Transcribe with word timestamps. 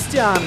Christian! 0.00 0.40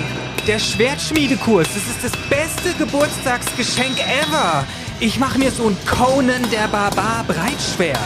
Der 0.48 0.58
Schwertschmiedekurs, 0.58 1.68
das 1.68 1.84
ist 1.84 2.04
das 2.04 2.12
beste 2.28 2.74
Geburtstagsgeschenk 2.78 4.00
ever! 4.00 4.66
Ich 5.00 5.20
mache 5.20 5.38
mir 5.38 5.52
so 5.52 5.68
ein 5.68 5.78
Conan 5.86 6.42
der 6.52 6.68
Barbar 6.70 7.24
Breitschwert. 7.28 8.00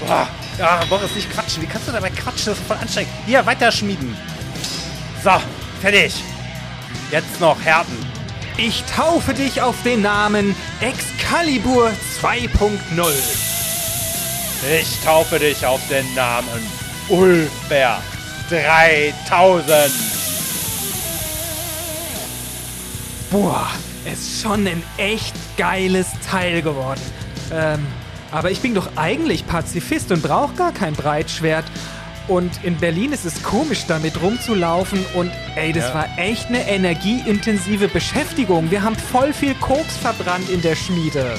Boah, 0.00 0.26
ja, 0.58 0.82
Boris, 0.88 1.14
nicht 1.14 1.30
quatschen. 1.30 1.62
Wie 1.62 1.66
kannst 1.66 1.86
du 1.86 1.92
dabei 1.92 2.08
quatschen? 2.08 2.46
Das 2.46 2.58
ist 2.58 2.66
voll 2.66 2.78
anstrengend. 2.78 3.12
Hier, 3.26 3.44
weiterschmieden. 3.44 4.16
So, 5.22 5.32
fertig. 5.82 6.14
Jetzt 7.10 7.38
noch 7.38 7.60
Härten. 7.62 7.98
Ich 8.56 8.82
taufe 8.96 9.34
dich 9.34 9.60
auf 9.60 9.76
den 9.84 10.00
Namen 10.00 10.56
Excalibur 10.80 11.90
2.0. 12.22 13.12
Ich 14.80 15.04
taufe 15.04 15.38
dich 15.38 15.66
auf 15.66 15.80
den 15.90 16.14
Namen 16.14 16.66
Ulfer 17.08 18.00
3000. 18.50 19.90
Boah, 23.30 23.68
ist 24.12 24.42
schon 24.42 24.66
ein 24.66 24.82
echt 24.96 25.34
geiles 25.56 26.08
Teil 26.28 26.62
geworden. 26.62 27.00
Ähm, 27.52 27.86
aber 28.32 28.50
ich 28.50 28.60
bin 28.60 28.74
doch 28.74 28.88
eigentlich 28.96 29.46
Pazifist 29.46 30.10
und 30.10 30.22
brauche 30.22 30.54
gar 30.54 30.72
kein 30.72 30.94
Breitschwert. 30.94 31.64
Und 32.26 32.50
in 32.64 32.76
Berlin 32.76 33.12
ist 33.12 33.24
es 33.24 33.42
komisch, 33.42 33.86
damit 33.86 34.20
rumzulaufen. 34.20 35.04
Und 35.14 35.30
ey, 35.56 35.72
das 35.72 35.84
Ja. 35.88 35.94
war 35.94 36.08
echt 36.18 36.46
eine 36.46 36.68
energieintensive 36.68 37.88
Beschäftigung. 37.88 38.70
Wir 38.70 38.82
haben 38.82 38.96
voll 38.96 39.32
viel 39.32 39.54
Koks 39.54 39.96
verbrannt 39.96 40.48
in 40.50 40.60
der 40.62 40.74
Schmiede. 40.76 41.38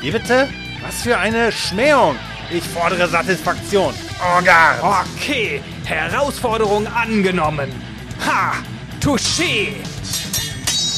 Wie 0.00 0.10
bitte? 0.10 0.48
Was 0.82 1.02
für 1.02 1.18
eine 1.18 1.52
Schmähung. 1.52 2.16
Ich 2.52 2.64
fordere 2.64 3.08
Satisfaktion. 3.08 3.94
Organ. 4.34 4.80
Okay, 4.80 5.62
Herausforderung 5.84 6.86
angenommen. 6.88 7.70
Ha, 8.26 8.54
touché. 9.00 9.74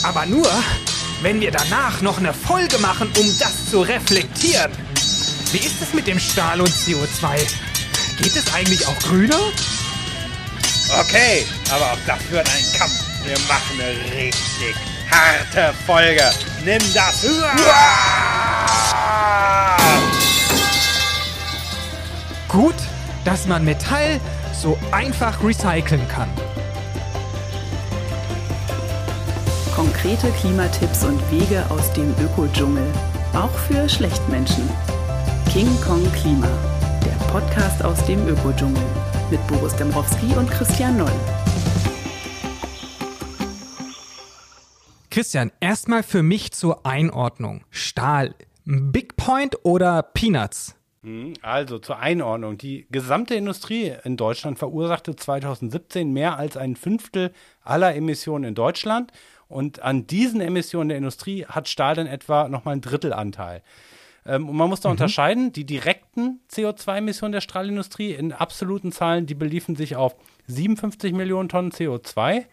Aber 0.03 0.25
nur, 0.25 0.51
wenn 1.21 1.41
wir 1.41 1.51
danach 1.51 2.01
noch 2.01 2.19
eine 2.19 2.33
Folge 2.33 2.79
machen, 2.79 3.11
um 3.19 3.39
das 3.39 3.67
zu 3.71 3.83
reflektieren. 3.83 4.73
Wie 5.53 5.59
ist 5.59 5.83
es 5.83 5.93
mit 5.93 6.07
dem 6.07 6.19
Stahl 6.19 6.61
und 6.61 6.71
CO2? 6.71 7.37
Geht 8.17 8.35
es 8.35 8.55
eigentlich 8.55 8.87
auch 8.87 8.99
grüner? 9.01 9.39
Okay, 11.01 11.47
aber 11.71 11.93
auch 11.93 11.99
das 12.07 12.19
wird 12.31 12.49
ein 12.49 12.79
Kampf. 12.79 12.95
Wir 13.25 13.39
machen 13.41 13.79
eine 13.79 14.25
richtig 14.25 14.75
harte 15.11 15.75
Folge. 15.87 16.31
Nimm 16.65 16.83
das. 16.95 17.23
Gut, 17.23 17.45
dass 23.25 23.47
man 23.47 23.65
Metall 23.65 24.21
so 24.53 24.79
einfach 24.91 25.43
recyceln 25.43 26.07
kann. 26.09 26.29
Konkrete 29.75 30.31
Klimatipps 30.33 31.05
und 31.05 31.19
Wege 31.31 31.65
aus 31.71 31.93
dem 31.93 32.15
Ökodschungel. 32.23 32.87
Auch 33.33 33.51
für 33.51 33.89
Schlechtmenschen. 33.89 34.69
King 35.51 35.69
Kong 35.81 36.07
Klima. 36.13 36.49
Der 37.05 37.25
Podcast 37.27 37.83
aus 37.83 38.05
dem 38.07 38.27
Ökodschungel. 38.29 38.83
Mit 39.31 39.45
Boris 39.47 39.75
Dembrowski 39.75 40.35
und 40.37 40.51
Christian 40.51 40.99
Noll. 40.99 41.13
Christian, 45.11 45.53
erstmal 45.61 46.03
für 46.03 46.23
mich 46.23 46.53
zur 46.53 46.87
Einordnung. 46.87 47.65
Stahl, 47.71 48.35
Big 48.65 49.17
Point 49.17 49.57
oder 49.63 50.03
Peanuts? 50.03 50.75
Also 51.43 51.81
zur 51.81 51.99
Einordnung. 51.99 52.59
Die 52.59 52.87
gesamte 52.91 53.35
Industrie 53.35 53.93
in 54.05 54.17
Deutschland 54.17 54.59
verursachte 54.59 55.17
2017 55.17 56.13
mehr 56.13 56.39
als 56.39 56.57
ein 56.57 56.77
Fünftel 56.77 57.33
aller 57.65 57.95
Emissionen 57.97 58.45
in 58.45 58.55
Deutschland. 58.55 59.13
Und 59.49 59.83
an 59.83 60.07
diesen 60.07 60.41
Emissionen 60.41 60.91
der 60.91 60.99
Industrie 60.99 61.45
hat 61.45 61.69
Stahl 61.69 61.97
dann 61.97 62.07
etwa 62.07 62.49
nochmal 62.49 62.77
ein 62.77 62.81
Drittelanteil. 62.81 63.63
Ähm, 64.25 64.49
und 64.49 64.57
man 64.57 64.69
muss 64.69 64.81
da 64.81 64.91
unterscheiden, 64.91 65.53
die 65.53 65.65
direkten 65.65 66.41
CO2-Emissionen 66.51 67.33
der 67.33 67.41
Stahlindustrie 67.41 68.13
in 68.13 68.33
absoluten 68.33 68.93
Zahlen, 68.93 69.27
die 69.27 69.35
beliefen 69.35 69.75
sich 69.75 69.97
auf 69.97 70.15
57 70.47 71.13
Millionen 71.13 71.49
Tonnen 71.49 71.73
CO2. 71.73 72.45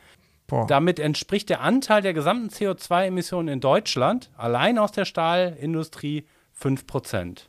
Boah. 0.48 0.66
Damit 0.66 1.00
entspricht 1.00 1.50
der 1.50 1.62
Anteil 1.62 2.02
der 2.02 2.14
gesamten 2.14 2.50
CO2-Emissionen 2.50 3.48
in 3.50 3.60
Deutschland 3.60 4.32
allein 4.36 4.80
aus 4.80 4.92
der 4.92 5.06
Stahlindustrie 5.06 6.26
5 6.54 6.88
Prozent. 6.88 7.49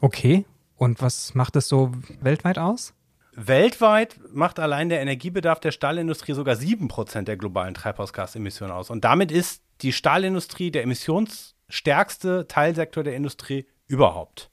Okay. 0.00 0.44
Und 0.76 1.02
was 1.02 1.34
macht 1.34 1.56
es 1.56 1.68
so 1.68 1.92
weltweit 2.20 2.58
aus? 2.58 2.94
Weltweit 3.32 4.18
macht 4.32 4.58
allein 4.58 4.88
der 4.88 5.00
Energiebedarf 5.00 5.60
der 5.60 5.70
Stahlindustrie 5.70 6.32
sogar 6.32 6.56
7% 6.56 7.22
der 7.22 7.36
globalen 7.36 7.74
Treibhausgasemissionen 7.74 8.74
aus. 8.74 8.90
Und 8.90 9.04
damit 9.04 9.30
ist 9.30 9.62
die 9.82 9.92
Stahlindustrie 9.92 10.70
der 10.70 10.82
emissionsstärkste 10.82 12.46
Teilsektor 12.48 13.04
der 13.04 13.14
Industrie 13.14 13.66
überhaupt. 13.86 14.50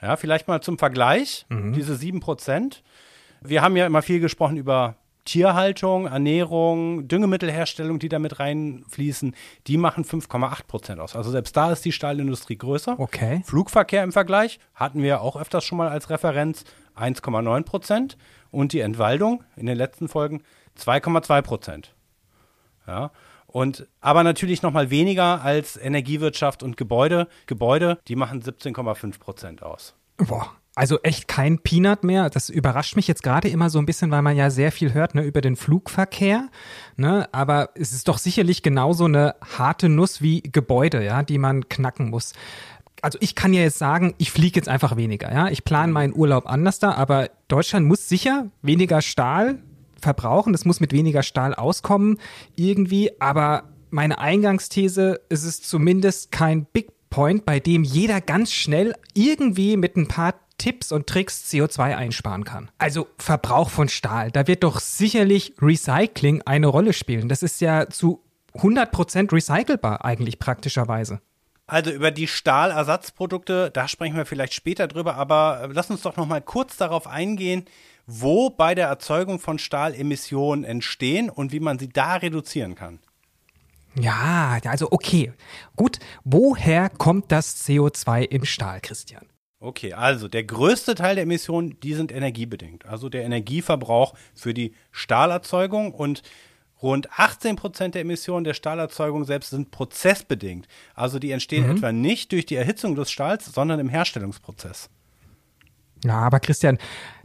Ja, 0.00 0.16
vielleicht 0.16 0.48
mal 0.48 0.60
zum 0.60 0.78
Vergleich, 0.78 1.46
diese 1.50 1.94
7%. 1.94 2.82
Wir 3.40 3.62
haben 3.62 3.76
ja 3.76 3.86
immer 3.86 4.02
viel 4.02 4.20
gesprochen 4.20 4.56
über 4.56 4.96
Tierhaltung, 5.28 6.06
Ernährung, 6.06 7.06
Düngemittelherstellung, 7.06 7.98
die 7.98 8.08
damit 8.08 8.40
reinfließen. 8.40 9.34
Die 9.66 9.76
machen 9.76 10.04
5,8% 10.04 10.98
aus. 10.98 11.14
Also 11.14 11.30
selbst 11.30 11.54
da 11.54 11.70
ist 11.70 11.84
die 11.84 11.92
Stahlindustrie 11.92 12.56
größer. 12.56 12.98
Okay. 12.98 13.42
Flugverkehr 13.44 14.02
im 14.02 14.12
Vergleich 14.12 14.58
hatten 14.74 15.02
wir 15.02 15.20
auch 15.20 15.36
öfters 15.36 15.64
schon 15.64 15.76
mal 15.76 15.88
als 15.88 16.08
Referenz 16.08 16.64
1,9 16.96 17.62
Prozent 17.64 18.16
und 18.50 18.72
die 18.72 18.80
Entwaldung 18.80 19.44
in 19.56 19.66
den 19.66 19.76
letzten 19.76 20.08
Folgen 20.08 20.42
2,2 20.78 21.42
Prozent. 21.42 21.94
Ja, 22.86 23.10
und 23.46 23.86
aber 24.00 24.24
natürlich 24.24 24.62
noch 24.62 24.72
mal 24.72 24.88
weniger 24.88 25.42
als 25.42 25.76
Energiewirtschaft 25.76 26.62
und 26.62 26.78
Gebäude. 26.78 27.28
Gebäude, 27.46 27.98
die 28.08 28.16
machen 28.16 28.40
17,5 28.40 29.18
Prozent 29.18 29.62
aus. 29.62 29.94
Boah. 30.16 30.57
Also 30.78 31.00
echt 31.02 31.26
kein 31.26 31.58
Peanut 31.58 32.04
mehr. 32.04 32.30
Das 32.30 32.48
überrascht 32.48 32.94
mich 32.94 33.08
jetzt 33.08 33.24
gerade 33.24 33.48
immer 33.48 33.68
so 33.68 33.80
ein 33.80 33.84
bisschen, 33.84 34.12
weil 34.12 34.22
man 34.22 34.36
ja 34.36 34.48
sehr 34.48 34.70
viel 34.70 34.94
hört 34.94 35.12
ne, 35.16 35.22
über 35.22 35.40
den 35.40 35.56
Flugverkehr. 35.56 36.50
Ne? 36.96 37.28
Aber 37.32 37.70
es 37.74 37.92
ist 37.92 38.06
doch 38.06 38.16
sicherlich 38.16 38.62
genauso 38.62 39.06
eine 39.06 39.34
harte 39.58 39.88
Nuss 39.88 40.22
wie 40.22 40.40
Gebäude, 40.40 41.04
ja, 41.04 41.24
die 41.24 41.38
man 41.38 41.68
knacken 41.68 42.10
muss. 42.10 42.32
Also 43.02 43.18
ich 43.20 43.34
kann 43.34 43.52
ja 43.52 43.62
jetzt 43.62 43.78
sagen, 43.78 44.14
ich 44.18 44.30
fliege 44.30 44.54
jetzt 44.54 44.68
einfach 44.68 44.96
weniger. 44.96 45.32
Ja, 45.32 45.48
ich 45.48 45.64
plane 45.64 45.92
meinen 45.92 46.14
Urlaub 46.14 46.46
anders 46.46 46.78
da, 46.78 46.92
aber 46.92 47.28
Deutschland 47.48 47.84
muss 47.84 48.08
sicher 48.08 48.46
weniger 48.62 49.02
Stahl 49.02 49.58
verbrauchen. 50.00 50.52
Das 50.52 50.64
muss 50.64 50.78
mit 50.78 50.92
weniger 50.92 51.24
Stahl 51.24 51.56
auskommen 51.56 52.18
irgendwie. 52.54 53.10
Aber 53.20 53.64
meine 53.90 54.20
Eingangsthese, 54.20 55.22
es 55.28 55.42
ist 55.42 55.68
zumindest 55.68 56.30
kein 56.30 56.66
Big 56.66 56.92
Point, 57.10 57.44
bei 57.44 57.58
dem 57.58 57.82
jeder 57.82 58.20
ganz 58.20 58.52
schnell 58.52 58.94
irgendwie 59.14 59.76
mit 59.76 59.96
ein 59.96 60.06
paar 60.06 60.34
Tipps 60.58 60.92
und 60.92 61.06
Tricks 61.06 61.44
CO2 61.50 61.96
einsparen 61.96 62.44
kann. 62.44 62.70
Also 62.78 63.06
Verbrauch 63.16 63.70
von 63.70 63.88
Stahl, 63.88 64.30
da 64.30 64.46
wird 64.46 64.64
doch 64.64 64.80
sicherlich 64.80 65.54
Recycling 65.60 66.42
eine 66.42 66.66
Rolle 66.66 66.92
spielen. 66.92 67.28
Das 67.28 67.42
ist 67.42 67.60
ja 67.60 67.88
zu 67.88 68.22
100% 68.54 69.32
recycelbar 69.32 70.04
eigentlich 70.04 70.38
praktischerweise. 70.38 71.20
Also 71.66 71.90
über 71.90 72.10
die 72.10 72.26
Stahlersatzprodukte, 72.26 73.70
da 73.70 73.88
sprechen 73.88 74.16
wir 74.16 74.24
vielleicht 74.24 74.54
später 74.54 74.88
drüber, 74.88 75.16
aber 75.16 75.64
äh, 75.64 75.68
lass 75.70 75.90
uns 75.90 76.02
doch 76.02 76.16
noch 76.16 76.26
mal 76.26 76.40
kurz 76.40 76.78
darauf 76.78 77.06
eingehen, 77.06 77.66
wo 78.06 78.48
bei 78.48 78.74
der 78.74 78.88
Erzeugung 78.88 79.38
von 79.38 79.58
Stahl 79.58 79.94
Emissionen 79.94 80.64
entstehen 80.64 81.28
und 81.28 81.52
wie 81.52 81.60
man 81.60 81.78
sie 81.78 81.90
da 81.90 82.14
reduzieren 82.16 82.74
kann. 82.74 83.00
Ja, 83.94 84.58
also 84.64 84.88
okay. 84.90 85.32
Gut, 85.76 85.98
woher 86.24 86.88
kommt 86.88 87.32
das 87.32 87.66
CO2 87.66 88.22
im 88.22 88.46
Stahl, 88.46 88.80
Christian? 88.80 89.26
Okay, 89.60 89.92
also 89.92 90.28
der 90.28 90.44
größte 90.44 90.94
Teil 90.94 91.16
der 91.16 91.24
Emissionen, 91.24 91.78
die 91.80 91.94
sind 91.94 92.12
energiebedingt. 92.12 92.86
Also 92.86 93.08
der 93.08 93.24
Energieverbrauch 93.24 94.14
für 94.34 94.54
die 94.54 94.72
Stahlerzeugung 94.92 95.92
und 95.92 96.22
rund 96.80 97.08
18 97.18 97.56
Prozent 97.56 97.96
der 97.96 98.02
Emissionen 98.02 98.44
der 98.44 98.54
Stahlerzeugung 98.54 99.24
selbst 99.24 99.50
sind 99.50 99.72
prozessbedingt. 99.72 100.68
Also 100.94 101.18
die 101.18 101.32
entstehen 101.32 101.68
etwa 101.68 101.90
nicht 101.90 102.30
durch 102.30 102.46
die 102.46 102.54
Erhitzung 102.54 102.94
des 102.94 103.10
Stahls, 103.10 103.46
sondern 103.46 103.80
im 103.80 103.88
Herstellungsprozess. 103.88 104.90
Ja, 106.04 106.20
aber 106.20 106.38
Christian, 106.38 106.78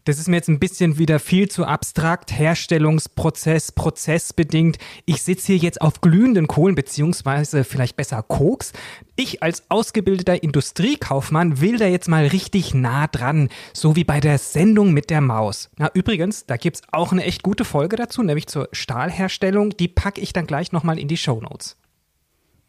das 0.06 0.20
ist 0.20 0.28
mir 0.28 0.36
jetzt 0.36 0.50
ein 0.50 0.60
bisschen 0.60 0.98
wieder 0.98 1.20
viel 1.20 1.50
zu 1.50 1.66
abstrakt. 1.66 2.32
Herstellungsprozess, 2.32 3.72
prozessbedingt. 3.72 4.78
Ich 5.06 5.22
sitze 5.22 5.54
hier 5.54 5.58
jetzt 5.58 5.82
auf 5.82 6.02
glühenden 6.02 6.48
Kohlen, 6.48 6.76
beziehungsweise 6.76 7.64
vielleicht 7.64 7.96
besser 7.96 8.22
Koks. 8.22 8.74
Ich 9.16 9.42
als 9.42 9.70
ausgebildeter 9.70 10.44
Industriekaufmann 10.44 11.62
will 11.62 11.78
da 11.78 11.86
jetzt 11.86 12.10
mal 12.10 12.28
richtig 12.28 12.74
nah 12.74 13.08
dran, 13.08 13.50
so 13.74 13.96
wie 13.96 14.04
bei 14.04 14.20
der 14.20 14.38
Sendung 14.40 14.92
mit 14.92 15.10
der 15.10 15.22
Maus. 15.22 15.70
Na, 15.78 15.90
übrigens, 15.94 16.46
da 16.46 16.58
gibt's 16.58 16.82
auch 16.92 17.12
eine 17.12 17.24
echt 17.24 17.44
gute 17.44 17.64
Folge 17.64 17.96
dazu, 17.96 18.24
nämlich 18.24 18.48
zur 18.48 18.68
Stahlherstellung. 18.72 19.78
Die 19.78 19.88
packe 19.88 20.20
ich 20.20 20.34
dann 20.34 20.48
gleich 20.48 20.72
nochmal 20.72 21.00
in 21.00 21.08
die 21.08 21.18
Shownotes. 21.18 21.78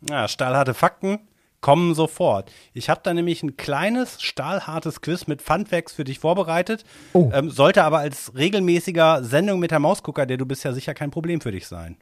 Ja, 0.08 0.28
stahlharte 0.28 0.74
Fakten 0.74 1.18
kommen 1.64 1.94
sofort. 1.94 2.52
Ich 2.74 2.90
habe 2.90 3.00
da 3.02 3.14
nämlich 3.14 3.42
ein 3.42 3.56
kleines, 3.56 4.20
stahlhartes 4.20 5.00
Quiz 5.00 5.26
mit 5.26 5.40
Funfacts 5.40 5.94
für 5.94 6.04
dich 6.04 6.18
vorbereitet. 6.18 6.84
Oh. 7.14 7.30
Ähm, 7.32 7.48
sollte 7.48 7.84
aber 7.84 8.00
als 8.00 8.32
regelmäßiger 8.36 9.24
Sendung 9.24 9.60
mit 9.60 9.70
der 9.70 9.78
Mausgucker, 9.78 10.26
der 10.26 10.36
du 10.36 10.44
bist 10.44 10.62
ja 10.64 10.74
sicher 10.74 10.92
kein 10.92 11.10
Problem 11.10 11.40
für 11.40 11.52
dich 11.52 11.66
sein. 11.66 11.96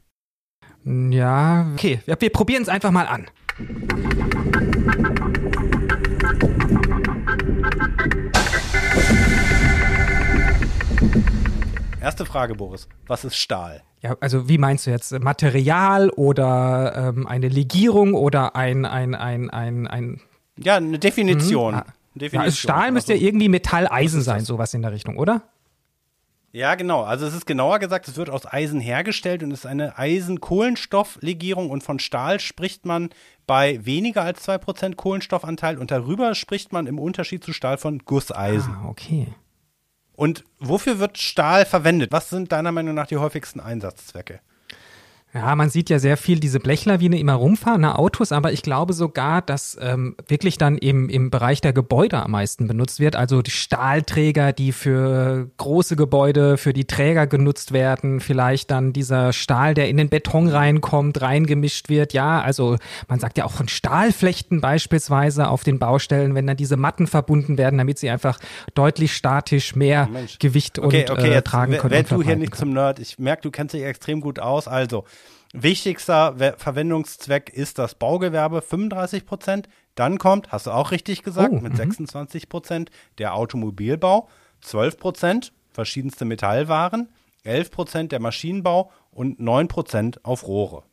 Ja, 0.83 1.71
okay. 1.71 2.01
Wir, 2.05 2.19
wir 2.19 2.29
probieren 2.29 2.63
es 2.63 2.67
einfach 2.67 2.91
mal 2.91 3.07
an. 3.07 3.27
Erste 12.01 12.25
Frage, 12.25 12.55
Boris. 12.55 12.89
Was 13.07 13.23
ist 13.23 13.37
Stahl? 13.37 13.81
Ja, 14.03 14.17
also 14.19 14.49
wie 14.49 14.57
meinst 14.57 14.85
du 14.85 14.91
jetzt? 14.91 15.17
Material 15.19 16.09
oder 16.09 17.13
ähm, 17.15 17.25
eine 17.25 17.47
Legierung 17.47 18.13
oder 18.13 18.55
ein, 18.55 18.85
ein, 18.85 19.15
ein, 19.15 19.49
ein, 19.49 19.87
ein 19.87 20.21
Ja, 20.57 20.75
eine 20.75 20.99
Definition. 20.99 21.73
Mhm. 21.75 21.77
Ja, 21.79 21.85
Definition. 22.15 22.41
also 22.41 22.55
Stahl 22.57 22.91
müsste 22.91 23.13
ja 23.13 23.17
Also- 23.17 23.25
irgendwie 23.27 23.49
Metall, 23.49 23.87
Eisen 23.89 24.19
ist 24.19 24.25
sein, 24.25 24.43
sowas 24.43 24.73
in 24.73 24.81
der 24.81 24.91
Richtung, 24.91 25.17
oder? 25.17 25.43
Ja, 26.51 26.75
genau. 26.75 27.01
Also 27.01 27.25
es 27.25 27.33
ist 27.33 27.47
genauer 27.47 27.79
gesagt, 27.79 28.07
es 28.07 28.15
wird 28.15 28.29
aus 28.29 28.45
Eisen 28.45 28.79
hergestellt 28.79 29.41
und 29.41 29.49
ist 29.51 29.65
eine 29.65 29.97
Eisen-Kohlenstofflegierung 29.97 31.69
und 31.71 31.81
von 31.83 31.97
Stahl 31.97 32.39
spricht 32.39 32.85
man 32.85 33.09
bei 33.47 33.83
weniger 33.85 34.21
als 34.21 34.47
2% 34.47 34.95
Kohlenstoffanteil 34.95 35.77
und 35.79 35.91
darüber 35.91 36.35
spricht 36.35 36.71
man 36.71 36.85
im 36.87 36.99
Unterschied 36.99 37.43
zu 37.43 37.53
Stahl 37.53 37.77
von 37.77 37.99
Gusseisen. 37.99 38.75
Ah, 38.83 38.87
okay. 38.89 39.27
Und 40.15 40.43
wofür 40.59 40.99
wird 40.99 41.17
Stahl 41.17 41.65
verwendet? 41.65 42.11
Was 42.11 42.29
sind 42.29 42.51
deiner 42.51 42.71
Meinung 42.71 42.95
nach 42.95 43.07
die 43.07 43.17
häufigsten 43.17 43.59
Einsatzzwecke? 43.59 44.39
Ja, 45.33 45.55
man 45.55 45.71
sieht 45.71 45.89
ja 45.89 45.97
sehr 45.97 46.15
viel 46.15 46.39
diese 46.39 46.59
Blechlawine 46.59 47.17
immer 47.17 47.33
rumfahren, 47.33 47.81
ne, 47.81 47.97
Autos, 47.97 48.31
aber 48.31 48.51
ich 48.51 48.61
glaube 48.61 48.93
sogar, 48.93 49.41
dass 49.41 49.75
ähm, 49.81 50.15
wirklich 50.27 50.59
dann 50.59 50.77
im, 50.77 51.09
im 51.09 51.31
Bereich 51.31 51.59
der 51.59 51.73
Gebäude 51.73 52.21
am 52.21 52.31
meisten 52.31 52.67
benutzt 52.67 52.99
wird. 52.99 53.15
Also 53.15 53.41
die 53.41 53.49
Stahlträger, 53.49 54.53
die 54.53 54.71
für 54.71 55.49
große 55.57 55.95
Gebäude, 55.95 56.57
für 56.57 56.71
die 56.71 56.85
Träger 56.85 57.25
genutzt 57.25 57.73
werden, 57.73 58.19
vielleicht 58.19 58.69
dann 58.69 58.93
dieser 58.93 59.33
Stahl, 59.33 59.73
der 59.73 59.89
in 59.89 59.97
den 59.97 60.09
Beton 60.09 60.47
reinkommt, 60.47 61.19
reingemischt 61.21 61.89
wird. 61.89 62.13
Ja, 62.13 62.41
also 62.41 62.77
man 63.07 63.19
sagt 63.19 63.39
ja 63.39 63.45
auch 63.45 63.51
von 63.53 63.67
Stahlflechten 63.67 64.61
beispielsweise 64.61 65.47
auf 65.47 65.63
den 65.63 65.79
Baustellen, 65.79 66.35
wenn 66.35 66.45
dann 66.45 66.57
diese 66.57 66.77
Matten 66.77 67.07
verbunden 67.07 67.57
werden, 67.57 67.79
damit 67.79 67.97
sie 67.97 68.11
einfach 68.11 68.37
deutlich 68.75 69.13
statisch 69.15 69.75
mehr 69.75 70.07
Mensch. 70.11 70.37
Gewicht 70.37 70.77
und 70.77 70.85
Okay, 70.85 71.05
okay, 71.09 71.29
äh, 71.29 71.33
jetzt 71.33 71.47
tragen 71.47 71.75
können. 71.77 71.91
werd 71.91 72.11
du 72.11 72.21
hier 72.21 72.35
nicht 72.35 72.51
können. 72.51 72.59
zum 72.59 72.73
Nerd. 72.73 72.99
Ich 72.99 73.17
merke, 73.17 73.41
du 73.41 73.49
kennst 73.49 73.73
dich 73.73 73.83
extrem 73.83 74.21
gut 74.21 74.37
aus. 74.37 74.67
Also, 74.67 75.05
wichtigster 75.53 76.39
We 76.39 76.55
Verwendungszweck 76.57 77.49
ist 77.49 77.79
das 77.79 77.95
Baugewerbe, 77.95 78.61
35 78.61 79.25
Prozent. 79.25 79.69
Dann 79.95 80.17
kommt, 80.17 80.51
hast 80.51 80.65
du 80.67 80.71
auch 80.71 80.91
richtig 80.91 81.23
gesagt, 81.23 81.53
Oh, 81.53 81.59
mit 81.59 81.73
mhm. 81.73 81.77
26 81.77 82.49
Prozent 82.49 82.89
der 83.19 83.35
Automobilbau, 83.35 84.27
12 84.61 84.97
Prozent 84.97 85.53
verschiedenste 85.71 86.25
Metallwaren, 86.25 87.09
11 87.43 87.71
Prozent 87.71 88.11
der 88.11 88.19
Maschinenbau 88.19 88.91
und 89.11 89.39
9 89.39 89.67
Prozent 89.67 90.23
auf 90.25 90.47
Rohre. 90.47 90.83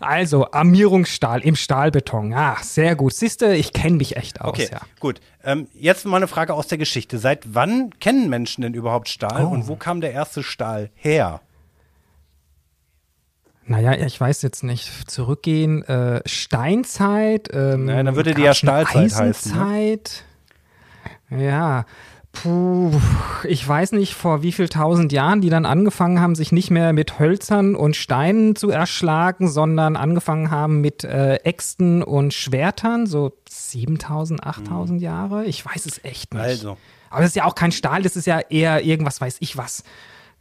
Also, 0.00 0.50
Armierungsstahl 0.52 1.40
im 1.40 1.56
Stahlbeton. 1.56 2.32
Ah, 2.32 2.56
sehr 2.62 2.94
gut. 2.94 3.14
Siehste, 3.14 3.54
ich 3.54 3.72
kenne 3.72 3.96
mich 3.96 4.16
echt 4.16 4.40
aus, 4.40 4.50
Okay, 4.50 4.68
ja. 4.70 4.80
gut. 5.00 5.20
Ähm, 5.42 5.66
jetzt 5.74 6.06
mal 6.06 6.18
eine 6.18 6.28
Frage 6.28 6.54
aus 6.54 6.68
der 6.68 6.78
Geschichte. 6.78 7.18
Seit 7.18 7.54
wann 7.54 7.90
kennen 7.98 8.28
Menschen 8.28 8.62
denn 8.62 8.74
überhaupt 8.74 9.08
Stahl 9.08 9.44
Oh. 9.44 9.48
und 9.48 9.66
wo 9.66 9.74
kam 9.76 10.00
der 10.00 10.12
erste 10.12 10.42
Stahl 10.44 10.90
her? 10.94 11.40
Naja, 13.68 13.92
ich 13.92 14.18
weiß 14.18 14.42
jetzt 14.42 14.64
nicht. 14.64 15.10
Zurückgehen, 15.10 15.82
äh, 15.84 16.22
Steinzeit. 16.26 17.48
Ähm, 17.52 17.84
Naja, 17.84 18.02
dann 18.02 18.16
würde 18.16 18.34
die 18.34 18.42
ja 18.42 18.54
Stahlzeit 18.54 19.12
heißen, 19.12 19.24
ne? 19.24 19.28
Eisenzeit. 19.28 20.24
Ja. 21.30 21.84
Puh, 22.32 22.92
ich 23.44 23.66
weiß 23.66 23.92
nicht, 23.92 24.14
vor 24.14 24.42
wie 24.42 24.52
viel 24.52 24.68
tausend 24.68 25.12
Jahren 25.12 25.40
die 25.40 25.50
dann 25.50 25.66
angefangen 25.66 26.20
haben, 26.20 26.34
sich 26.34 26.52
nicht 26.52 26.70
mehr 26.70 26.92
mit 26.92 27.18
Hölzern 27.18 27.74
und 27.74 27.96
Steinen 27.96 28.54
zu 28.54 28.70
erschlagen, 28.70 29.48
sondern 29.48 29.96
angefangen 29.96 30.50
haben 30.50 30.80
mit 30.80 31.04
äh, 31.04 31.36
Äxten 31.36 32.02
und 32.02 32.34
Schwertern, 32.34 33.06
so 33.06 33.32
7000, 33.48 34.44
8000 34.44 35.02
Jahre. 35.02 35.44
Ich 35.46 35.64
weiß 35.64 35.86
es 35.86 36.04
echt 36.04 36.32
nicht. 36.34 36.42
Mhm. 36.42 36.48
Also. 36.48 36.76
Aber 37.10 37.22
das 37.22 37.30
ist 37.30 37.36
ja 37.36 37.44
auch 37.44 37.54
kein 37.54 37.72
Stahl, 37.72 38.02
das 38.02 38.16
ist 38.16 38.26
ja 38.26 38.40
eher 38.40 38.84
irgendwas, 38.84 39.20
weiß 39.20 39.38
ich 39.40 39.56
was. 39.56 39.82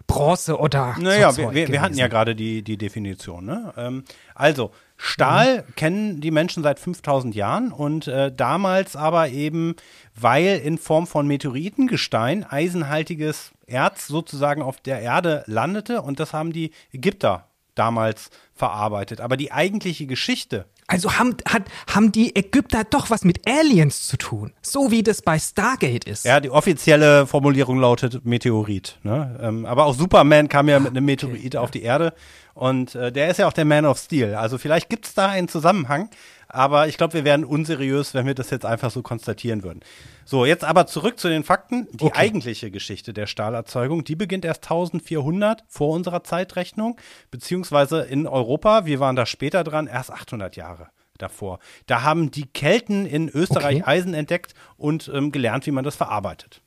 Bronze 0.08 0.58
oder 0.58 0.96
Naja, 1.00 1.32
so 1.32 1.42
wir, 1.42 1.54
wir, 1.54 1.68
wir 1.68 1.82
hatten 1.82 1.98
ja 1.98 2.08
gerade 2.08 2.36
die, 2.36 2.64
die 2.64 2.78
Definition. 2.78 3.46
Ne? 3.46 3.74
Ähm, 3.78 4.04
also, 4.34 4.72
Stahl 4.96 5.64
kennen 5.76 6.22
die 6.22 6.32
Menschen 6.32 6.64
seit 6.64 6.80
5000 6.80 7.36
Jahren 7.36 7.72
und 7.72 8.08
äh, 8.08 8.32
damals 8.32 8.96
aber 8.96 9.30
eben, 9.30 9.76
weil 10.16 10.58
in 10.58 10.78
Form 10.78 11.06
von 11.06 11.28
Meteoritengestein 11.28 12.44
eisenhaltiges 12.44 13.52
Erz 13.68 14.08
sozusagen 14.08 14.62
auf 14.64 14.80
der 14.80 15.02
Erde 15.02 15.44
landete 15.46 16.02
und 16.02 16.20
das 16.20 16.34
haben 16.34 16.52
die 16.52 16.72
Ägypter 16.92 17.48
damals 17.76 18.32
verarbeitet. 18.56 19.22
Aber 19.22 19.38
die 19.38 19.52
eigentliche 19.52 20.08
Geschichte 20.08 20.66
Also 20.90 21.20
haben, 21.20 21.36
hat, 21.46 21.64
haben 21.94 22.14
die 22.14 22.34
Ägypter 22.34 22.86
doch 22.86 23.10
was 23.10 23.26
mit 23.26 23.46
Aliens 23.46 24.08
zu 24.08 24.16
tun. 24.16 24.54
So 24.62 24.90
wie 24.90 25.04
das 25.04 25.22
bei 25.22 25.38
Stargate 25.38 26.06
ist. 26.06 26.24
Ja, 26.24 26.40
die 26.40 26.50
offizielle 26.50 27.28
Formulierung 27.28 27.78
lautet 27.80 28.26
Meteorit. 28.26 28.98
Ne? 29.04 29.38
Ähm, 29.42 29.66
aber 29.66 29.86
auch 29.86 29.94
Superman 29.94 30.48
kam 30.48 30.70
ja 30.70 30.80
mit 30.80 30.92
einem 30.92 31.04
Meteorit 31.04 31.58
auf 31.58 31.72
die 31.72 31.84
Erde 31.84 32.14
und 32.54 32.96
äh, 32.96 33.12
der 33.12 33.30
ist 33.30 33.38
ja 33.38 33.48
auch 33.48 33.54
der 33.54 33.66
Man 33.66 33.86
of 33.86 33.98
Steel. 34.00 34.34
Also 34.34 34.58
vielleicht 34.58 34.90
gibt 34.90 35.06
es 35.06 35.14
da 35.14 35.28
einen 35.28 35.50
Zusammenhang, 35.50 36.10
aber 36.50 36.88
ich 36.88 36.98
glaube, 36.98 37.14
wir 37.14 37.24
wären 37.26 37.44
unseriös, 37.46 38.14
wenn 38.14 38.26
wir 38.26 38.36
das 38.36 38.50
jetzt 38.50 38.66
einfach 38.66 38.92
so 38.92 39.02
konstatieren 39.02 39.64
würden. 39.64 39.82
So, 40.26 40.46
jetzt 40.46 40.64
aber 40.64 40.88
zurück 40.88 41.20
zu 41.20 41.30
den 41.30 41.44
Fakten. 41.44 41.88
Die 41.94 42.06
Okay. 42.06 42.18
eigentliche 42.18 42.72
Geschichte 42.72 43.14
der 43.14 43.28
Stahlerzeugung, 43.28 44.04
die 44.04 44.16
beginnt 44.16 44.46
erst 44.46 44.64
1400 44.66 45.64
vor 45.68 45.90
unserer 45.90 46.24
Zeitrechnung, 46.24 46.98
beziehungsweise 47.32 48.02
in 48.02 48.28
Europa, 48.28 48.86
wir 48.86 49.00
waren 49.00 49.16
da 49.16 49.26
später 49.26 49.64
dran, 49.64 49.88
erst 49.88 50.12
800 50.12 50.56
Jahre 50.56 50.88
davor. 51.18 51.60
Da 51.88 52.04
haben 52.04 52.30
die 52.32 52.46
Kelten 52.46 53.06
in 53.06 53.30
Österreich 53.30 53.78
Okay. 53.78 53.84
Eisen 53.86 54.14
entdeckt 54.14 54.54
und 54.78 55.10
ähm, 55.14 55.32
gelernt, 55.32 55.66
wie 55.66 55.72
man 55.72 55.84
das 55.84 55.96
verarbeitet. 55.96 56.62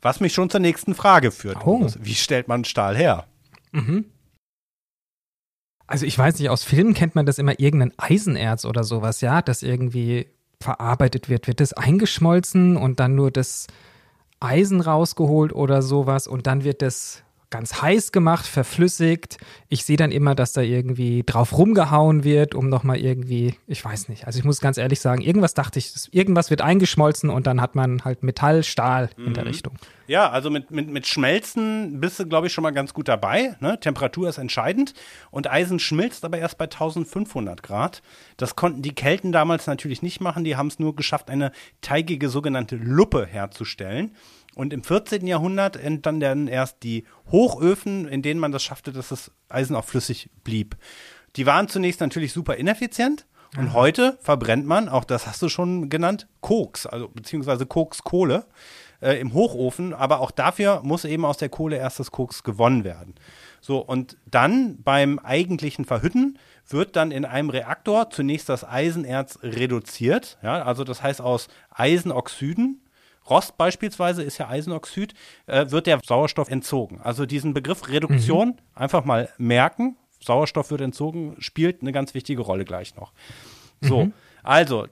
Was 0.00 0.20
mich 0.20 0.32
schon 0.34 0.50
zur 0.50 0.60
nächsten 0.60 0.94
Frage 0.94 1.30
führt. 1.30 1.66
Oh. 1.66 1.86
Wie 2.00 2.14
stellt 2.14 2.48
man 2.48 2.64
Stahl 2.64 2.96
her? 2.96 3.26
Also 5.86 6.06
ich 6.06 6.16
weiß 6.16 6.38
nicht, 6.38 6.48
aus 6.48 6.64
Filmen 6.64 6.94
kennt 6.94 7.14
man 7.14 7.26
das 7.26 7.38
immer 7.38 7.58
irgendein 7.58 7.92
Eisenerz 7.98 8.64
oder 8.64 8.84
sowas, 8.84 9.20
ja, 9.20 9.42
das 9.42 9.62
irgendwie 9.62 10.28
verarbeitet 10.60 11.28
wird. 11.28 11.46
Wird 11.46 11.60
das 11.60 11.72
eingeschmolzen 11.72 12.76
und 12.76 13.00
dann 13.00 13.14
nur 13.14 13.30
das 13.30 13.66
Eisen 14.40 14.80
rausgeholt 14.80 15.52
oder 15.52 15.82
sowas 15.82 16.26
und 16.26 16.46
dann 16.46 16.64
wird 16.64 16.82
das 16.82 17.23
ganz 17.54 17.80
heiß 17.82 18.10
gemacht, 18.10 18.46
verflüssigt. 18.46 19.36
Ich 19.68 19.84
sehe 19.84 19.96
dann 19.96 20.10
immer, 20.10 20.34
dass 20.34 20.52
da 20.52 20.60
irgendwie 20.60 21.22
drauf 21.22 21.56
rumgehauen 21.56 22.24
wird, 22.24 22.56
um 22.56 22.68
nochmal 22.68 22.96
irgendwie, 22.96 23.54
ich 23.68 23.84
weiß 23.84 24.08
nicht. 24.08 24.26
Also 24.26 24.40
ich 24.40 24.44
muss 24.44 24.60
ganz 24.60 24.76
ehrlich 24.76 24.98
sagen, 24.98 25.22
irgendwas 25.22 25.54
dachte 25.54 25.78
ich, 25.78 25.92
irgendwas 26.10 26.50
wird 26.50 26.62
eingeschmolzen 26.62 27.30
und 27.30 27.46
dann 27.46 27.60
hat 27.60 27.76
man 27.76 28.04
halt 28.04 28.24
Metall, 28.24 28.64
Stahl 28.64 29.08
in 29.16 29.34
der 29.34 29.46
Richtung. 29.46 29.74
Ja, 30.08 30.30
also 30.30 30.50
mit, 30.50 30.72
mit, 30.72 30.88
mit 30.88 31.06
Schmelzen 31.06 32.00
bist 32.00 32.18
du, 32.18 32.26
glaube 32.26 32.48
ich, 32.48 32.52
schon 32.52 32.62
mal 32.62 32.72
ganz 32.72 32.92
gut 32.92 33.06
dabei. 33.06 33.54
Ne? 33.60 33.78
Temperatur 33.78 34.28
ist 34.28 34.38
entscheidend. 34.38 34.92
Und 35.30 35.48
Eisen 35.48 35.78
schmilzt 35.78 36.24
aber 36.24 36.38
erst 36.38 36.58
bei 36.58 36.64
1500 36.64 37.62
Grad. 37.62 38.02
Das 38.36 38.56
konnten 38.56 38.82
die 38.82 38.96
Kelten 38.96 39.30
damals 39.30 39.68
natürlich 39.68 40.02
nicht 40.02 40.20
machen. 40.20 40.42
Die 40.42 40.56
haben 40.56 40.66
es 40.66 40.80
nur 40.80 40.96
geschafft, 40.96 41.30
eine 41.30 41.52
teigige 41.80 42.28
sogenannte 42.28 42.74
Luppe 42.76 43.26
herzustellen. 43.26 44.10
Und 44.56 44.72
im 44.72 44.82
14. 44.82 45.26
Jahrhundert 45.26 45.76
entstanden 45.76 46.20
dann 46.20 46.48
erst 46.48 46.82
die 46.82 47.04
Hochöfen, 47.30 48.06
in 48.06 48.22
denen 48.22 48.40
man 48.40 48.52
das 48.52 48.62
schaffte, 48.62 48.92
dass 48.92 49.08
das 49.08 49.30
Eisen 49.48 49.74
auch 49.76 49.84
flüssig 49.84 50.30
blieb. 50.44 50.76
Die 51.36 51.46
waren 51.46 51.68
zunächst 51.68 52.00
natürlich 52.00 52.32
super 52.32 52.56
ineffizient. 52.56 53.26
Und 53.56 53.72
heute 53.72 54.18
verbrennt 54.20 54.66
man, 54.66 54.88
auch 54.88 55.04
das 55.04 55.28
hast 55.28 55.40
du 55.40 55.48
schon 55.48 55.88
genannt, 55.88 56.26
Koks, 56.40 56.86
also 56.86 57.08
beziehungsweise 57.08 57.66
Kokskohle 57.66 58.46
äh, 59.00 59.20
im 59.20 59.32
Hochofen, 59.32 59.94
aber 59.94 60.18
auch 60.20 60.32
dafür 60.32 60.80
muss 60.82 61.04
eben 61.04 61.24
aus 61.24 61.36
der 61.36 61.50
Kohle 61.50 61.76
erst 61.76 62.00
das 62.00 62.10
Koks 62.10 62.42
gewonnen 62.42 62.82
werden. 62.82 63.14
So, 63.60 63.78
und 63.78 64.16
dann 64.26 64.82
beim 64.82 65.18
eigentlichen 65.20 65.84
Verhütten 65.84 66.38
wird 66.68 66.96
dann 66.96 67.12
in 67.12 67.24
einem 67.24 67.48
Reaktor 67.48 68.10
zunächst 68.10 68.48
das 68.48 68.64
Eisenerz 68.64 69.38
reduziert. 69.42 70.36
Ja, 70.42 70.62
also 70.62 70.82
das 70.82 71.02
heißt 71.02 71.20
aus 71.20 71.48
Eisenoxiden, 71.70 72.80
Rost 73.28 73.56
beispielsweise 73.56 74.22
ist 74.22 74.38
ja 74.38 74.48
Eisenoxid, 74.48 75.14
äh, 75.46 75.70
wird 75.70 75.86
der 75.86 76.00
Sauerstoff 76.04 76.50
entzogen. 76.50 77.00
Also 77.02 77.26
diesen 77.26 77.54
Begriff 77.54 77.88
Reduktion 77.88 78.60
einfach 78.74 79.04
mal 79.04 79.28
merken. 79.38 79.96
Sauerstoff 80.20 80.70
wird 80.70 80.80
entzogen, 80.80 81.36
spielt 81.38 81.82
eine 81.82 81.92
ganz 81.92 82.14
wichtige 82.14 82.42
Rolle 82.42 82.64
gleich 82.64 82.96
noch. 82.96 83.12
So, 83.80 84.10
also 84.42 84.86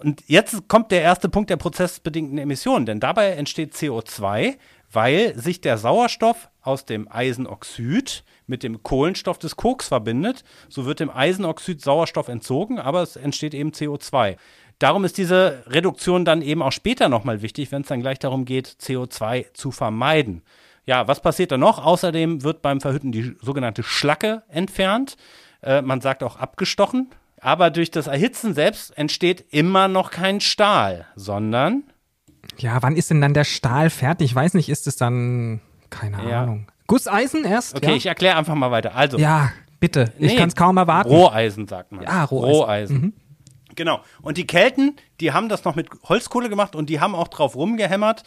und 0.00 0.22
jetzt 0.26 0.68
kommt 0.68 0.90
der 0.90 1.02
erste 1.02 1.28
Punkt 1.28 1.50
der 1.50 1.56
prozessbedingten 1.56 2.38
Emissionen, 2.38 2.84
denn 2.84 3.00
dabei 3.00 3.30
entsteht 3.30 3.74
CO2, 3.74 4.56
weil 4.92 5.38
sich 5.38 5.60
der 5.60 5.78
Sauerstoff 5.78 6.50
aus 6.62 6.84
dem 6.84 7.10
Eisenoxid 7.10 8.24
mit 8.46 8.62
dem 8.62 8.82
Kohlenstoff 8.82 9.38
des 9.38 9.56
Koks 9.56 9.88
verbindet. 9.88 10.44
So 10.68 10.84
wird 10.84 11.00
dem 11.00 11.10
Eisenoxid 11.10 11.80
Sauerstoff 11.80 12.28
entzogen, 12.28 12.78
aber 12.78 13.02
es 13.02 13.16
entsteht 13.16 13.54
eben 13.54 13.70
CO2. 13.70 14.36
Darum 14.78 15.04
ist 15.04 15.18
diese 15.18 15.62
Reduktion 15.66 16.24
dann 16.24 16.42
eben 16.42 16.62
auch 16.62 16.72
später 16.72 17.08
nochmal 17.08 17.42
wichtig, 17.42 17.70
wenn 17.72 17.82
es 17.82 17.88
dann 17.88 18.00
gleich 18.00 18.18
darum 18.18 18.44
geht, 18.44 18.66
CO2 18.80 19.46
zu 19.54 19.70
vermeiden. 19.70 20.42
Ja, 20.86 21.08
was 21.08 21.20
passiert 21.22 21.52
da 21.52 21.56
noch? 21.58 21.82
Außerdem 21.84 22.42
wird 22.42 22.60
beim 22.60 22.80
Verhütten 22.80 23.12
die 23.12 23.34
sogenannte 23.40 23.82
Schlacke 23.82 24.42
entfernt. 24.48 25.16
Äh, 25.62 25.80
man 25.82 26.00
sagt 26.00 26.22
auch 26.22 26.36
abgestochen. 26.36 27.08
Aber 27.40 27.70
durch 27.70 27.90
das 27.90 28.06
Erhitzen 28.06 28.54
selbst 28.54 28.96
entsteht 28.98 29.44
immer 29.50 29.86
noch 29.88 30.10
kein 30.10 30.40
Stahl, 30.40 31.06
sondern. 31.14 31.84
Ja, 32.58 32.82
wann 32.82 32.96
ist 32.96 33.10
denn 33.10 33.20
dann 33.20 33.34
der 33.34 33.44
Stahl 33.44 33.90
fertig? 33.90 34.30
Ich 34.30 34.34
weiß 34.34 34.54
nicht, 34.54 34.68
ist 34.68 34.86
es 34.86 34.96
dann. 34.96 35.60
Keine 35.90 36.28
Ja. 36.28 36.42
Ahnung. 36.42 36.66
Gusseisen 36.86 37.44
erst? 37.44 37.76
Okay, 37.76 37.90
ja? 37.90 37.96
ich 37.96 38.06
erkläre 38.06 38.36
einfach 38.36 38.54
mal 38.54 38.70
weiter. 38.70 38.94
Also, 38.94 39.18
ja, 39.18 39.50
bitte. 39.80 40.12
Ich 40.18 40.32
Nee, 40.32 40.36
kann 40.36 40.48
es 40.48 40.56
kaum 40.56 40.76
erwarten. 40.76 41.10
Roheisen 41.10 41.66
sagt 41.66 41.92
man. 41.92 42.02
Ja, 42.04 42.24
Roheisen. 42.24 42.54
Roheisen. 42.56 43.14
Genau. 43.74 44.00
Und 44.22 44.36
die 44.38 44.46
Kelten, 44.46 44.96
die 45.20 45.32
haben 45.32 45.48
das 45.48 45.64
noch 45.64 45.74
mit 45.74 45.88
Holzkohle 46.08 46.48
gemacht 46.48 46.74
und 46.76 46.88
die 46.90 47.00
haben 47.00 47.14
auch 47.14 47.28
drauf 47.28 47.56
rumgehämmert. 47.56 48.22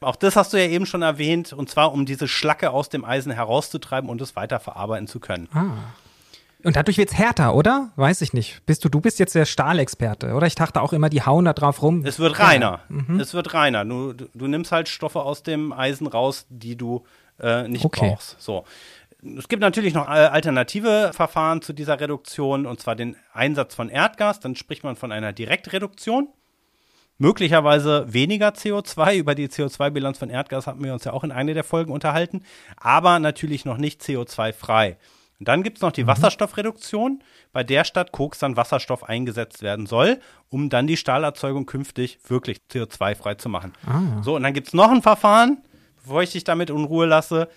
Auch 0.00 0.16
das 0.16 0.34
hast 0.34 0.52
du 0.52 0.56
ja 0.56 0.66
eben 0.68 0.84
schon 0.86 1.02
erwähnt, 1.02 1.52
und 1.52 1.70
zwar 1.70 1.92
um 1.92 2.06
diese 2.06 2.26
Schlacke 2.26 2.70
aus 2.70 2.88
dem 2.88 3.04
Eisen 3.04 3.30
herauszutreiben 3.30 4.10
und 4.10 4.20
es 4.20 4.34
weiterverarbeiten 4.34 5.06
zu 5.06 5.20
können. 5.20 5.48
Und 6.64 6.76
dadurch 6.76 6.96
wird's 6.98 7.14
härter, 7.14 7.54
oder? 7.54 7.90
Weiß 7.96 8.20
ich 8.20 8.32
nicht. 8.32 8.64
Bist 8.66 8.84
du, 8.84 8.88
du 8.88 9.00
bist 9.00 9.18
jetzt 9.18 9.34
der 9.34 9.44
Stahlexperte, 9.46 10.34
oder? 10.34 10.46
Ich 10.46 10.54
dachte 10.54 10.80
auch 10.80 10.92
immer, 10.92 11.08
die 11.08 11.22
hauen 11.22 11.44
da 11.44 11.52
drauf 11.52 11.82
rum. 11.82 12.04
Es 12.04 12.18
wird 12.18 12.38
reiner. 12.38 12.80
Es 13.20 13.34
wird 13.34 13.52
reiner. 13.54 13.84
Du, 13.84 14.12
du, 14.12 14.28
du 14.34 14.46
nimmst 14.46 14.70
halt 14.72 14.88
Stoffe 14.88 15.20
aus 15.22 15.42
dem 15.42 15.72
Eisen 15.72 16.06
raus, 16.06 16.46
die 16.50 16.76
du 16.76 17.04
äh, 17.40 17.66
nicht 17.68 17.84
Okay. 17.84 18.10
brauchst. 18.10 18.40
So. 18.40 18.64
Es 19.24 19.48
gibt 19.48 19.60
natürlich 19.60 19.94
noch 19.94 20.08
äh, 20.08 20.26
alternative 20.26 21.12
Verfahren 21.14 21.62
zu 21.62 21.72
dieser 21.72 22.00
Reduktion, 22.00 22.66
und 22.66 22.80
zwar 22.80 22.96
den 22.96 23.16
Einsatz 23.32 23.74
von 23.74 23.88
Erdgas. 23.88 24.40
Dann 24.40 24.56
spricht 24.56 24.82
man 24.82 24.96
von 24.96 25.12
einer 25.12 25.32
Direktreduktion. 25.32 26.28
Möglicherweise 27.18 28.12
weniger 28.12 28.48
CO2. 28.48 29.16
Über 29.18 29.34
die 29.36 29.48
CO2-Bilanz 29.48 30.18
von 30.18 30.28
Erdgas 30.28 30.66
hatten 30.66 30.82
wir 30.82 30.92
uns 30.92 31.04
ja 31.04 31.12
auch 31.12 31.22
in 31.22 31.30
einer 31.30 31.54
der 31.54 31.62
Folgen 31.62 31.92
unterhalten. 31.92 32.42
Aber 32.76 33.20
natürlich 33.20 33.64
noch 33.64 33.76
nicht 33.76 34.02
CO2-frei. 34.02 34.98
Und 35.38 35.48
dann 35.48 35.62
gibt 35.62 35.78
es 35.78 35.82
noch 35.82 35.92
die 35.92 36.06
Wasserstoffreduktion, 36.06 37.22
bei 37.52 37.64
der 37.64 37.84
statt 37.84 38.12
Koks 38.12 38.38
dann 38.38 38.56
Wasserstoff 38.56 39.02
eingesetzt 39.02 39.62
werden 39.62 39.86
soll, 39.86 40.20
um 40.50 40.68
dann 40.68 40.86
die 40.86 40.96
Stahlerzeugung 40.96 41.66
künftig 41.66 42.18
wirklich 42.28 42.58
CO2-frei 42.70 43.34
zu 43.34 43.48
machen. 43.48 43.72
So, 44.22 44.36
und 44.36 44.44
dann 44.44 44.54
gibt 44.54 44.68
es 44.68 44.74
noch 44.74 44.90
ein 44.90 45.02
Verfahren, 45.02 45.58
bevor 46.00 46.22
ich 46.22 46.30
dich 46.30 46.44
damit 46.44 46.70
in 46.70 46.84
Ruhe 46.84 47.06
lasse. 47.06 47.48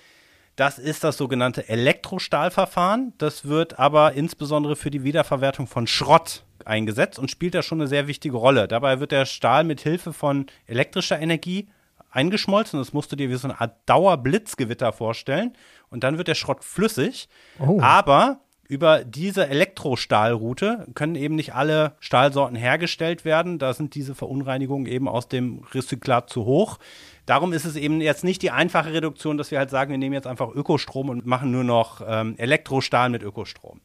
Das 0.56 0.80
ist 0.80 1.04
das 1.04 1.18
sogenannte 1.18 1.68
Elektrostahlverfahren. 1.68 3.14
Das 3.18 3.46
wird 3.46 3.78
aber 3.78 4.14
insbesondere 4.14 4.76
für 4.76 4.90
die 4.90 5.04
Wiederverwertung 5.04 5.68
von 5.68 5.86
Schrott 5.86 6.44
eingesetzt 6.64 7.20
und 7.20 7.30
spielt 7.30 7.56
da 7.56 7.62
schon 7.62 7.82
eine 7.82 7.88
sehr 7.88 8.08
wichtige 8.08 8.38
Rolle. 8.38 8.68
Dabei 8.68 9.00
wird 9.00 9.12
der 9.12 9.26
Stahl 9.26 9.64
mit 9.64 9.82
Hilfe 9.82 10.14
von 10.14 10.46
elektrischer 10.66 11.20
Energie 11.20 11.68
eingeschmolzen. 12.10 12.80
Das 12.80 12.94
musst 12.94 13.12
du 13.12 13.16
dir 13.16 13.30
wie 13.30 13.36
so 13.36 13.48
eine 13.48 13.60
Art 13.60 13.78
Dauerblitzgewitter 13.86 14.94
vorstellen. 14.94 15.54
Und 15.90 16.04
dann 16.04 16.18
wird 16.18 16.30
der 16.30 16.36
Schrott 16.36 16.64
flüssig. 16.64 17.28
Oh. 17.60 17.80
Aber 17.82 18.40
über 18.68 19.04
diese 19.04 19.48
Elektrostahlroute 19.48 20.88
können 20.96 21.16
eben 21.16 21.36
nicht 21.36 21.54
alle 21.54 21.96
Stahlsorten 22.00 22.56
hergestellt 22.56 23.26
werden. 23.26 23.60
Da 23.60 23.74
sind 23.74 23.94
diese 23.94 24.16
Verunreinigungen 24.16 24.88
eben 24.88 25.08
aus 25.08 25.28
dem 25.28 25.64
Rezyklat 25.74 26.30
zu 26.30 26.46
hoch. 26.46 26.80
Darum 27.26 27.54
ist 27.54 27.66
es 27.66 27.76
eben 27.76 28.02
jetzt 28.02 28.24
nicht 28.24 28.42
die 28.42 28.52
einfache 28.52 28.94
Reduktion, 28.94 29.38
dass 29.38 29.50
wir 29.50 29.58
halt 29.58 29.70
sagen, 29.70 29.92
wir 29.92 29.98
nehmen 29.98 30.14
jetzt 30.14 30.28
einfach 30.28 30.50
Ökostrom 30.54 31.10
und 31.10 31.26
machen 31.26 31.52
nur 31.52 31.64
noch 31.64 32.02
ähm, 32.08 32.36
Elektrostahl 32.38 33.10
mit 33.10 33.24
Ökostrom. 33.24 33.82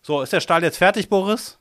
So, 0.00 0.22
ist 0.22 0.32
der 0.32 0.40
Stahl 0.40 0.62
jetzt 0.62 0.78
fertig, 0.78 1.08
Boris? 1.10 1.58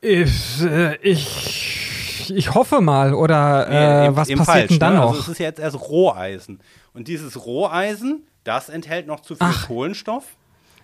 Ich, 0.00 0.62
äh, 0.62 0.96
ich, 0.98 2.30
ich 2.30 2.54
hoffe 2.54 2.80
mal, 2.80 3.14
oder 3.14 3.66
äh, 3.68 4.06
eben- 4.06 4.16
was 4.16 4.28
passiert 4.28 4.44
falsch, 4.44 4.68
denn 4.68 4.78
dann 4.78 4.94
ne? 4.94 5.00
noch? 5.00 5.08
Also 5.08 5.20
es 5.20 5.28
ist 5.28 5.38
jetzt 5.38 5.58
erst 5.58 5.80
Roheisen. 5.80 6.60
Und 6.92 7.08
dieses 7.08 7.44
Roheisen, 7.44 8.26
das 8.44 8.68
enthält 8.68 9.06
noch 9.06 9.20
zu 9.20 9.34
viel 9.34 9.46
Ach. 9.50 9.66
Kohlenstoff 9.66 10.24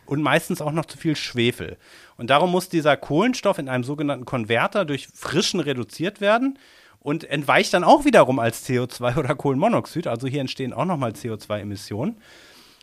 und 0.06 0.22
meistens 0.22 0.60
auch 0.60 0.72
noch 0.72 0.86
zu 0.86 0.98
viel 0.98 1.14
Schwefel. 1.14 1.76
Und 2.16 2.30
darum 2.30 2.50
muss 2.50 2.68
dieser 2.68 2.96
Kohlenstoff 2.96 3.58
in 3.58 3.68
einem 3.68 3.84
sogenannten 3.84 4.24
Konverter 4.24 4.84
durch 4.84 5.06
Frischen 5.14 5.60
reduziert 5.60 6.20
werden 6.20 6.58
und 7.00 7.24
entweicht 7.24 7.74
dann 7.74 7.84
auch 7.84 8.04
wiederum 8.04 8.38
als 8.38 8.68
CO2 8.68 9.18
oder 9.18 9.34
Kohlenmonoxid. 9.34 10.06
Also 10.06 10.26
hier 10.26 10.40
entstehen 10.40 10.72
auch 10.72 10.84
nochmal 10.84 11.12
CO2-Emissionen. 11.12 12.18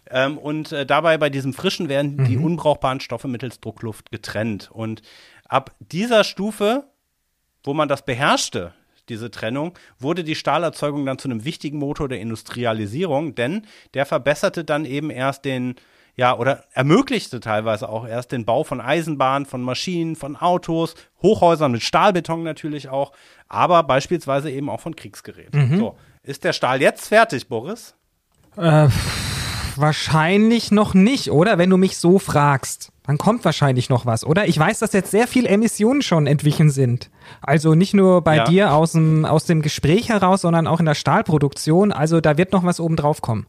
Ähm, 0.09 0.38
und 0.38 0.71
äh, 0.71 0.86
dabei 0.86 1.17
bei 1.17 1.29
diesem 1.29 1.53
Frischen 1.53 1.89
werden 1.89 2.25
die 2.25 2.38
unbrauchbaren 2.38 3.00
Stoffe 3.00 3.27
mittels 3.27 3.59
Druckluft 3.59 4.12
getrennt. 4.12 4.69
Und 4.71 5.01
ab 5.47 5.75
dieser 5.79 6.24
Stufe 6.24 6.86
wo 7.67 7.74
man 7.74 7.89
das 7.89 8.03
beherrschte, 8.03 8.74
diese 9.09 9.29
Trennung, 9.29 9.77
wurde 10.00 10.24
die 10.24 10.36
Stahlerzeugung 10.36 11.05
dann 11.05 11.19
zu 11.19 11.27
einem 11.27 11.45
wichtigen 11.45 11.77
Motor 11.77 12.09
der 12.09 12.21
Industrialisierung, 12.21 13.36
denn 13.36 13.67
der 13.93 14.05
verbesserte 14.05 14.63
dann 14.63 14.86
eben 14.86 15.09
erst 15.09 15.45
den, 15.45 15.75
ja, 16.17 16.36
oder 16.38 16.63
ermöglichte 16.74 17.39
teilweise 17.39 17.88
auch 17.88 18.05
erst 18.07 18.31
den 18.31 18.43
Bau 18.43 18.63
von 18.63 18.81
Eisenbahnen, 18.81 19.45
von 19.45 19.62
Maschinen, 19.62 20.15
von 20.15 20.36
Autos, 20.36 20.95
Hochhäusern 21.21 21.71
mit 21.71 21.83
Stahlbeton 21.83 22.43
natürlich 22.43 22.89
auch, 22.89 23.12
aber 23.47 23.83
beispielsweise 23.83 24.51
eben 24.51 24.69
auch 24.69 24.81
von 24.81 24.95
Kriegsgeräten. 24.95 25.77
So, 25.77 25.95
ist 26.24 26.43
der 26.43 26.53
Stahl 26.53 26.81
jetzt 26.81 27.07
fertig, 27.07 27.47
Boris? 27.47 27.95
Äh, 28.57 28.89
wahrscheinlich 29.75 30.71
noch 30.71 30.93
nicht, 30.93 31.31
oder? 31.31 31.57
Wenn 31.57 31.69
du 31.69 31.77
mich 31.77 31.97
so 31.97 32.19
fragst. 32.19 32.91
Dann 33.05 33.17
kommt 33.17 33.45
wahrscheinlich 33.45 33.89
noch 33.89 34.05
was, 34.05 34.25
oder? 34.25 34.47
Ich 34.47 34.59
weiß, 34.59 34.79
dass 34.79 34.91
jetzt 34.91 35.12
sehr 35.12 35.27
viel 35.27 35.45
Emissionen 35.45 36.01
schon 36.01 36.27
entwichen 36.27 36.69
sind. 36.69 37.09
Also 37.41 37.74
nicht 37.74 37.93
nur 37.93 38.21
bei 38.21 38.38
Ja. 38.38 38.43
dir 38.43 38.74
aus 38.74 38.91
dem, 38.91 39.24
aus 39.24 39.45
dem 39.45 39.62
Gespräch 39.62 40.09
heraus, 40.09 40.41
sondern 40.41 40.67
auch 40.67 40.81
in 40.81 40.86
der 40.86 40.95
Stahlproduktion. 40.95 41.93
Also 41.93 42.19
da 42.19 42.38
wird 42.38 42.51
noch 42.51 42.65
was 42.65 42.81
oben 42.81 42.97
drauf 42.97 43.21
kommen. 43.21 43.45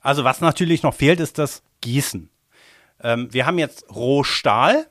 Also 0.00 0.24
was 0.24 0.40
natürlich 0.40 0.82
noch 0.82 0.94
fehlt, 0.94 1.20
ist 1.20 1.38
das 1.38 1.62
Gießen. 1.80 2.30
Ähm, 3.02 3.28
wir 3.32 3.46
haben 3.46 3.58
jetzt 3.58 3.86
Rohstahl 3.94 4.86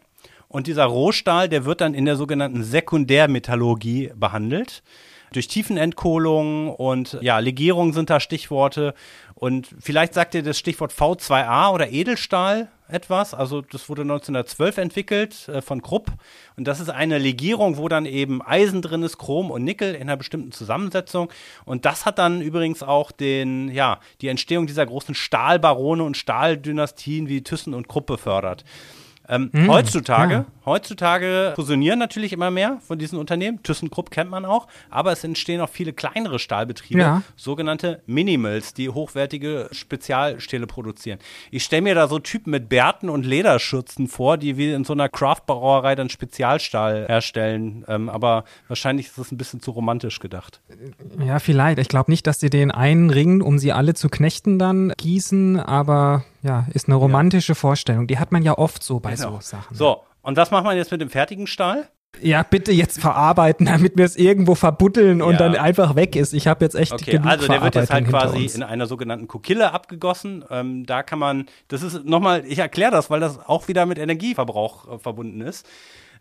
und 0.48 0.68
dieser 0.68 0.86
Rohstahl, 0.86 1.50
der 1.50 1.66
wird 1.66 1.82
dann 1.82 1.94
in 1.94 2.06
der 2.06 2.16
sogenannten 2.16 2.64
Sekundärmetallurgie 2.64 4.12
behandelt. 4.16 4.84
Durch 5.32 5.48
Tiefenentkohlung 5.48 6.70
und 6.70 7.18
ja, 7.22 7.40
Legierung 7.40 7.92
sind 7.92 8.12
da 8.12 8.20
Stichworte. 8.20 8.94
Und 9.34 9.68
vielleicht 9.80 10.14
sagt 10.14 10.36
ihr 10.36 10.44
das 10.44 10.60
Stichwort 10.60 10.94
V2A 10.94 11.72
oder 11.74 11.90
Edelstahl 11.90 12.70
etwas. 12.88 13.34
Also 13.34 13.62
das 13.62 13.90
wurde 13.90 14.04
1912 14.04 14.78
entwickelt 14.78 15.48
äh, 15.50 15.62
von 15.62 15.82
Krupp. 15.82 16.12
Und 16.56 16.68
das 16.68 16.80
ist 16.80 16.90
eine 16.90 17.18
Legierung, 17.18 17.78
wo 17.78 17.88
dann 17.88 18.06
eben 18.06 18.42
Eisen 18.42 18.82
drin 18.82 19.04
ist, 19.04 19.18
Chrom 19.18 19.52
und 19.52 19.64
Nickel 19.64 19.96
in 19.96 20.04
einer 20.04 20.18
bestimmten 20.18 20.52
Zusammensetzung. 20.52 21.30
Und 21.66 21.86
das 21.86 22.06
hat 22.06 22.20
dann 22.20 22.42
übrigens 22.42 22.84
auch 22.84 23.12
den, 23.12 23.70
ja, 23.70 24.00
die 24.22 24.28
Entstehung 24.28 24.68
dieser 24.68 24.86
großen 24.86 25.16
Stahlbarone 25.16 26.04
und 26.04 26.18
Stahldynastien 26.18 27.28
wie 27.30 27.44
Thyssen 27.44 27.74
und 27.74 27.88
Krupp 27.88 28.06
befördert. 28.06 28.64
Ähm, 29.30 29.50
heutzutage, 29.68 30.34
ja. 30.34 30.46
heutzutage 30.66 31.54
fusionieren 31.56 31.98
natürlich 31.98 32.34
immer 32.34 32.52
mehr 32.52 32.80
von 32.86 33.00
diesen 33.00 33.18
Unternehmen. 33.18 33.64
ThyssenKrupp 33.64 34.12
kennt 34.12 34.30
man 34.30 34.44
auch, 34.44 34.68
aber 34.90 35.12
es 35.14 35.24
entstehen 35.24 35.62
auch 35.62 35.70
viele 35.70 35.94
kleinere 35.94 36.40
Stahlbetriebe, 36.40 37.00
Ja. 37.00 37.22
sogenannte 37.38 38.02
Minimals, 38.06 38.74
die 38.74 38.90
hochwertige 38.90 39.70
Spezialstähle 39.72 40.68
produzieren. 40.68 41.20
Ich 41.52 41.64
stelle 41.64 41.84
mir 41.84 41.96
da 41.96 42.08
so 42.08 42.20
Typen 42.20 42.52
mit 42.52 42.68
Bärten 42.68 43.10
und 43.10 43.26
Lederschürzen 43.26 44.08
vor, 44.08 44.38
die 44.38 44.58
wie 44.58 44.74
in 44.74 44.84
so 44.84 44.94
einer 44.94 45.08
Craft-Brauerei 45.10 45.96
dann 45.96 46.10
Spezialstahl 46.10 47.08
herstellen. 47.08 47.86
Ähm, 47.88 48.10
aber 48.10 48.44
wahrscheinlich 48.68 49.08
ist 49.08 49.18
es 49.18 49.32
ein 49.32 49.38
bisschen 49.38 49.62
zu 49.62 49.72
romantisch 49.72 50.20
gedacht. 50.20 50.60
Ja, 51.26 51.40
vielleicht. 51.40 51.80
Ich 51.80 51.88
glaube 51.88 52.12
nicht, 52.12 52.28
dass 52.28 52.40
sie 52.40 52.50
den 52.50 52.72
einen 52.72 53.10
Ring, 53.10 53.42
um 53.42 53.58
sie 53.58 53.72
alle 53.72 53.94
zu 53.94 54.10
knechten, 54.10 54.60
dann 54.60 54.92
gießen, 54.98 55.60
aber 55.60 56.26
ja, 56.44 56.68
ist 56.74 56.88
eine 56.88 56.96
romantische 56.96 57.56
Vorstellung. 57.56 58.08
Die 58.08 58.20
hat 58.20 58.32
man 58.32 58.44
ja 58.44 58.58
oft 58.58 58.84
so 58.84 59.00
bei 59.00 59.16
so 59.16 59.40
Sachen. 59.42 59.76
Genau. 59.78 59.96
So, 59.96 60.02
und 60.22 60.38
was 60.38 60.52
macht 60.52 60.64
man 60.66 60.78
jetzt 60.78 60.92
mit 60.92 61.02
dem 61.02 61.10
fertigen 61.10 61.48
Stahl? 61.48 61.88
Ja, 62.22 62.44
bitte 62.44 62.72
jetzt 62.72 63.02
verarbeiten, 63.02 63.66
damit 63.74 63.98
wir 63.98 64.06
es 64.06 64.16
irgendwo 64.16 64.54
verbuddeln 64.54 65.22
und 65.24 65.34
Ja. 65.34 65.38
dann 65.40 65.56
einfach 65.56 65.96
weg 65.96 66.16
ist. 66.16 66.34
Ich 66.34 66.48
habe 66.48 66.64
jetzt 66.64 66.76
echt 66.76 66.92
Okay, 66.94 67.14
genug 67.14 67.26
also 67.28 67.48
der 67.48 67.62
wird 67.64 67.74
jetzt 67.76 67.92
halt 67.92 68.08
quasi 68.08 68.44
uns. 68.44 68.56
in 68.56 68.62
einer 68.62 68.86
sogenannten 68.86 69.28
Kokille 69.28 69.72
abgegossen. 69.72 70.46
Ähm, 70.52 70.86
da 70.86 71.02
kann 71.02 71.18
man, 71.18 71.48
das 71.70 71.82
ist 71.82 72.06
nochmal, 72.06 72.44
ich 72.46 72.60
erkläre 72.60 72.92
das, 72.92 73.10
weil 73.10 73.20
das 73.20 73.40
auch 73.40 73.68
wieder 73.68 73.86
mit 73.88 73.98
Energieverbrauch 73.98 74.94
äh, 74.96 75.00
verbunden 75.00 75.42
ist. 75.42 75.66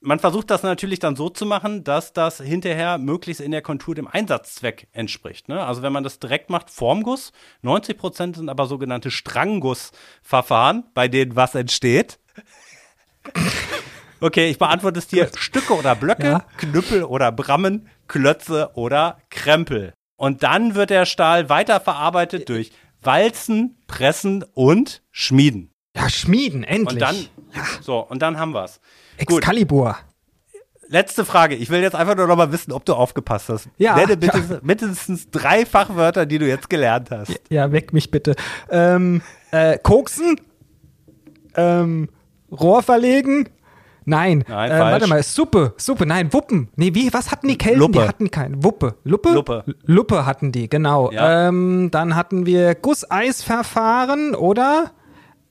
Man 0.05 0.19
versucht 0.19 0.51
das 0.51 0.65
natürlich 0.65 0.99
dann 0.99 1.15
so 1.15 1.29
zu 1.29 1.47
machen, 1.47 1.85
dass 1.85 2.13
das 2.13 2.41
hinterher 2.41 2.99
möglichst 2.99 3.41
in 3.41 3.53
der 3.53 3.63
Kontur 3.63 3.95
dem 3.95 4.09
Einsatzzweck 4.09 4.89
entspricht. 4.93 5.49
Ne? 5.49 5.65
Also 5.65 5.83
wenn 5.83 5.93
man 5.93 6.03
das 6.03 6.19
direkt 6.19 6.51
macht, 6.51 6.71
Formguss, 6.71 7.33
90 7.63 7.97
Prozent 7.97 8.37
sind 8.37 8.49
aber 8.49 8.67
sogenannte 8.67 9.11
Stranggussverfahren, 9.13 10.85
bei 10.95 11.09
denen 11.09 11.37
was 11.37 11.55
entsteht. 11.55 12.19
Okay, 14.25 14.49
ich 14.49 14.57
beantworte 14.59 15.01
es 15.01 15.09
dir. 15.09 15.29
Stücke 15.37 15.77
oder 15.77 15.97
Blöcke, 15.97 16.25
Ja. 16.25 16.47
Knüppel 16.57 17.03
oder 17.03 17.33
Brammen, 17.33 17.89
Klötze 18.07 18.71
oder 18.75 19.19
Krempel. 19.31 19.95
Und 20.17 20.45
dann 20.45 20.77
wird 20.77 20.91
der 20.91 21.07
Stahl 21.07 21.49
weiterverarbeitet 21.49 22.49
durch 22.49 22.71
Walzen, 23.01 23.77
Pressen 23.89 24.45
und 24.55 25.03
Schmieden. 25.11 25.73
Ja, 25.97 26.09
Schmieden, 26.09 26.63
endlich. 26.63 26.93
Und 26.93 27.01
dann, 27.01 27.29
so, 27.81 27.99
und 27.99 28.23
dann 28.23 28.39
haben 28.39 28.55
wir's. 28.55 28.81
Excalibur. 29.23 29.97
Letzte 30.89 31.25
Frage. 31.25 31.55
Ich 31.55 31.71
will 31.71 31.81
jetzt 31.81 31.95
einfach 31.95 32.17
nur 32.17 32.27
noch 32.27 32.37
mal 32.37 32.53
wissen, 32.53 32.71
ob 32.73 32.85
du 32.85 32.93
aufgepasst 32.93 33.49
hast. 33.49 33.69
Ja, 33.79 33.97
Nenne 33.97 34.17
bitte 34.17 34.61
mindestens 34.63 35.31
drei 35.31 35.65
Fachwörter, 35.65 36.27
die 36.27 36.39
du 36.39 36.47
jetzt 36.47 36.69
gelernt 36.69 37.11
hast. 37.11 37.41
Ja, 37.49 37.73
weck 37.73 37.95
mich 37.95 38.11
bitte. 38.11 38.35
Ähm, 38.71 39.23
äh, 39.53 39.79
Koksen? 39.79 40.39
Ähm, 41.57 42.09
Rohr 42.51 42.83
verlegen? 42.83 43.49
Nein. 44.05 44.45
Nein, 44.49 44.71
äh. 44.71 44.79
Warte 44.79 45.07
mal, 45.07 45.23
Suppe, 45.23 45.75
Suppe, 45.77 46.07
nein, 46.07 46.33
Wuppen. 46.33 46.69
Nee, 46.77 46.95
wie, 46.95 47.13
was 47.13 47.31
hatten 47.31 47.49
die 47.49 47.57
Kelten? 47.57 47.81
Luppe. 47.81 48.01
Die 48.01 48.09
hatten 48.09 48.31
keinen. 48.31 48.63
Wuppe. 48.65 48.97
Luppe? 49.05 49.33
Luppe. 49.33 49.65
Luppe 49.85 50.27
hatten 50.27 50.53
die, 50.53 50.69
genau. 50.69 51.11
Ja. 51.13 51.49
Ähm, 51.49 51.91
dann 51.91 52.17
hatten 52.17 52.47
wir 52.47 52.75
Gusseisverfahren 52.75 54.35
oder 54.35 54.91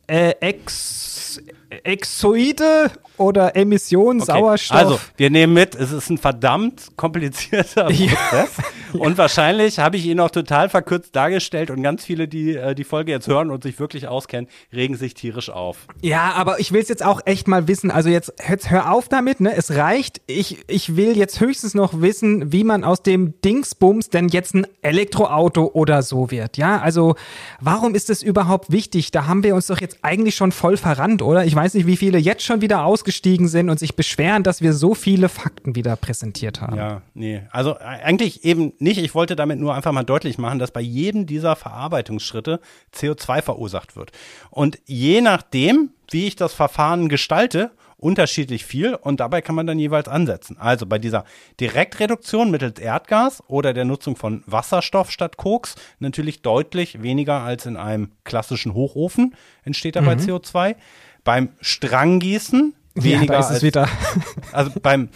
äh, 0.08 0.32
Ex, 0.42 1.42
Exoide 1.84 2.92
oder 3.18 3.56
Emission 3.56 4.18
Okay. 4.22 4.32
Sauerstoff. 4.32 4.78
Also, 4.78 5.00
wir 5.18 5.30
nehmen 5.30 5.54
mit, 5.54 5.76
es 5.76 5.92
ist 5.92 6.10
ein 6.10 6.18
verdammt 6.18 6.92
komplizierter 6.98 7.90
Ja. 7.92 8.12
Prozess. 8.30 8.50
Und 8.94 9.18
wahrscheinlich 9.18 9.80
habe 9.80 9.96
ich 9.96 10.06
ihn 10.06 10.20
auch 10.20 10.32
total 10.32 10.68
verkürzt 10.68 11.16
dargestellt 11.16 11.70
und 11.72 11.82
ganz 11.82 12.04
viele, 12.04 12.28
die 12.28 12.56
äh, 12.56 12.76
die 12.76 12.84
Folge 12.84 13.12
jetzt 13.12 13.28
hören 13.28 13.50
und 13.50 13.64
sich 13.64 13.80
wirklich 13.80 14.08
auskennen, 14.08 14.50
regen 14.74 14.96
sich 14.96 15.14
tierisch 15.14 15.50
auf. 15.50 15.88
Ja, 16.02 16.34
aber 16.36 16.60
ich 16.60 16.72
will 16.74 16.82
es 16.82 16.90
jetzt 16.90 17.06
auch 17.06 17.22
echt 17.26 17.48
mal 17.48 17.68
wissen. 17.68 17.90
Also 17.92 18.10
jetzt, 18.10 18.34
jetzt 18.50 18.70
hör 18.70 18.92
auf 18.92 19.08
damit, 19.08 19.40
ne? 19.40 19.56
Es 19.56 19.72
reicht. 19.72 20.22
Ich, 20.28 20.58
ich 20.68 20.96
will 20.98 21.16
jetzt 21.16 21.40
höchstens 21.40 21.74
noch 21.74 22.02
wissen, 22.02 22.52
wie 22.52 22.64
man 22.66 22.84
aus 22.84 23.02
dem 23.04 23.40
Dingsbums 23.42 24.10
denn 24.10 24.28
jetzt 24.28 24.56
ein 24.56 24.68
Elektroauto 24.82 25.72
oder 25.74 26.02
so 26.02 26.32
wird. 26.32 26.58
Ja, 26.58 26.80
also 26.82 27.16
warum 27.62 27.96
ist 27.96 28.10
es 28.10 28.24
überhaupt 28.24 28.72
wichtig? 28.72 29.12
Da 29.12 29.26
haben 29.28 29.44
wir 29.44 29.56
uns 29.56 29.68
doch 29.68 29.80
jetzt 29.80 30.00
eigentlich 30.02 30.36
schon 30.36 30.52
voll 30.52 30.76
verrannt, 30.76 31.22
oder? 31.22 31.46
Ich 31.46 31.56
weiß 31.62 31.76
nicht, 31.76 31.86
wie 31.86 31.98
viele 31.98 32.18
jetzt 32.18 32.44
schon 32.44 32.62
wieder 32.62 32.86
ausgestiegen 32.86 33.48
sind 33.48 33.70
und 33.70 33.80
sich 33.80 33.96
beschweren, 33.96 34.42
dass 34.42 34.62
wir 34.62 34.74
so 34.74 34.96
viele 34.96 35.30
Fakten 35.30 35.76
wieder 35.76 35.96
präsentiert 35.96 36.60
haben. 36.60 36.76
Ja, 36.76 37.02
nee. 37.14 37.44
Also 37.52 37.76
äh, 37.76 37.84
eigentlich 37.84 38.44
eben 38.44 38.74
nicht. 38.80 38.98
Ich 38.98 39.14
wollte 39.14 39.36
damit 39.36 39.60
nur 39.60 39.76
einfach 39.76 39.92
mal 39.92 40.04
deutlich 40.04 40.40
machen, 40.40 40.58
dass 40.58 40.72
bei 40.72 40.82
jedem 40.82 41.28
dieser 41.28 41.56
Verarbeitungsschritte 41.56 42.60
CO2 42.96 43.44
verursacht 43.44 43.96
wird. 43.96 44.12
Und 44.50 44.80
je 44.86 45.22
nachdem, 45.22 45.92
wie 46.10 46.26
ich 46.26 46.36
das 46.36 46.54
Verfahren 46.54 47.10
gestalte, 47.10 47.70
unterschiedlich 48.02 48.66
viel 48.66 48.96
und 48.96 49.20
dabei 49.20 49.42
kann 49.42 49.54
man 49.54 49.68
dann 49.68 49.78
jeweils 49.78 50.08
ansetzen. 50.08 50.58
Also 50.60 50.88
bei 50.88 50.98
dieser 50.98 51.24
Direktreduktion 51.60 52.50
mittels 52.50 52.80
Erdgas 52.80 53.44
oder 53.48 53.74
der 53.74 53.86
Nutzung 53.86 54.16
von 54.16 54.44
Wasserstoff 54.48 55.12
statt 55.12 55.38
Koks 55.38 55.76
natürlich 56.00 56.42
deutlich 56.42 57.04
weniger 57.04 57.42
als 57.42 57.68
in 57.68 57.78
einem 57.78 58.12
klassischen 58.24 58.74
Hochofen 58.74 59.36
entsteht 59.64 59.96
dabei 59.96 60.14
CO2. 60.16 60.76
Beim 61.24 61.50
Stranggießen 61.62 62.74
Ja, 62.96 63.04
weniger 63.04 63.34
da 63.34 63.40
ist 63.40 63.46
es 63.46 63.52
als 63.52 63.64
wieder. 63.64 63.88
also 64.52 64.72
beim 64.82 65.10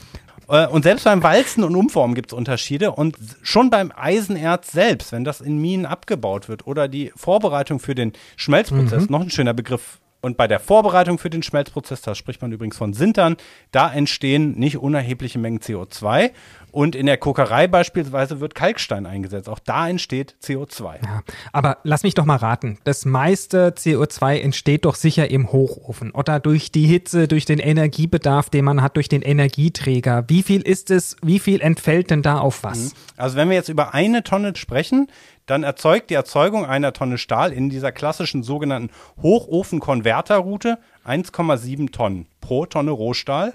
äh, 0.48 0.68
und 0.68 0.84
selbst 0.84 1.04
beim 1.06 1.24
Walzen 1.24 1.64
und 1.64 1.76
Umformen 1.76 2.16
gibt 2.16 2.32
es 2.32 2.38
Unterschiede 2.38 2.92
und 2.92 3.18
schon 3.42 3.70
beim 3.70 3.92
Eisenerz 3.96 4.72
selbst, 4.72 5.12
wenn 5.12 5.24
das 5.24 5.42
in 5.42 5.60
Minen 5.60 5.86
abgebaut 5.86 6.50
wird 6.50 6.68
oder 6.68 6.88
die 6.88 7.12
Vorbereitung 7.16 7.80
für 7.80 7.96
den 7.96 8.14
Schmelzprozess, 8.36 9.10
noch 9.10 9.22
ein 9.22 9.32
schöner 9.32 9.54
Begriff. 9.54 10.00
Und 10.22 10.38
bei 10.38 10.48
der 10.48 10.60
Vorbereitung 10.60 11.20
für 11.20 11.30
den 11.30 11.44
Schmelzprozess, 11.44 12.02
da 12.02 12.16
spricht 12.16 12.42
man 12.42 12.52
übrigens 12.52 12.78
von 12.78 12.94
Sintern, 12.94 13.38
da 13.72 13.94
entstehen 13.94 14.58
nicht 14.58 14.78
unerhebliche 14.78 15.38
Mengen 15.38 15.60
CO2. 15.60 16.32
Und 16.72 16.94
in 16.94 17.06
der 17.06 17.16
Kokerei 17.16 17.68
beispielsweise 17.68 18.42
wird 18.42 18.54
Kalkstein 18.54 19.06
eingesetzt. 19.06 19.48
Auch 19.48 19.60
da 19.60 19.88
entsteht 19.88 20.36
CO2. 20.44 20.96
Ja, 21.06 21.22
aber 21.54 21.78
lass 21.84 22.04
mich 22.04 22.16
doch 22.16 22.26
mal 22.26 22.36
raten. 22.36 22.80
Das 22.84 23.06
meiste 23.06 23.70
CO2 23.70 24.42
entsteht 24.42 24.84
doch 24.84 24.96
sicher 24.96 25.30
im 25.30 25.54
Hochofen 25.54 26.12
oder 26.12 26.42
durch 26.42 26.74
die 26.74 26.86
Hitze, 26.86 27.30
durch 27.30 27.46
den 27.46 27.60
Energiebedarf, 27.60 28.50
den 28.50 28.66
man 28.66 28.82
hat, 28.82 28.98
durch 28.98 29.08
den 29.08 29.22
Energieträger. 29.22 30.26
Wie 30.28 30.44
viel 30.44 30.62
ist 30.62 30.92
es, 30.92 31.16
wie 31.24 31.40
viel 31.40 31.62
entfällt 31.62 32.10
denn 32.10 32.24
da 32.24 32.40
auf 32.40 32.64
was? 32.64 32.94
Also 33.16 33.38
wenn 33.38 33.48
wir 33.48 33.56
jetzt 33.56 33.70
über 33.70 33.94
eine 33.94 34.24
Tonne 34.24 34.54
sprechen, 34.58 35.08
dann 35.46 35.64
erzeugt 35.64 36.10
die 36.10 36.16
Erzeugung 36.16 36.66
einer 36.66 36.94
Tonne 36.94 37.18
Stahl 37.18 37.52
in 37.54 37.70
dieser 37.70 37.92
klassischen 37.92 38.44
sogenannten 38.44 38.90
Hochofen-Konverterroute 39.22 40.78
1,7 41.06 41.92
Tonnen 41.92 42.28
pro 42.42 42.66
Tonne 42.66 42.92
Rohstahl. 42.92 43.54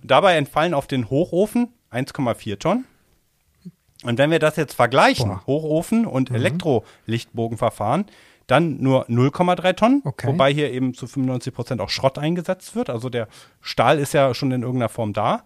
Und 0.00 0.10
dabei 0.10 0.36
entfallen 0.36 0.74
auf 0.74 0.86
den 0.86 1.10
Hochofen 1.10 1.68
1,4 1.92 2.58
Tonnen. 2.58 2.84
Und 4.04 4.18
wenn 4.18 4.32
wir 4.32 4.40
das 4.40 4.56
jetzt 4.56 4.74
vergleichen, 4.74 5.28
Boah. 5.28 5.42
Hochofen 5.46 6.06
und 6.06 6.30
Elektrolichtbogenverfahren, 6.30 8.06
dann 8.48 8.78
nur 8.78 9.08
0,3 9.08 9.76
Tonnen, 9.76 10.02
Okay. 10.04 10.26
wobei 10.26 10.52
hier 10.52 10.72
eben 10.72 10.94
zu 10.94 11.06
95 11.06 11.54
Prozent 11.54 11.80
auch 11.80 11.88
Schrott 11.90 12.18
eingesetzt 12.18 12.74
wird. 12.74 12.90
Also 12.90 13.08
der 13.08 13.28
Stahl 13.60 13.98
ist 14.00 14.12
ja 14.12 14.34
schon 14.34 14.50
in 14.50 14.62
irgendeiner 14.62 14.88
Form 14.88 15.12
da. 15.12 15.44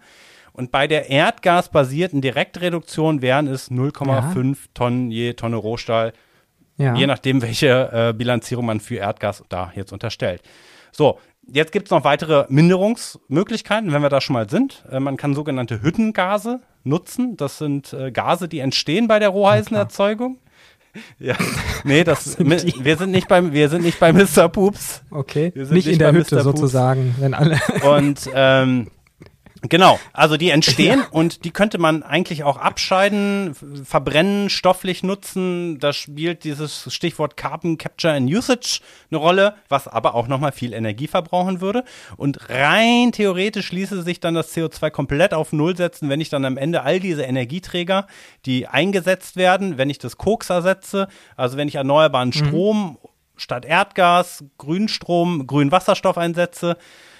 Und 0.57 0.71
bei 0.71 0.87
der 0.87 1.09
erdgasbasierten 1.09 2.19
Direktreduktion 2.19 3.21
wären 3.21 3.47
es 3.47 3.71
0,5 3.71 4.57
Tonnen 4.73 5.11
je 5.11 5.33
Tonne 5.33 5.55
Rohstahl, 5.55 6.13
Ja. 6.77 6.95
je 6.95 7.07
nachdem, 7.07 7.41
welche 7.41 7.89
äh, 8.09 8.13
Bilanzierung 8.13 8.65
man 8.65 8.79
für 8.79 8.95
Erdgas 8.95 9.43
da 9.49 9.71
jetzt 9.75 9.93
unterstellt. 9.93 10.41
So, 10.91 11.19
jetzt 11.47 11.71
gibt 11.71 11.87
es 11.87 11.91
noch 11.91 12.03
weitere 12.03 12.45
Minderungsmöglichkeiten, 12.49 13.91
wenn 13.93 14.01
wir 14.01 14.09
da 14.09 14.19
schon 14.19 14.33
mal 14.33 14.49
sind. 14.49 14.83
Äh, 14.91 14.99
man 14.99 15.15
kann 15.17 15.33
sogenannte 15.33 15.81
Hüttengase 15.81 16.59
nutzen. 16.83 17.37
Das 17.37 17.57
sind 17.59 17.93
äh, 17.93 18.11
Gase, 18.11 18.47
die 18.47 18.59
entstehen 18.59 19.07
bei 19.07 19.19
der 19.19 19.29
Roheisenerzeugung. 19.29 20.37
Ja, 21.19 21.35
nee, 21.83 22.03
das, 22.03 22.23
sind 22.37 22.49
wir 22.49 22.97
sind 22.97 23.11
nicht 23.11 23.27
beim, 23.27 23.53
wir 23.53 23.69
sind 23.69 23.83
nicht 23.83 23.99
bei 23.99 24.11
Mr. 24.11 24.49
Poops. 24.49 25.03
Okay. 25.11 25.51
Wir 25.53 25.67
sind 25.67 25.75
Nicht, 25.75 25.85
nicht 25.85 25.93
in 25.93 25.99
der 25.99 26.11
Hütte 26.11 26.41
sozusagen, 26.41 27.13
wenn 27.19 27.35
alle. 27.35 27.59
Und 27.87 28.27
ähm, 28.33 28.87
genau, 29.69 29.99
also 30.13 30.37
die 30.37 30.49
entstehen 30.49 31.03
und 31.11 31.45
die 31.45 31.51
könnte 31.51 31.77
man 31.77 32.03
eigentlich 32.03 32.43
auch 32.43 32.57
abscheiden, 32.57 33.55
verbrennen, 33.83 34.49
stofflich 34.49 35.03
nutzen. 35.03 35.79
Da 35.79 35.93
spielt 35.93 36.43
dieses 36.43 36.93
Stichwort 36.93 37.37
Carbon 37.37 37.77
Capture 37.77 38.13
and 38.13 38.29
Usage 38.29 38.81
eine 39.09 39.17
Rolle, 39.17 39.55
was 39.69 39.87
aber 39.87 40.15
auch 40.15 40.27
nochmal 40.27 40.51
viel 40.51 40.73
Energie 40.73 41.07
verbrauchen 41.07 41.61
würde. 41.61 41.83
Und 42.17 42.49
rein 42.49 43.11
theoretisch 43.11 43.71
ließe 43.71 44.01
sich 44.03 44.19
dann 44.19 44.35
das 44.35 44.55
CO2 44.55 44.89
komplett 44.89 45.33
auf 45.33 45.53
Null 45.53 45.75
setzen, 45.77 46.09
wenn 46.09 46.21
ich 46.21 46.29
dann 46.29 46.45
am 46.45 46.57
Ende 46.57 46.83
all 46.83 46.99
diese 46.99 47.23
Energieträger, 47.23 48.07
die 48.45 48.67
eingesetzt 48.67 49.35
werden, 49.35 49.77
wenn 49.77 49.89
ich 49.89 49.97
das 49.99 50.17
Koks 50.17 50.49
ersetze, 50.49 51.07
also 51.35 51.57
wenn 51.57 51.67
ich 51.67 51.75
erneuerbaren 51.75 52.33
Strom 52.33 52.97
statt 53.37 53.65
Erdgas, 53.65 54.43
Grünstrom, 54.57 55.47
grünen 55.47 55.71
Wasserstoff 55.71 56.17
einsetze, 56.17 56.77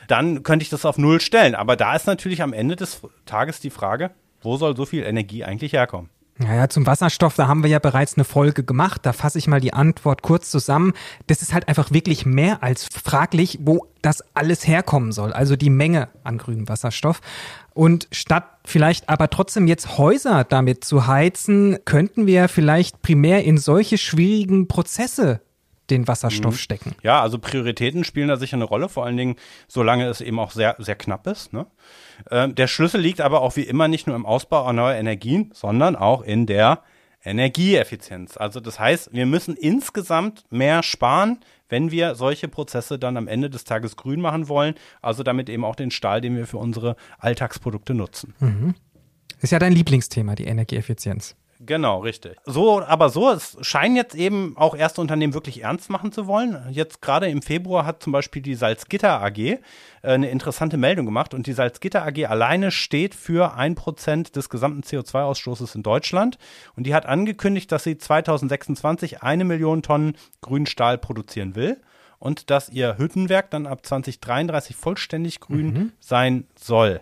dann 0.07 0.43
könnte 0.43 0.63
ich 0.63 0.69
das 0.69 0.85
auf 0.85 0.97
Null 0.97 1.21
stellen. 1.21 1.55
Aber 1.55 1.75
da 1.75 1.95
ist 1.95 2.07
natürlich 2.07 2.41
am 2.41 2.53
Ende 2.53 2.75
des 2.75 3.01
Tages 3.25 3.59
die 3.59 3.69
Frage, 3.69 4.11
wo 4.41 4.57
soll 4.57 4.75
so 4.75 4.85
viel 4.85 5.03
Energie 5.03 5.43
eigentlich 5.43 5.73
herkommen? 5.73 6.09
Naja, 6.39 6.69
zum 6.69 6.85
Wasserstoff, 6.85 7.35
da 7.35 7.47
haben 7.47 7.63
wir 7.63 7.69
ja 7.69 7.79
bereits 7.79 8.15
eine 8.15 8.23
Folge 8.23 8.63
gemacht. 8.63 9.01
Da 9.03 9.11
fasse 9.11 9.39
ich 9.39 9.47
mal 9.47 9.59
die 9.59 9.73
Antwort 9.73 10.21
kurz 10.21 10.51
zusammen. 10.51 10.93
Das 11.25 11.41
ist 11.41 11.51
halt 11.51 11.67
einfach 11.67 11.91
wirklich 11.91 12.27
mehr 12.27 12.61
als 12.61 12.85
fraglich, 12.85 13.57
wo 13.63 13.87
das 14.03 14.23
alles 14.35 14.67
herkommen 14.67 15.11
soll. 15.11 15.33
Also 15.33 15.55
die 15.55 15.71
Menge 15.71 16.09
an 16.23 16.37
grünem 16.37 16.69
Wasserstoff. 16.69 17.21
Und 17.73 18.07
statt 18.11 18.45
vielleicht 18.65 19.09
aber 19.09 19.31
trotzdem 19.31 19.67
jetzt 19.67 19.97
Häuser 19.97 20.43
damit 20.43 20.83
zu 20.83 21.07
heizen, 21.07 21.79
könnten 21.85 22.27
wir 22.27 22.49
vielleicht 22.49 23.01
primär 23.01 23.43
in 23.43 23.57
solche 23.57 23.97
schwierigen 23.97 24.67
Prozesse 24.67 25.41
den 25.89 26.07
Wasserstoff 26.07 26.59
stecken. 26.59 26.95
Ja, 27.03 27.21
also 27.21 27.39
Prioritäten 27.39 28.03
spielen 28.03 28.27
da 28.27 28.37
sicher 28.37 28.57
eine 28.57 28.65
Rolle, 28.65 28.89
vor 28.89 29.05
allen 29.05 29.17
Dingen, 29.17 29.35
solange 29.67 30.07
es 30.07 30.21
eben 30.21 30.39
auch 30.39 30.51
sehr, 30.51 30.75
sehr 30.79 30.95
knapp 30.95 31.27
ist. 31.27 31.53
Ne? 31.53 31.65
Ähm, 32.31 32.55
der 32.55 32.67
Schlüssel 32.67 33.01
liegt 33.01 33.21
aber 33.21 33.41
auch 33.41 33.55
wie 33.55 33.63
immer 33.63 33.87
nicht 33.87 34.07
nur 34.07 34.15
im 34.15 34.25
Ausbau 34.25 34.65
erneuerbarer 34.65 34.99
Energien, 34.99 35.51
sondern 35.53 35.95
auch 35.95 36.21
in 36.21 36.45
der 36.45 36.81
Energieeffizienz. 37.23 38.37
Also 38.37 38.59
das 38.59 38.79
heißt, 38.79 39.13
wir 39.13 39.25
müssen 39.25 39.55
insgesamt 39.55 40.45
mehr 40.49 40.83
sparen, 40.83 41.39
wenn 41.69 41.91
wir 41.91 42.15
solche 42.15 42.47
Prozesse 42.47 42.97
dann 42.97 43.17
am 43.17 43.27
Ende 43.27 43.49
des 43.49 43.65
Tages 43.65 43.97
grün 43.97 44.21
machen 44.21 44.47
wollen. 44.47 44.75
Also 45.01 45.23
damit 45.23 45.49
eben 45.49 45.65
auch 45.65 45.75
den 45.75 45.91
Stahl, 45.91 46.21
den 46.21 46.37
wir 46.37 46.47
für 46.47 46.57
unsere 46.57 46.95
Alltagsprodukte 47.19 47.93
nutzen. 47.93 48.33
Ist 49.41 49.51
ja 49.51 49.59
dein 49.59 49.73
Lieblingsthema, 49.73 50.35
die 50.35 50.45
Energieeffizienz. 50.45 51.35
Genau, 51.59 51.99
richtig. 51.99 52.37
So, 52.45 52.81
aber 52.83 53.09
so, 53.09 53.31
es 53.31 53.57
scheinen 53.61 53.95
jetzt 53.95 54.13
eben 54.13 54.55
auch 54.57 54.75
erste 54.75 55.01
Unternehmen 55.01 55.33
wirklich 55.33 55.63
ernst 55.63 55.89
machen 55.89 56.11
zu 56.11 56.27
wollen. 56.27 56.57
Jetzt 56.69 57.01
gerade 57.01 57.27
im 57.29 57.41
Februar 57.41 57.85
hat 57.85 58.03
zum 58.03 58.13
Beispiel 58.13 58.41
die 58.41 58.53
Salzgitter 58.53 59.21
AG 59.21 59.37
äh, 59.37 59.59
eine 60.03 60.29
interessante 60.29 60.77
Meldung 60.77 61.05
gemacht 61.05 61.33
und 61.33 61.47
die 61.47 61.53
Salzgitter 61.53 62.05
AG 62.05 62.25
alleine 62.27 62.69
steht 62.71 63.15
für 63.15 63.55
ein 63.55 63.75
Prozent 63.75 64.35
des 64.35 64.49
gesamten 64.49 64.81
CO2-Ausstoßes 64.81 65.75
in 65.75 65.83
Deutschland 65.83 66.37
und 66.75 66.85
die 66.85 66.93
hat 66.93 67.07
angekündigt, 67.07 67.71
dass 67.71 67.83
sie 67.83 67.97
2026 67.97 69.23
eine 69.23 69.43
Million 69.43 69.81
Tonnen 69.81 70.15
grünen 70.41 70.67
Stahl 70.67 70.99
produzieren 70.99 71.55
will 71.55 71.77
und 72.19 72.49
dass 72.51 72.69
ihr 72.69 72.97
Hüttenwerk 72.97 73.49
dann 73.49 73.65
ab 73.65 73.85
2033 73.85 74.75
vollständig 74.75 75.39
grün 75.39 75.91
sein 75.99 76.45
soll. 76.55 77.01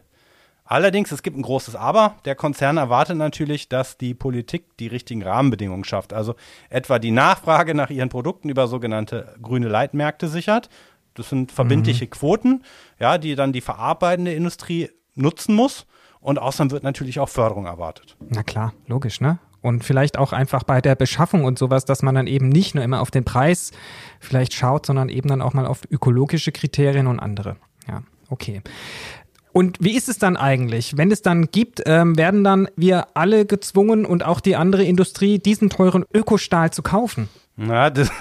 Allerdings, 0.66 1.12
es 1.12 1.22
gibt 1.22 1.38
ein 1.38 1.44
großes 1.44 1.76
Aber. 1.76 2.16
Der 2.26 2.34
Konzern 2.34 2.78
erwartet 2.78 3.18
natürlich, 3.18 3.70
dass 3.70 3.98
die 3.98 4.16
Politik 4.16 4.76
die 4.78 4.88
richtigen 4.88 5.22
Rahmenbedingungen 5.22 5.84
schafft. 5.84 6.12
Also 6.12 6.36
etwa 6.70 6.98
die 6.98 7.12
Nachfrage 7.12 7.76
nach 7.76 7.92
ihren 7.92 8.10
Produkten 8.10 8.50
über 8.50 8.68
sogenannte 8.68 9.36
grüne 9.42 9.68
Leitmärkte 9.68 10.28
sichert. 10.28 10.70
Das 11.14 11.30
sind 11.30 11.52
verbindliche 11.52 12.06
mhm. 12.06 12.10
Quoten, 12.10 12.64
ja, 13.00 13.20
die 13.20 13.36
dann 13.36 13.54
die 13.54 13.62
verarbeitende 13.62 14.34
Industrie 14.34 14.90
nutzen 15.14 15.56
muss. 15.56 15.86
Und 16.20 16.40
außerdem 16.40 16.72
wird 16.72 16.84
natürlich 16.84 17.20
auch 17.20 17.30
Förderung 17.30 17.68
erwartet. 17.68 18.18
Na 18.20 18.42
klar, 18.42 18.74
logisch, 18.88 19.22
ne? 19.22 19.38
Und 19.62 19.84
vielleicht 19.84 20.18
auch 20.18 20.34
einfach 20.34 20.64
bei 20.64 20.82
der 20.82 20.96
Beschaffung 20.96 21.44
und 21.44 21.58
sowas, 21.58 21.86
dass 21.86 22.02
man 22.02 22.16
dann 22.16 22.28
eben 22.28 22.50
nicht 22.50 22.76
nur 22.76 22.84
immer 22.84 23.02
auf 23.02 23.12
den 23.12 23.24
Preis 23.24 23.72
vielleicht 24.20 24.54
schaut, 24.54 24.86
sondern 24.86 25.10
eben 25.10 25.30
dann 25.30 25.42
auch 25.42 25.54
mal 25.54 25.66
auf 25.66 25.82
ökologische 25.90 26.52
Kriterien 26.52 27.08
und 27.08 27.20
andere. 27.20 27.58
Ja, 27.88 28.02
okay. 28.30 28.62
Und 29.58 29.78
wie 29.80 29.96
ist 29.96 30.10
es 30.10 30.18
dann 30.18 30.36
eigentlich? 30.36 30.98
Wenn 30.98 31.12
es 31.12 31.22
dann 31.22 31.46
gibt, 31.46 31.82
ähm, 31.86 32.18
werden 32.18 32.44
dann 32.44 32.68
wir 32.76 33.08
alle 33.14 33.46
gezwungen 33.46 34.06
und 34.06 34.26
auch 34.26 34.42
die 34.42 34.58
andere 34.58 34.84
Industrie, 34.84 35.40
diesen 35.40 35.70
teuren 35.70 36.04
Ökostahl 36.14 36.72
zu 36.72 36.84
kaufen? 36.84 37.30
Na, 37.56 37.90
das, 37.90 38.12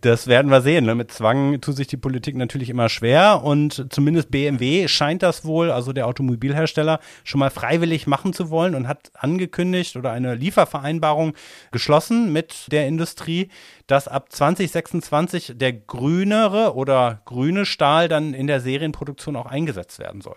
das 0.00 0.26
werden 0.26 0.50
wir 0.50 0.62
sehen. 0.62 0.86
Ne? 0.86 0.94
Mit 0.94 1.12
Zwang 1.12 1.60
tut 1.60 1.76
sich 1.76 1.86
die 1.86 1.98
Politik 1.98 2.34
natürlich 2.34 2.70
immer 2.70 2.88
schwer 2.88 3.42
und 3.44 3.88
zumindest 3.90 4.30
BMW 4.30 4.88
scheint 4.88 5.22
das 5.22 5.44
wohl, 5.44 5.70
also 5.70 5.92
der 5.92 6.06
Automobilhersteller, 6.06 6.98
schon 7.24 7.40
mal 7.40 7.50
freiwillig 7.50 8.06
machen 8.06 8.32
zu 8.32 8.48
wollen 8.48 8.74
und 8.74 8.88
hat 8.88 9.10
angekündigt 9.12 9.96
oder 9.96 10.12
eine 10.12 10.34
Liefervereinbarung 10.34 11.34
geschlossen 11.72 12.32
mit 12.32 12.72
der 12.72 12.88
Industrie, 12.88 13.50
dass 13.86 14.08
ab 14.08 14.32
2026 14.32 15.52
der 15.56 15.74
grünere 15.74 16.74
oder 16.74 17.20
grüne 17.26 17.66
Stahl 17.66 18.08
dann 18.08 18.32
in 18.32 18.46
der 18.46 18.60
Serienproduktion 18.60 19.36
auch 19.36 19.44
eingesetzt 19.44 19.98
werden 19.98 20.22
soll. 20.22 20.36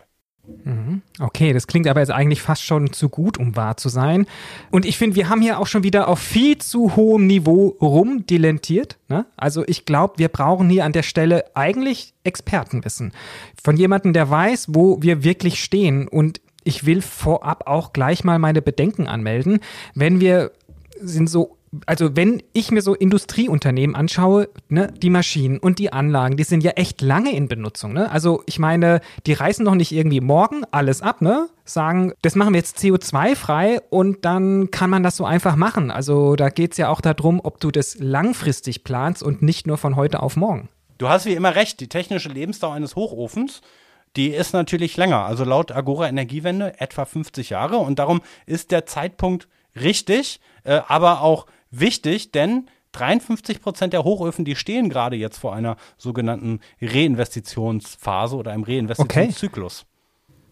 Mhm. 0.66 1.02
Okay, 1.20 1.54
das 1.54 1.68
klingt 1.68 1.88
aber 1.88 2.02
jetzt 2.02 2.12
eigentlich 2.12 2.42
fast 2.42 2.64
schon 2.64 2.92
zu 2.92 3.08
gut, 3.08 3.38
um 3.38 3.56
wahr 3.56 3.78
zu 3.78 3.88
sein. 3.88 4.26
Und 4.72 4.86
ich 4.86 4.98
finde, 4.98 5.16
wir 5.16 5.30
haben 5.30 5.42
hier 5.42 5.60
auch 5.60 5.68
schon 5.68 5.84
wieder 5.84 6.08
auf 6.08 6.20
viel 6.20 6.58
zu 6.58 6.96
hohem 6.96 7.28
Niveau 7.28 7.78
rumdilentiert. 7.82 8.98
Ne? 9.08 9.26
Also 9.38 9.64
ich 9.68 9.86
glaube, 9.86 10.16
wir 10.18 10.28
brauchen 10.28 10.70
hier 10.70 10.84
an 10.84 10.92
der 10.92 11.04
Stelle 11.04 11.46
eigentlich 11.56 12.14
Expertenwissen. 12.24 13.14
Von 13.62 13.78
jemandem, 13.78 14.12
der 14.12 14.30
weiß, 14.30 14.68
wo 14.70 15.02
wir 15.02 15.24
wirklich 15.24 15.64
stehen. 15.64 16.08
Und 16.10 16.42
ich 16.66 16.86
will 16.86 17.02
vorab 17.02 17.68
auch 17.68 17.94
gleich 17.94 18.24
mal 18.24 18.40
meine 18.40 18.62
Bedenken 18.62 19.08
anmelden. 19.08 19.60
Wenn 19.96 20.20
wir 20.20 20.52
sind 21.00 21.30
so 21.30 21.58
also 21.86 22.16
wenn 22.16 22.44
ich 22.54 22.72
mir 22.72 22.82
so 22.82 22.94
Industrieunternehmen 22.94 23.96
anschaue, 23.96 24.50
ne, 24.70 24.94
die 25.02 25.10
Maschinen 25.10 25.58
und 25.58 25.80
die 25.80 25.92
Anlagen, 25.92 26.38
die 26.38 26.44
sind 26.44 26.64
ja 26.64 26.72
echt 26.72 27.02
lange 27.02 27.36
in 27.36 27.48
Benutzung. 27.48 27.94
Ne? 27.94 28.12
Also 28.12 28.44
ich 28.46 28.60
meine, 28.60 29.02
die 29.26 29.34
reißen 29.34 29.66
doch 29.66 29.76
nicht 29.76 29.92
irgendwie 29.92 30.22
morgen 30.22 30.64
alles 30.72 31.02
ab, 31.02 31.22
ne? 31.22 31.50
Sagen, 31.66 32.12
das 32.22 32.36
machen 32.36 32.54
wir 32.54 32.60
jetzt 32.60 32.78
CO2-frei 32.80 33.80
und 33.90 34.26
dann 34.26 34.70
kann 34.70 34.90
man 34.90 35.02
das 35.02 35.16
so 35.16 35.26
einfach 35.26 35.56
machen. 35.56 35.92
Also 35.92 36.36
da 36.36 36.50
geht 36.50 36.74
es 36.74 36.78
ja 36.78 36.90
auch 36.90 37.00
darum, 37.00 37.40
ob 37.42 37.60
du 37.62 37.72
das 37.72 37.98
langfristig 38.00 38.84
planst 38.84 39.24
und 39.24 39.42
nicht 39.42 39.66
nur 39.66 39.78
von 39.78 39.96
heute 39.96 40.22
auf 40.22 40.36
morgen. 40.36 40.68
Du 40.98 41.08
hast 41.08 41.26
wie 41.26 41.34
immer 41.34 41.56
recht, 41.56 41.80
die 41.80 41.88
technische 41.88 42.30
Lebensdauer 42.30 42.74
eines 42.74 42.96
Hochofens 42.96 43.62
die 44.16 44.30
ist 44.30 44.54
natürlich 44.54 44.98
länger. 44.98 45.26
Also 45.26 45.44
laut 45.44 45.72
Agora 45.72 46.08
Energiewende 46.08 46.80
etwa 46.80 47.06
50 47.06 47.50
Jahre. 47.50 47.78
Und 47.78 48.00
darum 48.00 48.22
ist 48.46 48.72
der 48.72 48.86
Zeitpunkt 48.86 49.48
richtig, 49.76 50.40
äh, 50.64 50.82
aber 50.88 51.22
auch 51.22 51.48
wichtig, 51.80 52.32
denn 52.32 52.68
53 52.94 53.62
Prozent 53.62 53.94
der 53.94 54.04
Hochöfen, 54.04 54.46
die 54.46 54.56
stehen 54.56 54.90
gerade 54.90 55.16
jetzt 55.16 55.38
vor 55.38 55.56
einer 55.56 55.78
sogenannten 55.98 56.60
Reinvestitionsphase 56.82 58.36
oder 58.36 58.52
einem 58.52 58.64
Reinvestitionszyklus. 58.64 59.82
Okay. 59.82 59.93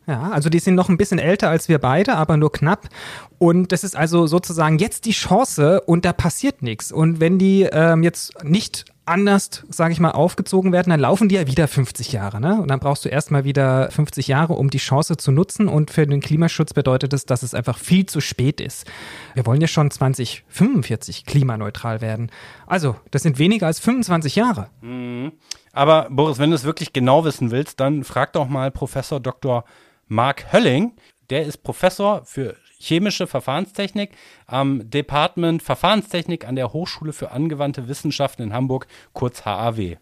Ja, 0.07 0.31
also 0.31 0.49
die 0.49 0.59
sind 0.59 0.75
noch 0.75 0.89
ein 0.89 0.97
bisschen 0.97 1.19
älter 1.19 1.49
als 1.49 1.69
wir 1.69 1.77
beide, 1.77 2.15
aber 2.15 2.35
nur 2.35 2.51
knapp. 2.51 2.89
Und 3.37 3.71
das 3.71 3.83
ist 3.83 3.95
also 3.95 4.27
sozusagen 4.27 4.79
jetzt 4.79 5.05
die 5.05 5.11
Chance 5.11 5.81
und 5.81 6.05
da 6.05 6.13
passiert 6.13 6.63
nichts. 6.63 6.91
Und 6.91 7.19
wenn 7.19 7.37
die 7.37 7.63
ähm, 7.71 8.01
jetzt 8.03 8.43
nicht 8.43 8.85
anders, 9.05 9.63
sage 9.69 9.93
ich 9.93 9.99
mal, 9.99 10.11
aufgezogen 10.11 10.71
werden, 10.71 10.89
dann 10.89 10.99
laufen 10.99 11.27
die 11.27 11.35
ja 11.35 11.47
wieder 11.47 11.67
50 11.67 12.11
Jahre. 12.11 12.39
Ne? 12.39 12.61
Und 12.61 12.69
dann 12.69 12.79
brauchst 12.79 13.03
du 13.05 13.09
erstmal 13.09 13.43
wieder 13.43 13.91
50 13.91 14.27
Jahre, 14.27 14.53
um 14.53 14.69
die 14.69 14.77
Chance 14.77 15.17
zu 15.17 15.31
nutzen. 15.31 15.67
Und 15.67 15.91
für 15.91 16.07
den 16.07 16.21
Klimaschutz 16.21 16.73
bedeutet 16.73 17.13
es, 17.13 17.25
dass 17.25 17.43
es 17.43 17.53
einfach 17.53 17.77
viel 17.77 18.05
zu 18.05 18.21
spät 18.21 18.61
ist. 18.61 18.85
Wir 19.33 19.45
wollen 19.45 19.61
ja 19.61 19.67
schon 19.67 19.91
2045 19.91 21.25
klimaneutral 21.25 22.01
werden. 22.01 22.31
Also, 22.67 22.95
das 23.11 23.23
sind 23.23 23.37
weniger 23.37 23.67
als 23.67 23.79
25 23.79 24.35
Jahre. 24.35 24.69
Mhm. 24.81 25.33
Aber 25.73 26.07
Boris, 26.09 26.39
wenn 26.39 26.49
du 26.49 26.55
es 26.55 26.63
wirklich 26.63 26.93
genau 26.93 27.23
wissen 27.23 27.51
willst, 27.51 27.79
dann 27.79 28.03
frag 28.03 28.33
doch 28.33 28.47
mal 28.47 28.71
Professor 28.71 29.19
Dr. 29.19 29.63
Mark 30.07 30.51
Hölling. 30.51 30.93
Der 31.29 31.45
ist 31.45 31.63
Professor 31.63 32.25
für 32.25 32.55
chemische 32.77 33.27
Verfahrenstechnik 33.27 34.11
am 34.47 34.89
Department 34.89 35.63
Verfahrenstechnik 35.63 36.47
an 36.47 36.55
der 36.55 36.73
Hochschule 36.73 37.13
für 37.13 37.31
angewandte 37.31 37.87
Wissenschaften 37.87 38.41
in 38.41 38.53
Hamburg, 38.53 38.87
kurz 39.13 39.45
HAW. 39.45 39.97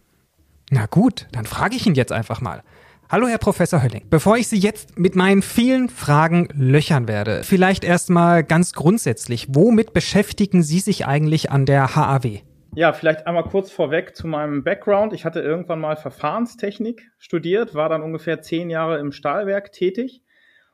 Na 0.72 0.86
gut, 0.88 1.28
dann 1.32 1.46
frage 1.46 1.76
ich 1.76 1.86
ihn 1.86 1.96
jetzt 1.96 2.12
einfach 2.12 2.42
mal. 2.42 2.64
Hallo, 3.12 3.28
Herr 3.28 3.40
Professor 3.40 3.82
Hölling. 3.82 4.06
Bevor 4.10 4.38
ich 4.38 4.48
Sie 4.48 4.58
jetzt 4.58 5.00
mit 5.00 5.16
meinen 5.16 5.42
vielen 5.42 5.90
Fragen 5.90 6.48
löchern 6.54 7.08
werde, 7.08 7.44
vielleicht 7.44 7.84
erstmal 7.84 8.44
ganz 8.44 8.74
grundsätzlich, 8.74 9.48
womit 9.50 9.94
beschäftigen 9.94 10.62
Sie 10.62 10.80
sich 10.80 11.08
eigentlich 11.08 11.52
an 11.52 11.66
der 11.66 11.96
HAW? 11.96 12.44
Ja, 12.76 12.94
vielleicht 12.94 13.26
einmal 13.26 13.44
kurz 13.44 13.72
vorweg 13.72 14.16
zu 14.16 14.28
meinem 14.28 14.64
Background. 14.64 15.14
Ich 15.14 15.26
hatte 15.26 15.42
irgendwann 15.42 15.80
mal 15.80 15.96
Verfahrenstechnik 15.96 17.12
studiert, 17.18 17.74
war 17.74 17.90
dann 17.90 18.04
ungefähr 18.04 18.42
zehn 18.42 18.70
Jahre 18.70 19.00
im 19.00 19.12
Stahlwerk 19.12 19.72
tätig 19.72 20.24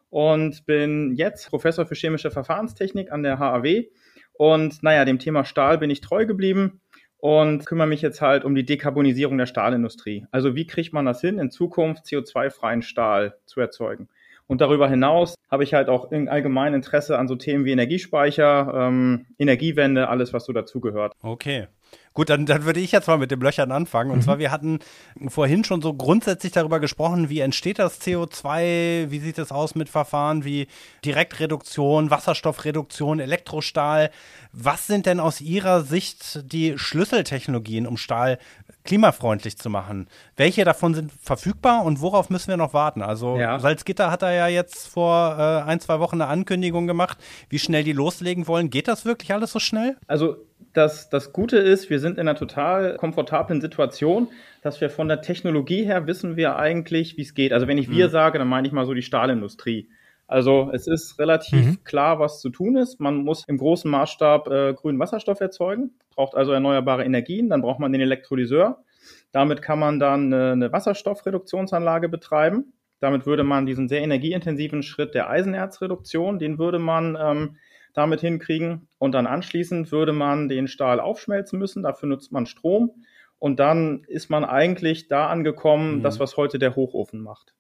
und 0.10 0.65
bin 0.65 1.13
jetzt 1.15 1.49
Professor 1.49 1.86
für 1.86 1.95
chemische 1.95 2.31
Verfahrenstechnik 2.31 3.12
an 3.12 3.23
der 3.23 3.39
HAW. 3.39 3.86
Und 4.34 4.84
naja, 4.84 5.05
dem 5.05 5.19
Thema 5.19 5.45
Stahl 5.45 5.77
bin 5.77 5.89
ich 5.89 6.01
treu 6.01 6.25
geblieben 6.25 6.81
und 7.17 7.65
kümmere 7.65 7.88
mich 7.88 8.01
jetzt 8.01 8.21
halt 8.21 8.43
um 8.43 8.55
die 8.55 8.65
Dekarbonisierung 8.65 9.38
der 9.38 9.45
Stahlindustrie. 9.45 10.25
Also 10.31 10.55
wie 10.55 10.67
kriegt 10.67 10.93
man 10.93 11.05
das 11.05 11.21
hin, 11.21 11.39
in 11.39 11.49
Zukunft 11.49 12.05
CO2-freien 12.05 12.81
Stahl 12.81 13.38
zu 13.45 13.62
erzeugen? 13.62 14.10
Und 14.47 14.62
darüber 14.62 14.88
hinaus 14.88 15.36
habe 15.49 15.63
ich 15.63 15.73
halt 15.73 15.89
auch 15.89 16.12
in 16.12 16.29
allgemein 16.29 16.73
Interesse 16.73 17.17
an 17.17 17.27
so 17.27 17.36
Themen 17.36 17.65
wie 17.65 17.71
Energiespeicher, 17.71 18.73
ähm, 18.75 19.25
Energiewende, 19.39 20.08
alles, 20.08 20.34
was 20.34 20.45
so 20.45 20.53
dazugehört. 20.53 21.13
Okay. 21.21 21.67
Gut, 22.15 22.30
dann, 22.30 22.45
dann 22.45 22.63
würde 22.63 22.80
ich 22.80 22.93
jetzt 22.93 23.10
mal 23.10 23.17
mit 23.17 23.30
dem 23.30 23.41
Löchern 23.41 23.73
anfangen. 23.73 24.10
Und 24.10 24.19
mhm. 24.19 24.23
zwar, 24.23 24.39
wir 24.39 24.49
hatten 24.49 24.80
vorhin 25.28 25.65
schon 25.65 25.82
so 25.82 25.93
grundsätzlich 25.93 26.54
darüber 26.54 26.80
gesprochen, 26.80 27.30
wie 27.30 27.41
entsteht 27.41 27.78
das 27.78 27.99
CO2, 28.01 29.12
wie 29.12 29.19
sieht 29.19 29.38
es 29.38 29.51
aus 29.51 29.75
mit 29.75 29.89
Verfahren 29.89 30.45
wie 30.45 30.67
Direktreduktion, 31.04 32.10
Wasserstoffreduktion, 32.10 33.19
Elektrostahl. 33.19 34.12
Was 34.54 34.88
sind 34.88 35.08
denn 35.08 35.19
aus 35.19 35.41
Ihrer 35.41 35.82
Sicht 35.82 36.49
die 36.49 36.78
Schlüsseltechnologien, 36.78 37.86
um 37.86 37.97
Stahl 37.97 38.39
klimafreundlich 38.85 39.57
zu 39.57 39.69
machen? 39.69 40.07
Welche 40.37 40.63
davon 40.63 40.93
sind 40.93 41.11
verfügbar 41.11 41.83
und 41.83 42.01
worauf 42.01 42.29
müssen 42.29 42.49
wir 42.49 42.57
noch 42.57 42.73
warten? 42.73 43.01
Also 43.01 43.37
ja. 43.37 43.59
Salzgitter 43.59 44.11
hat 44.11 44.21
da 44.21 44.31
ja 44.31 44.47
jetzt 44.47 44.87
vor 44.87 45.35
äh, 45.37 45.69
ein, 45.69 45.79
zwei 45.79 45.99
Wochen 45.99 46.21
eine 46.21 46.29
Ankündigung 46.29 46.87
gemacht, 46.87 47.17
wie 47.49 47.59
schnell 47.59 47.83
die 47.83 47.93
loslegen 47.93 48.47
wollen. 48.47 48.69
Geht 48.69 48.87
das 48.87 49.05
wirklich 49.05 49.33
alles 49.33 49.51
so 49.51 49.59
schnell? 49.59 49.97
Also 50.07 50.37
das, 50.73 51.09
das 51.09 51.33
Gute 51.33 51.57
ist, 51.57 51.89
wir 51.89 51.99
sind 51.99 52.17
in 52.17 52.27
einer 52.27 52.37
total 52.37 52.97
komfortablen 52.97 53.61
Situation, 53.61 54.27
dass 54.61 54.81
wir 54.81 54.89
von 54.89 55.07
der 55.07 55.21
Technologie 55.21 55.85
her 55.85 56.07
wissen 56.07 56.35
wir 56.35 56.57
eigentlich, 56.57 57.17
wie 57.17 57.21
es 57.21 57.33
geht. 57.33 57.53
Also 57.53 57.67
wenn 57.67 57.77
ich 57.77 57.89
wir 57.89 58.07
mhm. 58.07 58.11
sage, 58.11 58.39
dann 58.39 58.47
meine 58.47 58.67
ich 58.67 58.73
mal 58.73 58.85
so 58.85 58.93
die 58.93 59.01
Stahlindustrie. 59.01 59.89
Also 60.27 60.71
es 60.73 60.88
ist 60.88 61.19
relativ 61.19 61.65
mhm. 61.65 61.83
klar, 61.83 62.19
was 62.19 62.41
zu 62.41 62.49
tun 62.49 62.77
ist. 62.77 62.99
Man 62.99 63.17
muss 63.17 63.43
im 63.47 63.57
großen 63.57 63.89
Maßstab 63.89 64.47
äh, 64.47 64.73
grünen 64.73 64.99
Wasserstoff 64.99 65.39
erzeugen, 65.39 65.91
braucht 66.15 66.35
also 66.35 66.51
erneuerbare 66.51 67.03
Energien, 67.03 67.49
dann 67.49 67.61
braucht 67.61 67.79
man 67.79 67.91
den 67.91 68.01
Elektrolyseur. 68.01 68.83
Damit 69.31 69.61
kann 69.61 69.79
man 69.79 69.99
dann 69.99 70.33
äh, 70.33 70.51
eine 70.51 70.71
Wasserstoffreduktionsanlage 70.71 72.09
betreiben. 72.09 72.73
Damit 72.99 73.25
würde 73.25 73.43
man 73.43 73.65
diesen 73.65 73.88
sehr 73.88 74.01
energieintensiven 74.01 74.81
Schritt 74.81 75.13
der 75.13 75.29
Eisenerzreduktion, 75.29 76.39
den 76.39 76.57
würde 76.57 76.79
man 76.79 77.17
ähm, 77.19 77.57
damit 77.93 78.21
hinkriegen. 78.21 78.88
Und 78.97 79.11
dann 79.11 79.27
anschließend 79.27 79.91
würde 79.91 80.13
man 80.13 80.49
den 80.49 80.67
Stahl 80.67 80.99
aufschmelzen 80.99 81.59
müssen. 81.59 81.83
Dafür 81.83 82.09
nutzt 82.09 82.31
man 82.31 82.45
Strom. 82.45 83.03
Und 83.38 83.59
dann 83.59 84.03
ist 84.07 84.29
man 84.29 84.43
eigentlich 84.45 85.07
da 85.07 85.27
angekommen, 85.27 85.97
mhm. 85.97 86.01
das, 86.03 86.19
was 86.19 86.38
heute 86.38 86.57
der 86.57 86.75
Hochofen 86.75 87.21
macht. 87.21 87.53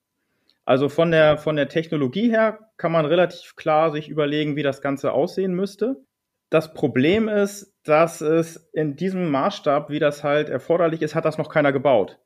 Also 0.65 0.89
von 0.89 1.11
der, 1.11 1.37
von 1.37 1.55
der 1.55 1.69
Technologie 1.69 2.29
her 2.29 2.71
kann 2.77 2.91
man 2.91 3.05
relativ 3.05 3.55
klar 3.55 3.91
sich 3.91 4.09
überlegen, 4.09 4.55
wie 4.55 4.63
das 4.63 4.81
Ganze 4.81 5.13
aussehen 5.13 5.53
müsste. 5.53 6.03
Das 6.49 6.73
Problem 6.73 7.29
ist, 7.29 7.73
dass 7.83 8.21
es 8.21 8.69
in 8.73 8.95
diesem 8.95 9.29
Maßstab, 9.29 9.89
wie 9.89 9.99
das 9.99 10.23
halt 10.23 10.49
erforderlich 10.49 11.01
ist, 11.01 11.13
hat 11.13 11.25
das 11.25 11.37
noch 11.37 11.49
keiner 11.49 11.71
gebaut. 11.71 12.19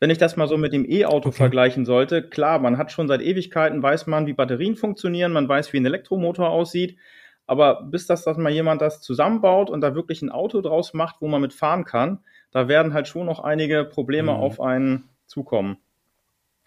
Wenn 0.00 0.10
ich 0.10 0.18
das 0.18 0.36
mal 0.36 0.48
so 0.48 0.56
mit 0.56 0.72
dem 0.72 0.88
E-Auto 0.88 1.28
okay. 1.28 1.38
vergleichen 1.38 1.84
sollte, 1.84 2.28
klar, 2.28 2.58
man 2.58 2.78
hat 2.78 2.90
schon 2.90 3.06
seit 3.06 3.20
Ewigkeiten, 3.20 3.82
weiß 3.82 4.06
man, 4.06 4.26
wie 4.26 4.32
Batterien 4.32 4.74
funktionieren, 4.74 5.32
man 5.32 5.48
weiß, 5.48 5.72
wie 5.72 5.76
ein 5.76 5.86
Elektromotor 5.86 6.48
aussieht, 6.48 6.98
aber 7.46 7.82
bis 7.82 8.06
das, 8.06 8.24
dass 8.24 8.38
mal 8.38 8.50
jemand 8.50 8.80
das 8.80 9.02
zusammenbaut 9.02 9.70
und 9.70 9.80
da 9.80 9.94
wirklich 9.94 10.22
ein 10.22 10.30
Auto 10.30 10.60
draus 10.60 10.94
macht, 10.94 11.16
wo 11.20 11.28
man 11.28 11.42
mit 11.42 11.52
fahren 11.52 11.84
kann, 11.84 12.20
da 12.50 12.66
werden 12.66 12.94
halt 12.94 13.08
schon 13.08 13.26
noch 13.26 13.40
einige 13.40 13.84
Probleme 13.84 14.32
mhm. 14.32 14.38
auf 14.38 14.60
einen 14.60 15.10
zukommen. 15.26 15.76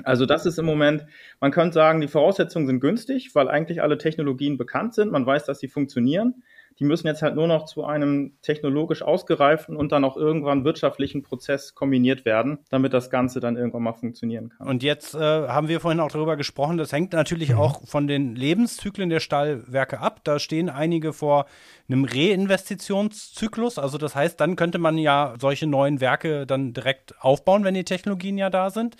Also 0.03 0.25
das 0.25 0.45
ist 0.45 0.59
im 0.59 0.65
Moment, 0.65 1.05
man 1.39 1.51
könnte 1.51 1.73
sagen, 1.73 2.01
die 2.01 2.07
Voraussetzungen 2.07 2.67
sind 2.67 2.79
günstig, 2.79 3.33
weil 3.35 3.47
eigentlich 3.47 3.81
alle 3.81 3.97
Technologien 3.97 4.57
bekannt 4.57 4.93
sind. 4.93 5.11
Man 5.11 5.25
weiß, 5.25 5.45
dass 5.45 5.59
sie 5.59 5.67
funktionieren. 5.67 6.43
Die 6.79 6.85
müssen 6.85 7.07
jetzt 7.07 7.21
halt 7.21 7.35
nur 7.35 7.47
noch 7.47 7.65
zu 7.65 7.85
einem 7.85 8.33
technologisch 8.41 9.01
ausgereiften 9.01 9.75
und 9.75 9.91
dann 9.91 10.03
auch 10.03 10.17
irgendwann 10.17 10.63
wirtschaftlichen 10.65 11.23
Prozess 11.23 11.75
kombiniert 11.75 12.25
werden, 12.25 12.59
damit 12.69 12.93
das 12.93 13.09
Ganze 13.09 13.39
dann 13.39 13.57
irgendwann 13.57 13.83
mal 13.83 13.93
funktionieren 13.93 14.49
kann. 14.49 14.67
Und 14.67 14.83
jetzt 14.83 15.15
äh, 15.15 15.19
haben 15.19 15.67
wir 15.67 15.79
vorhin 15.79 15.99
auch 15.99 16.11
darüber 16.11 16.37
gesprochen, 16.37 16.77
das 16.77 16.91
hängt 16.91 17.13
natürlich 17.13 17.49
mhm. 17.49 17.57
auch 17.57 17.87
von 17.87 18.07
den 18.07 18.35
Lebenszyklen 18.35 19.09
der 19.09 19.19
Stahlwerke 19.19 19.99
ab. 19.99 20.21
Da 20.23 20.39
stehen 20.39 20.69
einige 20.69 21.13
vor 21.13 21.45
einem 21.87 22.05
Reinvestitionszyklus. 22.05 23.77
Also 23.77 23.97
das 23.97 24.15
heißt, 24.15 24.39
dann 24.39 24.55
könnte 24.55 24.79
man 24.79 24.97
ja 24.97 25.35
solche 25.39 25.67
neuen 25.67 26.01
Werke 26.01 26.45
dann 26.45 26.73
direkt 26.73 27.13
aufbauen, 27.19 27.63
wenn 27.63 27.73
die 27.73 27.83
Technologien 27.83 28.37
ja 28.37 28.49
da 28.49 28.69
sind. 28.69 28.95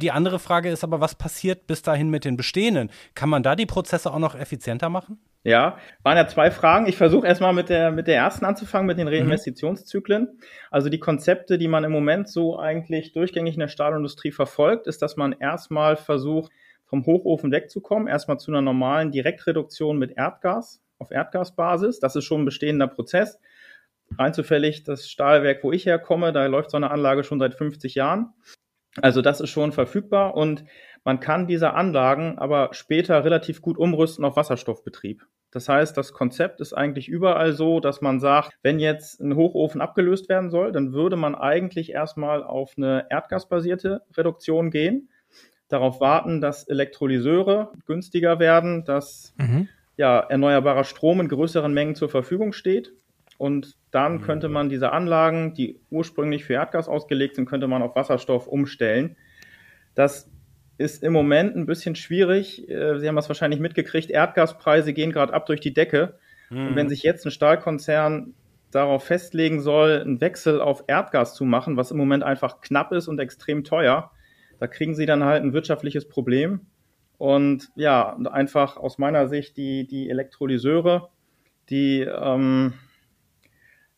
Die 0.00 0.10
andere 0.10 0.38
Frage 0.38 0.70
ist 0.70 0.84
aber, 0.84 1.00
was 1.00 1.14
passiert 1.14 1.66
bis 1.66 1.82
dahin 1.82 2.10
mit 2.10 2.24
den 2.24 2.36
bestehenden? 2.36 2.90
Kann 3.14 3.28
man 3.28 3.42
da 3.42 3.56
die 3.56 3.66
Prozesse 3.66 4.12
auch 4.12 4.18
noch 4.18 4.34
effizienter 4.34 4.88
machen? 4.88 5.18
Ja, 5.44 5.78
waren 6.02 6.16
ja 6.16 6.26
zwei 6.26 6.50
Fragen. 6.50 6.86
Ich 6.86 6.96
versuche 6.96 7.26
erstmal 7.26 7.52
mit 7.52 7.68
der, 7.68 7.90
mit 7.90 8.06
der 8.06 8.16
ersten 8.16 8.44
anzufangen, 8.44 8.86
mit 8.86 8.98
den 8.98 9.06
mhm. 9.06 9.14
Reinvestitionszyklen. 9.14 10.22
Mhm. 10.22 10.40
Also 10.70 10.88
die 10.88 10.98
Konzepte, 10.98 11.58
die 11.58 11.68
man 11.68 11.84
im 11.84 11.92
Moment 11.92 12.28
so 12.28 12.58
eigentlich 12.58 13.12
durchgängig 13.12 13.54
in 13.54 13.60
der 13.60 13.68
Stahlindustrie 13.68 14.32
verfolgt, 14.32 14.86
ist, 14.86 15.00
dass 15.00 15.16
man 15.16 15.32
erstmal 15.32 15.96
versucht, 15.96 16.52
vom 16.86 17.04
Hochofen 17.04 17.52
wegzukommen, 17.52 18.08
erstmal 18.08 18.38
zu 18.38 18.50
einer 18.50 18.62
normalen 18.62 19.12
Direktreduktion 19.12 19.98
mit 19.98 20.16
Erdgas 20.16 20.82
auf 20.98 21.10
Erdgasbasis. 21.10 22.00
Das 22.00 22.16
ist 22.16 22.24
schon 22.24 22.42
ein 22.42 22.46
bestehender 22.46 22.88
Prozess. 22.88 23.38
Rein 24.18 24.32
zufällig 24.32 24.84
das 24.84 25.08
Stahlwerk, 25.08 25.62
wo 25.62 25.70
ich 25.70 25.84
herkomme, 25.84 26.32
da 26.32 26.46
läuft 26.46 26.70
so 26.70 26.78
eine 26.78 26.90
Anlage 26.90 27.24
schon 27.24 27.38
seit 27.38 27.54
50 27.54 27.94
Jahren. 27.94 28.32
Also 29.02 29.22
das 29.22 29.40
ist 29.40 29.50
schon 29.50 29.72
verfügbar 29.72 30.34
und 30.34 30.64
man 31.04 31.20
kann 31.20 31.46
diese 31.46 31.74
Anlagen 31.74 32.38
aber 32.38 32.70
später 32.72 33.24
relativ 33.24 33.62
gut 33.62 33.78
umrüsten 33.78 34.24
auf 34.24 34.36
Wasserstoffbetrieb. 34.36 35.24
Das 35.50 35.68
heißt, 35.68 35.96
das 35.96 36.12
Konzept 36.12 36.60
ist 36.60 36.74
eigentlich 36.74 37.08
überall 37.08 37.52
so, 37.52 37.80
dass 37.80 38.02
man 38.02 38.20
sagt, 38.20 38.52
wenn 38.62 38.78
jetzt 38.78 39.20
ein 39.20 39.34
Hochofen 39.34 39.80
abgelöst 39.80 40.28
werden 40.28 40.50
soll, 40.50 40.72
dann 40.72 40.92
würde 40.92 41.16
man 41.16 41.34
eigentlich 41.34 41.92
erstmal 41.92 42.42
auf 42.42 42.74
eine 42.76 43.06
erdgasbasierte 43.08 44.02
Reduktion 44.16 44.70
gehen, 44.70 45.08
darauf 45.68 46.00
warten, 46.00 46.40
dass 46.40 46.68
Elektrolyseure 46.68 47.72
günstiger 47.86 48.38
werden, 48.38 48.84
dass 48.84 49.34
mhm. 49.38 49.68
ja, 49.96 50.20
erneuerbarer 50.20 50.84
Strom 50.84 51.20
in 51.20 51.28
größeren 51.28 51.72
Mengen 51.72 51.94
zur 51.94 52.10
Verfügung 52.10 52.52
steht. 52.52 52.92
Und 53.38 53.76
dann 53.92 54.14
mhm. 54.14 54.22
könnte 54.22 54.48
man 54.48 54.68
diese 54.68 54.92
Anlagen, 54.92 55.54
die 55.54 55.80
ursprünglich 55.90 56.44
für 56.44 56.54
Erdgas 56.54 56.88
ausgelegt 56.88 57.36
sind, 57.36 57.46
könnte 57.46 57.68
man 57.68 57.82
auf 57.82 57.94
Wasserstoff 57.94 58.46
umstellen. 58.48 59.16
Das 59.94 60.30
ist 60.76 61.02
im 61.02 61.12
Moment 61.12 61.56
ein 61.56 61.66
bisschen 61.66 61.94
schwierig. 61.94 62.68
Äh, 62.68 62.98
Sie 62.98 63.08
haben 63.08 63.16
es 63.16 63.28
wahrscheinlich 63.28 63.60
mitgekriegt, 63.60 64.10
Erdgaspreise 64.10 64.92
gehen 64.92 65.12
gerade 65.12 65.32
ab 65.32 65.46
durch 65.46 65.60
die 65.60 65.72
Decke. 65.72 66.18
Mhm. 66.50 66.68
Und 66.68 66.76
wenn 66.76 66.88
sich 66.88 67.02
jetzt 67.02 67.24
ein 67.24 67.30
Stahlkonzern 67.30 68.34
darauf 68.70 69.04
festlegen 69.04 69.60
soll, 69.60 70.00
einen 70.00 70.20
Wechsel 70.20 70.60
auf 70.60 70.84
Erdgas 70.88 71.34
zu 71.34 71.44
machen, 71.44 71.76
was 71.76 71.90
im 71.90 71.96
Moment 71.96 72.22
einfach 72.22 72.60
knapp 72.60 72.92
ist 72.92 73.08
und 73.08 73.18
extrem 73.18 73.64
teuer, 73.64 74.10
da 74.58 74.66
kriegen 74.66 74.94
sie 74.94 75.06
dann 75.06 75.24
halt 75.24 75.42
ein 75.42 75.52
wirtschaftliches 75.52 76.08
Problem. 76.08 76.60
Und 77.16 77.70
ja, 77.74 78.16
einfach 78.30 78.76
aus 78.76 78.98
meiner 78.98 79.26
Sicht 79.28 79.56
die, 79.56 79.86
die 79.86 80.10
Elektrolyseure, 80.10 81.08
die 81.70 82.00
ähm, 82.00 82.74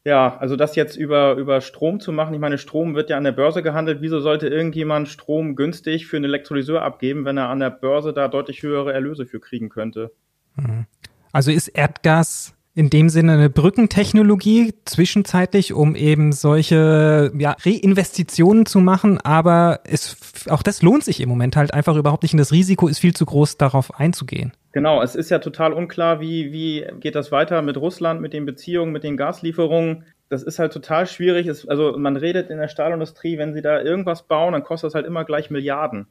ja, 0.05 0.39
also 0.39 0.57
das 0.57 0.77
jetzt 0.77 0.97
über, 0.97 1.35
über 1.35 1.61
Strom 1.61 2.01
zu 2.01 2.11
machen, 2.13 2.33
ich 2.33 2.41
meine, 2.41 2.59
Strom 2.59 2.95
wird 2.95 3.11
ja 3.11 3.19
an 3.19 3.25
der 3.25 3.33
Börse 3.33 3.63
gehandelt. 3.63 3.99
Wieso 4.01 4.21
sollte 4.21 4.49
irgendjemand 4.49 5.09
Strom 5.09 5.57
günstig 5.57 6.07
für 6.07 6.17
einen 6.17 6.25
Elektrolyseur 6.25 6.83
abgeben, 6.83 7.25
wenn 7.25 7.37
er 7.37 7.49
an 7.49 7.61
der 7.61 7.71
Börse 7.71 8.13
da 8.13 8.29
deutlich 8.29 8.63
höhere 8.63 8.93
Erlöse 8.93 9.27
für 9.27 9.41
kriegen 9.41 9.69
könnte? 9.69 10.13
Mhm. 10.57 10.87
Also 11.33 11.51
ist 11.51 11.69
Erdgas 11.69 12.55
in 12.75 12.89
dem 12.89 13.09
Sinne 13.09 13.33
eine 13.33 13.51
Brückentechnologie 13.51 14.73
zwischenzeitlich, 14.85 15.75
um 15.75 15.95
eben 15.95 16.33
solche 16.33 17.31
ja, 17.37 17.57
Reinvestitionen 17.63 18.65
zu 18.65 18.81
machen, 18.81 19.21
aber 19.21 19.81
es, 19.85 20.17
auch 20.49 20.63
das 20.63 20.81
lohnt 20.81 21.05
sich 21.05 21.21
im 21.21 21.29
Moment 21.29 21.57
halt 21.57 21.75
einfach 21.75 21.97
überhaupt 21.97 22.23
nicht 22.23 22.33
und 22.33 22.39
das 22.39 22.53
Risiko 22.53 22.89
ist 22.89 23.01
viel 23.01 23.15
zu 23.15 23.27
groß, 23.27 23.59
darauf 23.59 23.95
einzugehen. 23.99 24.53
Genau, 24.73 25.03
es 25.03 25.17
ist 25.17 25.31
ja 25.31 25.41
total 25.41 25.73
unklar, 25.73 26.21
wie, 26.21 26.53
wie 26.53 26.87
geht 27.01 27.17
das 27.17 27.33
weiter 27.33 27.61
mit 27.61 27.77
Russland, 27.77 28.21
mit 28.21 28.33
den 28.33 28.47
Beziehungen, 28.47 28.93
mit 28.93 29.03
den 29.03 29.17
Gaslieferungen. 29.17 30.05
Das 30.29 30.45
ist 30.45 30.61
halt 30.61 30.73
total 30.73 31.07
schwierig. 31.07 31.49
Es, 31.49 31.67
also 31.69 31.99
man 31.99 32.17
redet 32.17 32.51
in 32.51 32.59
der 32.59 32.69
Stahlindustrie, 32.69 33.37
wenn 33.37 33.53
sie 33.53 33.63
da 33.63 33.81
irgendwas 33.81 34.29
bauen, 34.29 34.53
dann 34.53 34.63
kostet 34.63 34.89
das 34.89 34.95
halt 34.95 35.07
immer 35.07 35.25
gleich 35.25 35.51
Milliarden. 35.51 36.07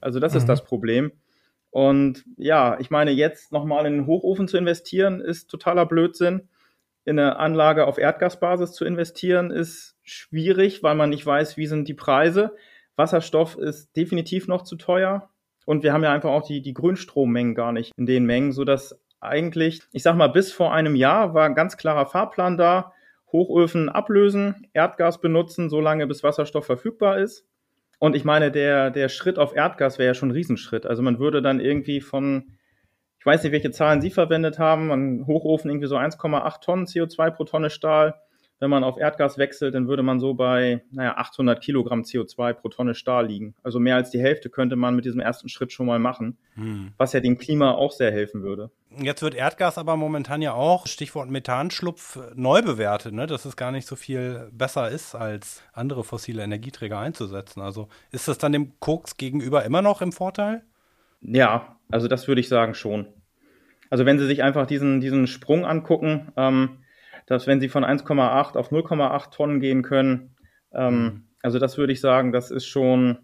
Also 0.00 0.20
das 0.20 0.32
mhm. 0.32 0.38
ist 0.38 0.48
das 0.48 0.64
Problem. 0.64 1.12
Und 1.70 2.24
ja, 2.36 2.78
ich 2.80 2.90
meine, 2.90 3.12
jetzt 3.12 3.50
nochmal 3.50 3.86
in 3.86 3.94
einen 3.94 4.06
Hochofen 4.06 4.46
zu 4.46 4.58
investieren, 4.58 5.22
ist 5.22 5.50
totaler 5.50 5.86
Blödsinn. 5.86 6.48
In 7.06 7.18
eine 7.18 7.38
Anlage 7.38 7.86
auf 7.86 7.96
Erdgasbasis 7.96 8.72
zu 8.72 8.84
investieren, 8.84 9.50
ist 9.50 9.96
schwierig, 10.02 10.82
weil 10.82 10.94
man 10.94 11.08
nicht 11.08 11.24
weiß, 11.24 11.56
wie 11.56 11.66
sind 11.66 11.88
die 11.88 11.94
Preise. 11.94 12.54
Wasserstoff 12.96 13.56
ist 13.56 13.96
definitiv 13.96 14.48
noch 14.48 14.62
zu 14.64 14.76
teuer. 14.76 15.30
Und 15.64 15.82
wir 15.82 15.92
haben 15.92 16.02
ja 16.02 16.12
einfach 16.12 16.30
auch 16.30 16.46
die, 16.46 16.60
die 16.60 16.74
Grünstrommengen 16.74 17.54
gar 17.54 17.72
nicht 17.72 17.92
in 17.96 18.06
den 18.06 18.24
Mengen, 18.24 18.52
sodass 18.52 19.00
eigentlich, 19.20 19.80
ich 19.92 20.02
sag 20.02 20.16
mal, 20.16 20.28
bis 20.28 20.52
vor 20.52 20.72
einem 20.72 20.96
Jahr 20.96 21.34
war 21.34 21.44
ein 21.44 21.54
ganz 21.54 21.76
klarer 21.76 22.06
Fahrplan 22.06 22.56
da. 22.56 22.92
Hochöfen 23.30 23.88
ablösen, 23.88 24.66
Erdgas 24.74 25.20
benutzen, 25.20 25.70
solange 25.70 26.06
bis 26.06 26.22
Wasserstoff 26.22 26.66
verfügbar 26.66 27.18
ist. 27.18 27.46
Und 27.98 28.14
ich 28.14 28.24
meine, 28.24 28.50
der, 28.50 28.90
der 28.90 29.08
Schritt 29.08 29.38
auf 29.38 29.54
Erdgas 29.54 29.98
wäre 29.98 30.08
ja 30.08 30.14
schon 30.14 30.30
ein 30.30 30.32
Riesenschritt. 30.32 30.86
Also 30.86 31.02
man 31.02 31.18
würde 31.18 31.40
dann 31.40 31.60
irgendwie 31.60 32.00
von, 32.00 32.52
ich 33.18 33.24
weiß 33.24 33.42
nicht, 33.42 33.52
welche 33.52 33.70
Zahlen 33.70 34.00
Sie 34.00 34.10
verwendet 34.10 34.58
haben, 34.58 34.90
ein 34.90 35.26
Hochofen 35.26 35.70
irgendwie 35.70 35.86
so 35.86 35.96
1,8 35.96 36.60
Tonnen 36.60 36.86
CO2 36.86 37.30
pro 37.30 37.44
Tonne 37.44 37.70
Stahl. 37.70 38.16
Wenn 38.62 38.70
man 38.70 38.84
auf 38.84 38.96
Erdgas 38.96 39.38
wechselt, 39.38 39.74
dann 39.74 39.88
würde 39.88 40.04
man 40.04 40.20
so 40.20 40.34
bei, 40.34 40.84
naja, 40.92 41.16
800 41.16 41.60
Kilogramm 41.60 42.02
CO2 42.02 42.52
pro 42.52 42.68
Tonne 42.68 42.94
Stahl 42.94 43.26
liegen. 43.26 43.56
Also 43.64 43.80
mehr 43.80 43.96
als 43.96 44.10
die 44.10 44.20
Hälfte 44.20 44.50
könnte 44.50 44.76
man 44.76 44.94
mit 44.94 45.04
diesem 45.04 45.18
ersten 45.18 45.48
Schritt 45.48 45.72
schon 45.72 45.86
mal 45.86 45.98
machen, 45.98 46.38
hm. 46.54 46.92
was 46.96 47.12
ja 47.12 47.18
dem 47.18 47.38
Klima 47.38 47.72
auch 47.72 47.90
sehr 47.90 48.12
helfen 48.12 48.44
würde. 48.44 48.70
Jetzt 48.96 49.20
wird 49.20 49.34
Erdgas 49.34 49.78
aber 49.78 49.96
momentan 49.96 50.42
ja 50.42 50.52
auch, 50.52 50.86
Stichwort 50.86 51.28
Methanschlupf, 51.28 52.20
neu 52.36 52.62
bewertet, 52.62 53.14
ne? 53.14 53.26
dass 53.26 53.46
es 53.46 53.56
gar 53.56 53.72
nicht 53.72 53.88
so 53.88 53.96
viel 53.96 54.48
besser 54.52 54.88
ist, 54.90 55.16
als 55.16 55.64
andere 55.72 56.04
fossile 56.04 56.44
Energieträger 56.44 57.00
einzusetzen. 57.00 57.62
Also 57.62 57.88
ist 58.12 58.28
das 58.28 58.38
dann 58.38 58.52
dem 58.52 58.78
Koks 58.78 59.16
gegenüber 59.16 59.64
immer 59.64 59.82
noch 59.82 60.02
im 60.02 60.12
Vorteil? 60.12 60.62
Ja, 61.20 61.78
also 61.90 62.06
das 62.06 62.28
würde 62.28 62.40
ich 62.40 62.48
sagen 62.48 62.74
schon. 62.74 63.08
Also 63.90 64.06
wenn 64.06 64.20
Sie 64.20 64.26
sich 64.26 64.44
einfach 64.44 64.66
diesen, 64.66 65.00
diesen 65.00 65.26
Sprung 65.26 65.64
angucken, 65.64 66.30
ähm, 66.36 66.78
dass 67.26 67.46
wenn 67.46 67.60
sie 67.60 67.68
von 67.68 67.84
1,8 67.84 68.56
auf 68.56 68.70
0,8 68.70 69.30
Tonnen 69.30 69.60
gehen 69.60 69.82
können, 69.82 70.36
ähm, 70.72 71.02
mhm. 71.02 71.24
also 71.42 71.58
das 71.58 71.78
würde 71.78 71.92
ich 71.92 72.00
sagen, 72.00 72.32
das 72.32 72.50
ist 72.50 72.66
schon, 72.66 73.18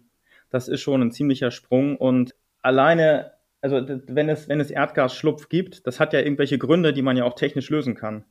das 0.49 0.67
ist 0.67 0.81
schon 0.81 1.01
ein 1.01 1.11
ziemlicher 1.11 1.51
Sprung 1.51 1.97
und 1.97 2.33
alleine, 2.61 3.31
also 3.61 3.81
wenn 4.07 4.29
es, 4.29 4.47
wenn 4.47 4.59
es 4.59 4.71
Erdgasschlupf 4.71 5.49
gibt, 5.49 5.87
das 5.87 5.99
hat 5.99 6.13
ja 6.13 6.19
irgendwelche 6.19 6.57
Gründe, 6.57 6.93
die 6.93 7.01
man 7.01 7.17
ja 7.17 7.25
auch 7.25 7.35
technisch 7.35 7.69
lösen 7.69 7.95
kann. 7.95 8.25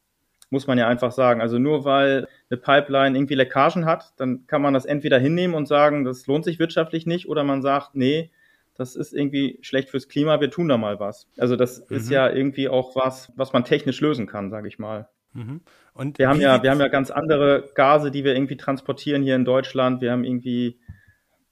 Muss 0.51 0.67
man 0.67 0.79
ja 0.79 0.89
einfach 0.89 1.13
sagen. 1.13 1.43
Also 1.43 1.59
nur 1.59 1.85
weil 1.85 2.27
eine 2.49 2.59
Pipeline 2.59 3.19
irgendwie 3.19 3.35
Leckagen 3.35 3.85
hat, 3.85 4.15
dann 4.17 4.47
kann 4.47 4.63
man 4.63 4.73
das 4.73 4.87
entweder 4.87 5.19
hinnehmen 5.19 5.55
und 5.55 5.69
sagen, 5.69 6.05
das 6.05 6.27
lohnt 6.27 6.47
sich 6.47 6.59
wirtschaftlich 6.59 7.05
nicht, 7.05 7.29
oder 7.29 7.45
man 7.45 7.61
sagt, 7.61 7.95
nee, 7.95 8.31
das 8.75 8.97
ist 8.97 9.13
irgendwie 9.13 9.59
schlecht 9.61 9.91
fürs 9.91 10.09
Klima, 10.09 10.41
wir 10.41 10.51
tun 10.51 10.69
da 10.69 10.79
mal 10.79 11.01
was. 11.01 11.27
Also 11.37 11.57
das 11.57 11.85
mhm. 11.91 11.97
ist 11.97 12.11
ja 12.11 12.31
irgendwie 12.31 12.69
auch 12.69 12.97
was, 12.97 13.31
was 13.37 13.53
man 13.53 13.65
technisch 13.65 14.01
lösen 14.01 14.27
kann, 14.27 14.51
sage 14.51 14.69
ich 14.69 14.79
mal. 14.79 15.09
Mhm. 15.33 15.61
Und 15.95 16.19
wir 16.19 16.29
haben 16.29 16.41
ja, 16.41 16.63
wir 16.63 16.71
haben 16.71 16.81
ja 16.81 16.89
ganz 16.89 17.11
andere 17.11 17.71
Gase, 17.75 18.11
die 18.11 18.25
wir 18.25 18.35
irgendwie 18.35 18.57
transportieren 18.57 19.23
hier 19.23 19.37
in 19.37 19.45
Deutschland. 19.45 20.01
Wir 20.01 20.13
haben 20.13 20.25
irgendwie 20.25 20.79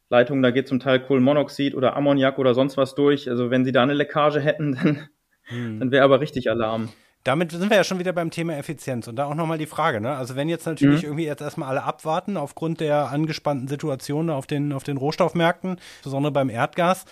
Leitungen, 0.08 0.42
da 0.42 0.50
geht 0.50 0.68
zum 0.68 0.80
Teil 0.80 1.00
Kohlenmonoxid 1.00 1.74
oder 1.74 1.96
Ammoniak 1.96 2.38
oder 2.38 2.54
sonst 2.54 2.76
was 2.76 2.94
durch. 2.94 3.28
Also 3.28 3.50
wenn 3.50 3.64
sie 3.64 3.72
da 3.72 3.82
eine 3.82 3.94
Leckage 3.94 4.40
hätten, 4.40 4.74
dann, 4.82 5.08
hm. 5.44 5.80
dann 5.80 5.90
wäre 5.90 6.04
aber 6.04 6.20
richtig 6.20 6.50
Alarm. 6.50 6.90
Damit 7.26 7.50
sind 7.50 7.70
wir 7.70 7.76
ja 7.76 7.82
schon 7.82 7.98
wieder 7.98 8.12
beim 8.12 8.30
Thema 8.30 8.56
Effizienz. 8.56 9.08
Und 9.08 9.16
da 9.16 9.24
auch 9.24 9.34
nochmal 9.34 9.58
die 9.58 9.66
Frage, 9.66 10.00
ne? 10.00 10.14
Also 10.14 10.36
wenn 10.36 10.48
jetzt 10.48 10.64
natürlich 10.64 11.02
mhm. 11.02 11.08
irgendwie 11.08 11.24
jetzt 11.24 11.40
erstmal 11.40 11.70
alle 11.70 11.82
abwarten 11.82 12.36
aufgrund 12.36 12.78
der 12.78 13.10
angespannten 13.10 13.66
Situation 13.66 14.30
auf 14.30 14.46
den, 14.46 14.72
auf 14.72 14.84
den 14.84 14.96
Rohstoffmärkten, 14.96 15.78
insbesondere 15.96 16.30
beim 16.30 16.50
Erdgas, 16.50 17.04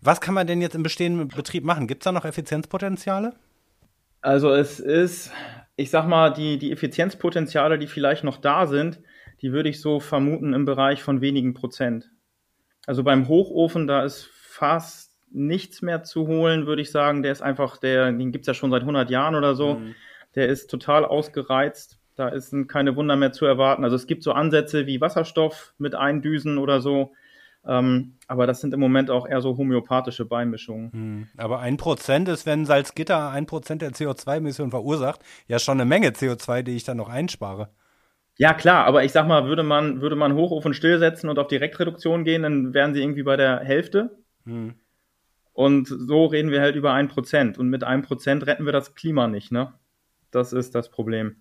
was 0.00 0.20
kann 0.20 0.34
man 0.34 0.46
denn 0.46 0.62
jetzt 0.62 0.76
im 0.76 0.84
bestehenden 0.84 1.26
Betrieb 1.26 1.64
machen? 1.64 1.88
Gibt 1.88 2.02
es 2.02 2.04
da 2.04 2.12
noch 2.12 2.24
Effizienzpotenziale? 2.24 3.32
Also 4.20 4.52
es 4.52 4.78
ist, 4.78 5.32
ich 5.76 5.90
sag 5.90 6.06
mal, 6.06 6.30
die, 6.30 6.58
die 6.58 6.72
Effizienzpotenziale, 6.72 7.78
die 7.78 7.86
vielleicht 7.86 8.24
noch 8.24 8.38
da 8.38 8.66
sind, 8.66 9.00
die 9.42 9.52
würde 9.52 9.68
ich 9.68 9.80
so 9.80 10.00
vermuten 10.00 10.54
im 10.54 10.64
Bereich 10.64 11.02
von 11.02 11.20
wenigen 11.20 11.54
Prozent. 11.54 12.10
Also 12.86 13.04
beim 13.04 13.28
Hochofen, 13.28 13.86
da 13.86 14.04
ist 14.04 14.24
fast 14.24 15.12
nichts 15.30 15.82
mehr 15.82 16.02
zu 16.02 16.26
holen, 16.26 16.66
würde 16.66 16.82
ich 16.82 16.90
sagen. 16.90 17.22
Der 17.22 17.32
ist 17.32 17.42
einfach, 17.42 17.76
der, 17.76 18.10
den 18.10 18.32
gibt's 18.32 18.46
ja 18.46 18.54
schon 18.54 18.70
seit 18.70 18.82
100 18.82 19.10
Jahren 19.10 19.34
oder 19.34 19.54
so. 19.54 19.74
Mhm. 19.74 19.94
Der 20.34 20.48
ist 20.48 20.70
total 20.70 21.04
ausgereizt. 21.04 21.98
Da 22.14 22.28
ist 22.28 22.54
keine 22.68 22.96
Wunder 22.96 23.16
mehr 23.16 23.32
zu 23.32 23.44
erwarten. 23.44 23.84
Also 23.84 23.96
es 23.96 24.06
gibt 24.06 24.22
so 24.22 24.32
Ansätze 24.32 24.86
wie 24.86 25.02
Wasserstoff 25.02 25.74
mit 25.76 25.94
Eindüsen 25.94 26.56
oder 26.56 26.80
so. 26.80 27.12
Ähm, 27.66 28.14
aber 28.28 28.46
das 28.46 28.60
sind 28.60 28.74
im 28.74 28.80
Moment 28.80 29.10
auch 29.10 29.26
eher 29.26 29.40
so 29.40 29.56
homöopathische 29.56 30.24
Beimischungen. 30.24 30.92
Hm. 30.92 31.28
Aber 31.36 31.60
ein 31.60 31.76
Prozent 31.76 32.28
ist, 32.28 32.46
wenn 32.46 32.64
Salzgitter 32.64 33.30
ein 33.30 33.46
Prozent 33.46 33.82
der 33.82 33.90
CO2-Emissionen 33.90 34.70
verursacht, 34.70 35.20
ja 35.48 35.58
schon 35.58 35.80
eine 35.80 35.88
Menge 35.88 36.10
CO2, 36.10 36.62
die 36.62 36.76
ich 36.76 36.84
dann 36.84 36.96
noch 36.96 37.08
einspare. 37.08 37.70
Ja, 38.38 38.52
klar, 38.54 38.84
aber 38.84 39.04
ich 39.04 39.12
sag 39.12 39.26
mal, 39.26 39.46
würde 39.46 39.62
man, 39.62 40.00
würde 40.00 40.16
man 40.16 40.34
Hochofen 40.34 40.74
stillsetzen 40.74 41.28
und 41.30 41.38
auf 41.38 41.48
Direktreduktion 41.48 42.24
gehen, 42.24 42.42
dann 42.42 42.74
wären 42.74 42.94
sie 42.94 43.00
irgendwie 43.00 43.22
bei 43.22 43.36
der 43.36 43.60
Hälfte. 43.60 44.18
Hm. 44.44 44.74
Und 45.52 45.88
so 45.88 46.26
reden 46.26 46.50
wir 46.50 46.60
halt 46.60 46.76
über 46.76 46.92
ein 46.92 47.08
Prozent. 47.08 47.56
Und 47.56 47.70
mit 47.70 47.82
einem 47.82 48.02
Prozent 48.02 48.46
retten 48.46 48.66
wir 48.66 48.72
das 48.72 48.94
Klima 48.94 49.26
nicht, 49.26 49.50
ne? 49.52 49.72
Das 50.30 50.52
ist 50.52 50.74
das 50.74 50.90
Problem. 50.90 51.36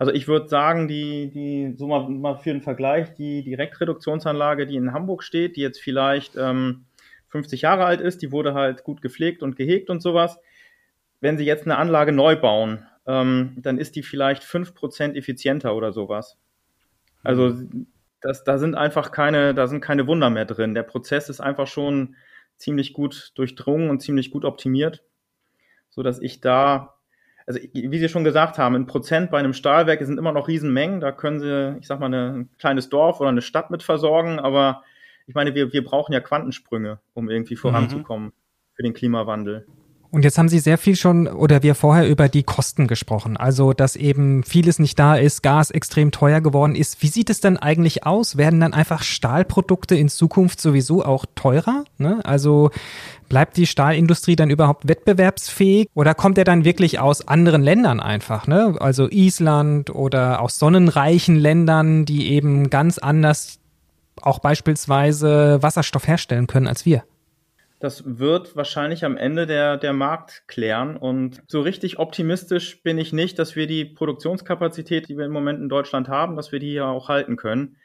Also 0.00 0.14
ich 0.14 0.28
würde 0.28 0.48
sagen, 0.48 0.88
die, 0.88 1.28
die, 1.30 1.74
so 1.76 1.86
mal, 1.86 2.08
mal 2.08 2.34
für 2.36 2.54
den 2.54 2.62
Vergleich, 2.62 3.12
die 3.16 3.42
Direktreduktionsanlage, 3.42 4.64
die 4.64 4.76
in 4.76 4.94
Hamburg 4.94 5.22
steht, 5.22 5.56
die 5.56 5.60
jetzt 5.60 5.78
vielleicht 5.78 6.36
ähm, 6.38 6.86
50 7.28 7.60
Jahre 7.60 7.84
alt 7.84 8.00
ist, 8.00 8.22
die 8.22 8.32
wurde 8.32 8.54
halt 8.54 8.82
gut 8.82 9.02
gepflegt 9.02 9.42
und 9.42 9.56
gehegt 9.56 9.90
und 9.90 10.00
sowas. 10.00 10.38
Wenn 11.20 11.36
Sie 11.36 11.44
jetzt 11.44 11.66
eine 11.66 11.76
Anlage 11.76 12.12
neu 12.12 12.34
bauen, 12.34 12.86
ähm, 13.06 13.58
dann 13.58 13.76
ist 13.76 13.94
die 13.94 14.02
vielleicht 14.02 14.42
5% 14.42 15.16
effizienter 15.16 15.76
oder 15.76 15.92
sowas. 15.92 16.38
Also 17.22 17.62
das, 18.22 18.42
da 18.42 18.56
sind 18.56 18.76
einfach 18.76 19.12
keine, 19.12 19.52
da 19.52 19.66
sind 19.66 19.82
keine 19.82 20.06
Wunder 20.06 20.30
mehr 20.30 20.46
drin. 20.46 20.72
Der 20.72 20.82
Prozess 20.82 21.28
ist 21.28 21.42
einfach 21.42 21.66
schon 21.66 22.16
ziemlich 22.56 22.94
gut 22.94 23.32
durchdrungen 23.34 23.90
und 23.90 24.00
ziemlich 24.00 24.30
gut 24.30 24.46
optimiert, 24.46 25.04
so 25.90 26.02
dass 26.02 26.22
ich 26.22 26.40
da, 26.40 26.94
also 27.46 27.60
wie 27.72 27.98
Sie 27.98 28.08
schon 28.08 28.24
gesagt 28.24 28.58
haben, 28.58 28.74
ein 28.74 28.86
Prozent 28.86 29.30
bei 29.30 29.38
einem 29.38 29.52
Stahlwerk 29.52 30.04
sind 30.04 30.18
immer 30.18 30.32
noch 30.32 30.48
Riesenmengen. 30.48 31.00
Da 31.00 31.12
können 31.12 31.40
Sie, 31.40 31.76
ich 31.80 31.86
sag 31.86 32.00
mal, 32.00 32.06
eine, 32.06 32.32
ein 32.32 32.50
kleines 32.58 32.88
Dorf 32.88 33.20
oder 33.20 33.28
eine 33.28 33.42
Stadt 33.42 33.70
mit 33.70 33.82
versorgen. 33.82 34.38
Aber 34.38 34.82
ich 35.26 35.34
meine, 35.34 35.54
wir, 35.54 35.72
wir 35.72 35.84
brauchen 35.84 36.12
ja 36.12 36.20
Quantensprünge, 36.20 37.00
um 37.14 37.28
irgendwie 37.30 37.56
voranzukommen 37.56 38.26
mhm. 38.26 38.32
für 38.74 38.82
den 38.82 38.94
Klimawandel. 38.94 39.66
Und 40.10 40.24
jetzt 40.24 40.38
haben 40.38 40.48
Sie 40.48 40.58
sehr 40.58 40.78
viel 40.78 40.96
schon 40.96 41.28
oder 41.28 41.62
wir 41.62 41.74
vorher 41.74 42.08
über 42.08 42.28
die 42.28 42.42
Kosten 42.42 42.88
gesprochen. 42.88 43.36
Also, 43.36 43.72
dass 43.72 43.94
eben 43.94 44.42
vieles 44.42 44.78
nicht 44.78 44.98
da 44.98 45.14
ist, 45.14 45.42
Gas 45.42 45.70
extrem 45.70 46.10
teuer 46.10 46.40
geworden 46.40 46.74
ist. 46.74 47.00
Wie 47.02 47.06
sieht 47.06 47.30
es 47.30 47.40
denn 47.40 47.56
eigentlich 47.56 48.04
aus? 48.06 48.36
Werden 48.36 48.58
dann 48.58 48.74
einfach 48.74 49.02
Stahlprodukte 49.02 49.94
in 49.94 50.08
Zukunft 50.08 50.60
sowieso 50.60 51.04
auch 51.04 51.26
teurer? 51.36 51.84
Ne? 51.98 52.20
Also, 52.24 52.70
bleibt 53.28 53.56
die 53.56 53.66
Stahlindustrie 53.66 54.34
dann 54.34 54.50
überhaupt 54.50 54.88
wettbewerbsfähig 54.88 55.88
oder 55.94 56.14
kommt 56.14 56.36
er 56.36 56.44
dann 56.44 56.64
wirklich 56.64 56.98
aus 56.98 57.26
anderen 57.28 57.62
Ländern 57.62 58.00
einfach? 58.00 58.46
Ne? 58.46 58.74
Also 58.80 59.08
Island 59.08 59.90
oder 59.94 60.42
aus 60.42 60.58
sonnenreichen 60.58 61.36
Ländern, 61.36 62.04
die 62.04 62.32
eben 62.32 62.68
ganz 62.68 62.98
anders 62.98 63.60
auch 64.20 64.40
beispielsweise 64.40 65.62
Wasserstoff 65.62 66.06
herstellen 66.06 66.48
können 66.48 66.66
als 66.66 66.84
wir? 66.84 67.04
Das 67.80 68.18
wird 68.18 68.56
wahrscheinlich 68.56 69.06
am 69.06 69.16
Ende 69.16 69.46
der, 69.46 69.78
der 69.78 69.94
Markt 69.94 70.44
klären. 70.46 70.98
Und 70.98 71.42
so 71.48 71.62
richtig 71.62 71.98
optimistisch 71.98 72.82
bin 72.82 72.98
ich 72.98 73.14
nicht, 73.14 73.38
dass 73.38 73.56
wir 73.56 73.66
die 73.66 73.86
Produktionskapazität, 73.86 75.08
die 75.08 75.16
wir 75.16 75.24
im 75.24 75.32
Moment 75.32 75.60
in 75.60 75.70
Deutschland 75.70 76.08
haben, 76.08 76.36
dass 76.36 76.52
wir 76.52 76.58
die 76.58 76.74
ja 76.74 76.90
auch 76.90 77.08
halten 77.08 77.36
können. 77.36 77.78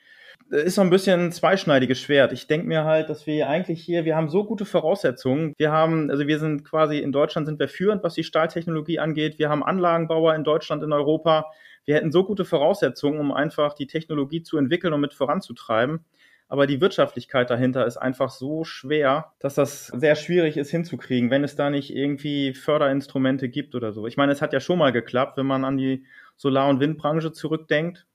Das 0.50 0.64
ist 0.64 0.76
so 0.76 0.82
ein 0.82 0.90
bisschen 0.90 1.28
ein 1.28 1.32
zweischneidiges 1.32 2.00
Schwert. 2.00 2.34
Ich 2.34 2.46
denke 2.48 2.68
mir 2.68 2.84
halt, 2.84 3.10
dass 3.10 3.26
wir 3.26 3.48
eigentlich 3.48 3.82
hier, 3.82 4.04
wir 4.04 4.18
haben 4.18 4.30
so 4.30 4.44
gute 4.44 4.66
Voraussetzungen. 4.66 5.54
Wir 5.58 5.72
haben, 5.72 6.12
also 6.12 6.28
wir 6.28 6.40
sind 6.40 6.66
quasi 6.66 7.00
in 7.00 7.14
Deutschland 7.14 7.48
sind 7.48 7.58
wir 7.58 7.70
führend, 7.70 8.04
was 8.04 8.16
die 8.16 8.24
Stahltechnologie 8.26 9.00
angeht. 9.00 9.40
Wir 9.40 9.50
haben 9.50 9.64
Anlagenbauer 9.64 10.36
in 10.36 10.44
Deutschland, 10.44 10.84
in 10.84 10.92
Europa. 10.92 11.46
Wir 11.86 11.96
hätten 11.96 12.12
so 12.12 12.26
gute 12.26 12.44
Voraussetzungen, 12.44 13.20
um 13.20 13.32
einfach 13.32 13.74
die 13.74 13.88
Technologie 13.88 14.44
zu 14.44 14.58
entwickeln 14.58 14.94
und 14.94 15.02
mit 15.02 15.14
voranzutreiben. 15.14 16.04
Aber 16.48 16.68
die 16.68 16.80
Wirtschaftlichkeit 16.80 17.50
dahinter 17.50 17.88
ist 17.88 17.98
einfach 17.98 18.30
so 18.30 18.64
schwer, 18.64 19.34
dass 19.40 19.56
das 19.56 19.88
sehr 19.88 20.16
schwierig 20.16 20.58
ist 20.58 20.70
hinzukriegen, 20.70 21.32
wenn 21.32 21.44
es 21.44 21.56
da 21.56 21.70
nicht 21.70 21.94
irgendwie 21.94 22.54
Förderinstrumente 22.54 23.50
gibt 23.50 23.74
oder 23.74 23.92
so. 23.92 24.06
Ich 24.06 24.16
meine, 24.16 24.32
es 24.32 24.42
hat 24.42 24.54
ja 24.54 24.60
schon 24.60 24.78
mal 24.78 24.92
geklappt, 24.92 25.38
wenn 25.38 25.48
man 25.48 25.66
an 25.66 25.78
die 25.78 26.06
Solar- 26.36 26.70
und 26.70 26.80
Windbranche 26.80 27.32
zurückdenkt. 27.32 28.06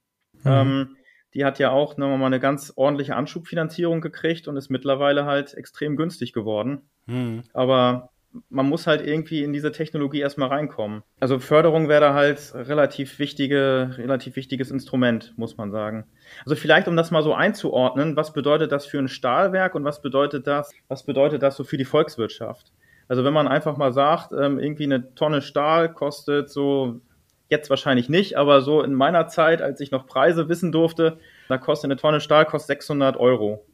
Mhm. 0.44 0.50
Ähm, 0.50 0.96
die 1.34 1.44
hat 1.44 1.58
ja 1.58 1.70
auch 1.70 1.96
ne, 1.96 2.06
mal 2.06 2.26
eine 2.26 2.40
ganz 2.40 2.72
ordentliche 2.76 3.16
Anschubfinanzierung 3.16 4.00
gekriegt 4.00 4.48
und 4.48 4.56
ist 4.56 4.70
mittlerweile 4.70 5.24
halt 5.24 5.54
extrem 5.54 5.96
günstig 5.96 6.32
geworden. 6.32 6.88
Mhm. 7.06 7.42
Aber 7.52 8.10
man 8.48 8.68
muss 8.68 8.86
halt 8.86 9.04
irgendwie 9.06 9.42
in 9.42 9.52
diese 9.52 9.72
Technologie 9.72 10.20
erstmal 10.20 10.48
reinkommen. 10.48 11.02
Also 11.18 11.38
Förderung 11.38 11.88
wäre 11.88 12.00
da 12.00 12.14
halt 12.14 12.52
relativ 12.54 13.18
wichtige, 13.18 13.94
relativ 13.98 14.36
wichtiges 14.36 14.70
Instrument, 14.70 15.34
muss 15.36 15.56
man 15.56 15.70
sagen. 15.70 16.04
Also 16.44 16.54
vielleicht, 16.54 16.86
um 16.86 16.96
das 16.96 17.10
mal 17.10 17.22
so 17.22 17.34
einzuordnen, 17.34 18.16
was 18.16 18.32
bedeutet 18.32 18.72
das 18.72 18.86
für 18.86 18.98
ein 18.98 19.08
Stahlwerk 19.08 19.74
und 19.74 19.84
was 19.84 20.00
bedeutet 20.00 20.46
das, 20.46 20.72
was 20.88 21.04
bedeutet 21.04 21.42
das 21.42 21.56
so 21.56 21.64
für 21.64 21.76
die 21.76 21.84
Volkswirtschaft? 21.84 22.72
Also 23.08 23.24
wenn 23.24 23.32
man 23.32 23.48
einfach 23.48 23.76
mal 23.76 23.92
sagt, 23.92 24.32
ähm, 24.32 24.60
irgendwie 24.60 24.84
eine 24.84 25.14
Tonne 25.16 25.42
Stahl 25.42 25.92
kostet 25.92 26.48
so, 26.48 27.00
jetzt 27.48 27.68
wahrscheinlich 27.68 28.08
nicht, 28.08 28.36
aber 28.36 28.60
so 28.60 28.82
in 28.82 28.94
meiner 28.94 29.26
Zeit, 29.26 29.60
als 29.60 29.80
ich 29.80 29.90
noch 29.90 30.06
Preise 30.06 30.48
wissen 30.48 30.70
durfte, 30.70 31.18
da 31.48 31.58
kostet 31.58 31.90
eine 31.90 31.96
Tonne 31.96 32.20
Stahl 32.20 32.46
kostet 32.46 32.78
600 32.78 33.16
Euro. 33.16 33.66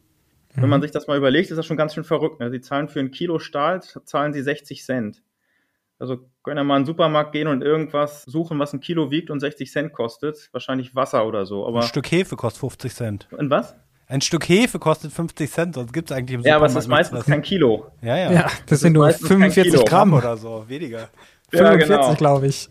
Wenn 0.59 0.69
man 0.69 0.79
mhm. 0.79 0.83
sich 0.83 0.91
das 0.91 1.07
mal 1.07 1.17
überlegt, 1.17 1.51
ist 1.51 1.57
das 1.57 1.65
schon 1.65 1.77
ganz 1.77 1.93
schön 1.93 2.03
verrückt. 2.03 2.39
Ne? 2.39 2.49
Sie 2.49 2.61
zahlen 2.61 2.89
für 2.89 2.99
ein 2.99 3.11
Kilo 3.11 3.37
Stahl, 3.37 3.81
zahlen 3.81 4.33
sie 4.33 4.41
60 4.41 4.83
Cent. 4.83 5.21
Also 5.99 6.17
können 6.43 6.57
ja 6.57 6.63
mal 6.63 6.77
in 6.77 6.83
den 6.83 6.87
Supermarkt 6.87 7.31
gehen 7.31 7.47
und 7.47 7.61
irgendwas 7.61 8.23
suchen, 8.23 8.59
was 8.59 8.73
ein 8.73 8.79
Kilo 8.79 9.11
wiegt 9.11 9.29
und 9.29 9.39
60 9.39 9.71
Cent 9.71 9.93
kostet. 9.93 10.49
Wahrscheinlich 10.51 10.95
Wasser 10.95 11.25
oder 11.25 11.45
so. 11.45 11.67
Aber 11.67 11.81
ein 11.81 11.87
Stück 11.87 12.11
Hefe 12.11 12.35
kostet 12.35 12.59
50 12.61 12.93
Cent. 12.93 13.27
In 13.37 13.49
was? 13.49 13.75
Ein 14.07 14.21
Stück 14.21 14.47
Hefe 14.47 14.79
kostet 14.79 15.11
50 15.11 15.51
Cent, 15.51 15.75
sonst 15.75 15.93
gibt 15.93 16.09
es 16.09 16.17
eigentlich 16.17 16.35
im 16.35 16.41
Supermarkt. 16.41 16.47
Ja, 16.47 16.55
aber 16.55 16.65
es 16.65 16.75
ist 16.75 16.87
meistens 16.87 17.25
kein 17.25 17.41
Kilo. 17.41 17.91
Ja, 18.01 18.17
ja. 18.17 18.31
Ja, 18.31 18.43
das, 18.43 18.65
das 18.67 18.79
sind 18.79 18.93
nur 18.93 19.09
45 19.11 19.85
Gramm 19.85 20.13
oder 20.13 20.37
so, 20.37 20.65
weniger. 20.67 21.09
45, 21.51 21.89
ja, 21.89 21.97
genau. 21.97 22.15
glaube 22.15 22.47
ich. 22.47 22.69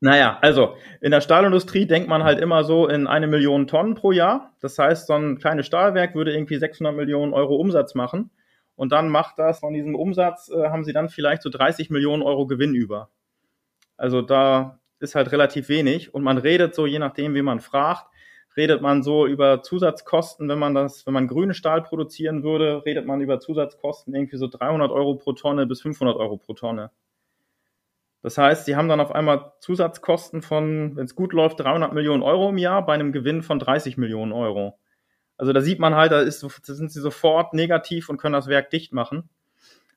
Naja, 0.00 0.38
also 0.42 0.76
in 1.00 1.10
der 1.10 1.20
Stahlindustrie 1.20 1.86
denkt 1.86 2.08
man 2.08 2.22
halt 2.22 2.38
immer 2.38 2.62
so 2.62 2.86
in 2.86 3.08
eine 3.08 3.26
Million 3.26 3.66
Tonnen 3.66 3.94
pro 3.94 4.12
Jahr. 4.12 4.54
Das 4.60 4.78
heißt, 4.78 5.08
so 5.08 5.14
ein 5.14 5.38
kleines 5.38 5.66
Stahlwerk 5.66 6.14
würde 6.14 6.32
irgendwie 6.32 6.56
600 6.56 6.94
Millionen 6.94 7.32
Euro 7.32 7.56
Umsatz 7.56 7.94
machen. 7.94 8.30
Und 8.76 8.92
dann 8.92 9.08
macht 9.08 9.40
das 9.40 9.58
von 9.58 9.74
diesem 9.74 9.96
Umsatz, 9.96 10.50
äh, 10.50 10.68
haben 10.68 10.84
sie 10.84 10.92
dann 10.92 11.08
vielleicht 11.08 11.42
so 11.42 11.50
30 11.50 11.90
Millionen 11.90 12.22
Euro 12.22 12.46
Gewinn 12.46 12.74
über. 12.74 13.10
Also 13.96 14.22
da 14.22 14.78
ist 15.00 15.16
halt 15.16 15.32
relativ 15.32 15.68
wenig. 15.68 16.14
Und 16.14 16.22
man 16.22 16.38
redet 16.38 16.76
so, 16.76 16.86
je 16.86 17.00
nachdem, 17.00 17.34
wie 17.34 17.42
man 17.42 17.58
fragt, 17.58 18.06
redet 18.56 18.80
man 18.80 19.02
so 19.02 19.26
über 19.26 19.62
Zusatzkosten, 19.62 20.48
wenn 20.48 20.60
man 20.60 20.74
das, 20.74 21.06
wenn 21.06 21.14
man 21.14 21.26
grünen 21.26 21.54
Stahl 21.54 21.82
produzieren 21.82 22.44
würde, 22.44 22.84
redet 22.86 23.04
man 23.04 23.20
über 23.20 23.40
Zusatzkosten 23.40 24.14
irgendwie 24.14 24.36
so 24.36 24.46
300 24.46 24.92
Euro 24.92 25.16
pro 25.16 25.32
Tonne 25.32 25.66
bis 25.66 25.82
500 25.82 26.16
Euro 26.16 26.36
pro 26.36 26.54
Tonne. 26.54 26.92
Das 28.22 28.36
heißt, 28.36 28.64
sie 28.64 28.74
haben 28.74 28.88
dann 28.88 29.00
auf 29.00 29.12
einmal 29.12 29.52
Zusatzkosten 29.60 30.42
von, 30.42 30.96
wenn 30.96 31.04
es 31.04 31.14
gut 31.14 31.32
läuft, 31.32 31.60
300 31.60 31.92
Millionen 31.92 32.22
Euro 32.22 32.48
im 32.48 32.58
Jahr 32.58 32.84
bei 32.84 32.94
einem 32.94 33.12
Gewinn 33.12 33.42
von 33.42 33.58
30 33.58 33.96
Millionen 33.96 34.32
Euro. 34.32 34.78
Also 35.36 35.52
da 35.52 35.60
sieht 35.60 35.78
man 35.78 35.94
halt, 35.94 36.10
da, 36.10 36.20
ist, 36.20 36.42
da 36.42 36.74
sind 36.74 36.90
sie 36.90 37.00
sofort 37.00 37.54
negativ 37.54 38.08
und 38.08 38.18
können 38.18 38.32
das 38.32 38.48
Werk 38.48 38.70
dicht 38.70 38.92
machen. 38.92 39.28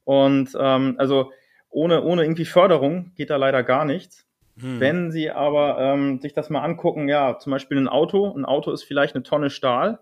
Und 0.04 0.56
ähm, 0.60 0.96
also 0.98 1.32
ohne, 1.70 2.04
ohne 2.04 2.24
irgendwie 2.24 2.46
Förderung 2.46 3.12
geht 3.16 3.32
da 3.32 3.38
leider 3.38 3.64
gar 3.64 3.86
nichts. 3.86 4.28
Hm. 4.60 4.80
Wenn 4.80 5.12
Sie 5.12 5.32
aber 5.32 5.80
ähm, 5.80 6.20
sich 6.20 6.34
das 6.34 6.50
mal 6.50 6.62
angucken, 6.62 7.08
ja, 7.08 7.40
zum 7.40 7.52
Beispiel 7.52 7.78
ein 7.78 7.88
Auto, 7.88 8.32
ein 8.36 8.46
Auto 8.46 8.72
ist 8.72 8.84
vielleicht 8.84 9.16
eine 9.16 9.24
Tonne 9.24 9.50
Stahl. 9.50 10.00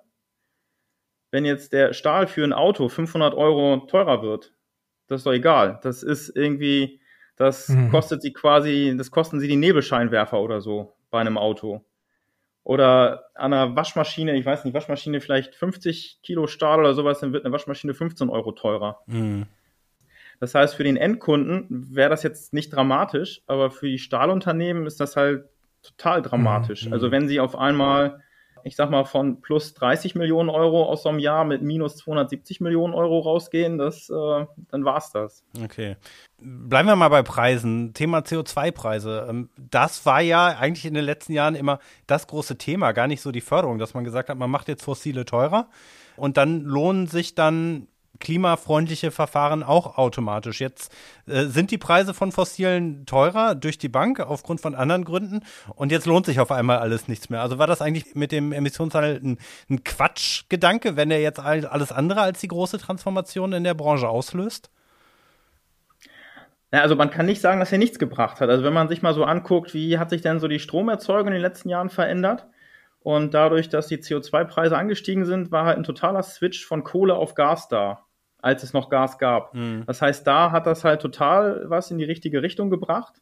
Wenn 1.32 1.46
jetzt 1.46 1.74
der 1.74 1.94
Stahl 1.94 2.28
für 2.28 2.44
ein 2.44 2.54
Auto 2.54 2.90
500 2.90 3.36
Euro 3.36 3.86
teurer 3.88 4.24
wird, 4.24 4.54
das 5.08 5.22
ist 5.22 5.26
doch 5.26 5.34
egal. 5.34 5.80
Das 5.84 6.04
ist 6.04 6.30
irgendwie 6.36 7.00
das 7.40 7.70
mhm. 7.70 7.90
kostet 7.90 8.22
sie 8.22 8.34
quasi, 8.34 8.94
das 8.98 9.12
kosten 9.12 9.40
sie 9.40 9.48
die 9.48 9.56
Nebelscheinwerfer 9.56 10.42
oder 10.42 10.60
so 10.60 10.94
bei 11.10 11.22
einem 11.22 11.38
Auto. 11.38 11.86
Oder 12.66 13.30
an 13.34 13.54
einer 13.54 13.78
Waschmaschine, 13.78 14.36
ich 14.36 14.46
weiß 14.46 14.66
nicht, 14.66 14.74
Waschmaschine 14.74 15.22
vielleicht 15.22 15.56
50 15.56 16.20
Kilo 16.22 16.48
Stahl 16.48 16.82
oder 16.82 16.94
sowas, 16.94 17.22
dann 17.22 17.32
wird 17.32 17.46
eine 17.46 17.54
Waschmaschine 17.54 17.94
15 17.94 18.30
Euro 18.30 18.52
teurer. 18.52 19.00
Mhm. 19.08 19.46
Das 20.42 20.54
heißt, 20.54 20.76
für 20.76 20.84
den 20.84 20.98
Endkunden 20.98 21.66
wäre 21.70 22.10
das 22.10 22.24
jetzt 22.24 22.54
nicht 22.54 22.76
dramatisch, 22.76 23.42
aber 23.48 23.72
für 23.72 23.88
die 23.88 24.00
Stahlunternehmen 24.00 24.86
ist 24.86 25.00
das 25.00 25.16
halt 25.16 25.46
total 25.82 26.22
dramatisch. 26.22 26.88
Mhm. 26.88 26.94
Also 26.94 27.10
wenn 27.10 27.30
sie 27.30 27.40
auf 27.40 27.58
einmal 27.58 28.22
ich 28.64 28.76
sag 28.76 28.90
mal, 28.90 29.06
von 29.06 29.42
plus 29.42 29.74
30 29.74 30.16
Millionen 30.16 30.50
Euro 30.50 30.86
aus 30.86 31.04
so 31.04 31.10
einem 31.10 31.20
Jahr 31.20 31.46
mit 31.46 31.62
minus 31.62 31.98
270 31.98 32.62
Millionen 32.62 32.94
Euro 32.94 33.20
rausgehen, 33.20 33.78
das, 33.78 34.10
äh, 34.10 34.46
dann 34.72 34.86
war's 34.86 35.12
das. 35.12 35.44
Okay. 35.64 35.98
Bleiben 36.38 36.88
wir 36.88 36.96
mal 36.96 37.10
bei 37.10 37.24
Preisen. 37.24 37.94
Thema 37.94 38.20
CO2-Preise. 38.20 39.28
Ähm, 39.30 39.50
das 39.58 40.06
war 40.06 40.22
ja 40.22 40.48
eigentlich 40.48 40.86
in 40.86 40.94
den 40.94 41.06
letzten 41.06 41.34
Jahren 41.34 41.56
immer 41.56 41.80
das 42.08 42.28
große 42.28 42.58
Thema, 42.58 42.92
gar 42.92 43.08
nicht 43.08 43.22
so 43.22 43.32
die 43.32 43.42
Förderung, 43.42 43.80
dass 43.80 43.94
man 43.94 44.04
gesagt 44.04 44.30
hat, 44.30 44.38
man 44.38 44.50
macht 44.50 44.68
jetzt 44.68 44.84
fossile 44.84 45.26
teurer 45.26 45.70
und 46.16 46.38
dann 46.38 46.62
lohnen 46.62 47.08
sich 47.08 47.36
dann 47.36 47.88
klimafreundliche 48.20 49.12
Verfahren 49.12 49.64
auch 49.64 49.98
automatisch. 49.98 50.62
Jetzt 50.62 50.92
äh, 51.28 51.46
sind 51.46 51.72
die 51.72 51.78
Preise 51.78 52.14
von 52.14 52.32
fossilen 52.32 53.06
teurer 53.06 53.56
durch 53.56 53.78
die 53.78 53.90
Bank 53.90 54.20
aufgrund 54.20 54.62
von 54.62 54.76
anderen 54.76 55.06
Gründen 55.06 55.42
und 55.76 55.92
jetzt 55.92 56.06
lohnt 56.06 56.26
sich 56.26 56.40
auf 56.40 56.52
einmal 56.52 56.80
alles 56.80 57.08
nichts 57.08 57.30
mehr. 57.30 57.42
Also 57.42 57.58
war 57.58 57.68
das 57.68 57.82
eigentlich 57.82 58.16
mit 58.16 58.32
dem 58.32 58.52
Emissionshandel 58.52 59.20
ein, 59.24 59.38
ein 59.70 59.84
Quatschgedanke, 59.84 60.96
wenn 60.96 61.12
er 61.12 61.22
jetzt 61.22 61.40
alles 61.40 61.92
andere 61.92 62.22
als 62.22 62.40
die 62.40 62.48
große 62.48 62.78
Transformation 62.78 63.54
in 63.54 63.64
der 63.64 63.74
Branche 63.74 64.08
auslöst? 64.08 64.70
Ja, 66.72 66.82
also 66.82 66.96
man 66.96 67.10
kann 67.10 67.26
nicht 67.26 67.42
sagen, 67.42 67.60
dass 67.60 67.72
er 67.72 67.80
nichts 67.80 67.98
gebracht 67.98 68.42
hat. 68.42 68.50
Also 68.50 68.64
wenn 68.64 68.74
man 68.74 68.90
sich 68.90 69.02
mal 69.02 69.16
so 69.16 69.24
anguckt, 69.24 69.74
wie 69.74 69.98
hat 69.98 70.12
sich 70.12 70.22
denn 70.22 70.40
so 70.40 70.48
die 70.48 70.60
Stromerzeugung 70.60 71.28
in 71.28 71.34
den 71.34 71.42
letzten 71.42 71.70
Jahren 71.70 71.90
verändert? 71.90 72.46
Und 73.02 73.34
dadurch, 73.34 73.70
dass 73.70 73.88
die 73.88 73.98
CO2-Preise 73.98 74.78
angestiegen 74.78 75.26
sind, 75.26 75.52
war 75.52 75.66
halt 75.66 75.78
ein 75.78 75.84
totaler 75.84 76.22
Switch 76.22 76.66
von 76.66 76.84
Kohle 76.84 77.16
auf 77.16 77.34
Gas 77.34 77.70
da 77.70 78.06
als 78.42 78.64
es 78.64 78.74
noch 78.74 78.90
Gas 78.90 79.18
gab. 79.18 79.54
Mhm. 79.54 79.84
Das 79.86 80.02
heißt, 80.02 80.26
da 80.26 80.52
hat 80.52 80.66
das 80.66 80.84
halt 80.84 81.02
total 81.02 81.66
was 81.68 81.92
in 81.92 81.98
die 81.98 82.06
richtige 82.06 82.42
Richtung 82.42 82.70
gebracht. 82.70 83.16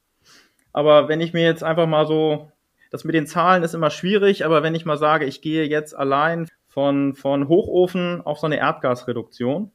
Aber 0.74 1.08
wenn 1.08 1.22
ich 1.22 1.34
mir 1.34 1.44
jetzt 1.44 1.64
einfach 1.64 1.88
mal 1.88 2.06
so, 2.06 2.52
das 2.92 3.04
mit 3.04 3.16
den 3.16 3.28
Zahlen 3.28 3.64
ist 3.64 3.74
immer 3.74 3.90
schwierig, 3.90 4.46
aber 4.46 4.64
wenn 4.64 4.76
ich 4.76 4.86
mal 4.86 4.98
sage, 4.98 5.26
ich 5.26 5.42
gehe 5.42 5.66
jetzt 5.66 5.96
allein 5.96 6.48
von, 6.68 7.16
von 7.16 7.48
Hochofen 7.48 8.22
auf 8.22 8.40
so 8.40 8.46
eine 8.46 8.58
Erdgasreduktion, 8.58 9.72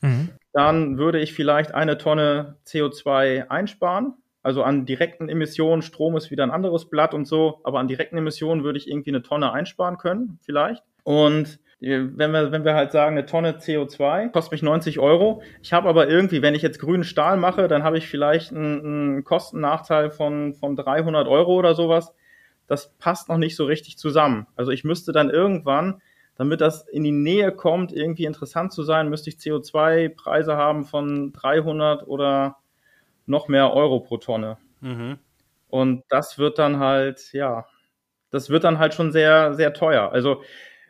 mhm. 0.00 0.30
dann 0.52 0.98
würde 0.98 1.18
ich 1.18 1.34
vielleicht 1.34 1.74
eine 1.74 1.98
Tonne 1.98 2.56
CO2 2.66 3.48
einsparen. 3.48 4.14
Also 4.42 4.62
an 4.62 4.84
direkten 4.84 5.28
Emissionen, 5.28 5.82
Strom 5.82 6.16
ist 6.16 6.30
wieder 6.30 6.44
ein 6.44 6.50
anderes 6.50 6.90
Blatt 6.90 7.14
und 7.14 7.26
so, 7.26 7.60
aber 7.64 7.80
an 7.80 7.88
direkten 7.88 8.18
Emissionen 8.18 8.62
würde 8.62 8.78
ich 8.78 8.88
irgendwie 8.88 9.10
eine 9.10 9.22
Tonne 9.22 9.52
einsparen 9.52 9.96
können, 9.96 10.38
vielleicht. 10.42 10.84
Und 11.02 11.58
wenn 11.80 12.32
wir, 12.32 12.52
wenn 12.52 12.64
wir 12.64 12.74
halt 12.74 12.92
sagen, 12.92 13.16
eine 13.16 13.26
Tonne 13.26 13.58
CO2 13.58 14.30
kostet 14.30 14.52
mich 14.52 14.62
90 14.62 14.98
Euro. 14.98 15.42
Ich 15.62 15.72
habe 15.72 15.88
aber 15.88 16.08
irgendwie, 16.08 16.42
wenn 16.42 16.54
ich 16.54 16.62
jetzt 16.62 16.78
grünen 16.78 17.04
Stahl 17.04 17.36
mache, 17.36 17.68
dann 17.68 17.82
habe 17.82 17.98
ich 17.98 18.08
vielleicht 18.08 18.52
einen, 18.52 18.80
einen 18.80 19.24
Kostennachteil 19.24 20.10
von, 20.10 20.54
von 20.54 20.76
300 20.76 21.26
Euro 21.28 21.54
oder 21.54 21.74
sowas. 21.74 22.14
Das 22.66 22.94
passt 22.98 23.28
noch 23.28 23.36
nicht 23.36 23.56
so 23.56 23.64
richtig 23.64 23.98
zusammen. 23.98 24.46
Also 24.56 24.70
ich 24.70 24.84
müsste 24.84 25.12
dann 25.12 25.30
irgendwann, 25.30 26.00
damit 26.36 26.60
das 26.60 26.88
in 26.88 27.04
die 27.04 27.12
Nähe 27.12 27.52
kommt, 27.52 27.92
irgendwie 27.92 28.24
interessant 28.24 28.72
zu 28.72 28.82
sein, 28.82 29.10
müsste 29.10 29.30
ich 29.30 29.36
CO2-Preise 29.36 30.56
haben 30.56 30.84
von 30.84 31.32
300 31.32 32.06
oder 32.06 32.56
noch 33.26 33.48
mehr 33.48 33.72
Euro 33.72 34.00
pro 34.00 34.16
Tonne. 34.16 34.58
Mhm. 34.80 35.18
Und 35.68 36.04
das 36.08 36.38
wird 36.38 36.58
dann 36.58 36.78
halt, 36.78 37.32
ja, 37.32 37.66
das 38.30 38.50
wird 38.50 38.64
dann 38.64 38.78
halt 38.78 38.94
schon 38.94 39.12
sehr, 39.12 39.54
sehr 39.54 39.74
teuer. 39.74 40.10
Also 40.12 40.42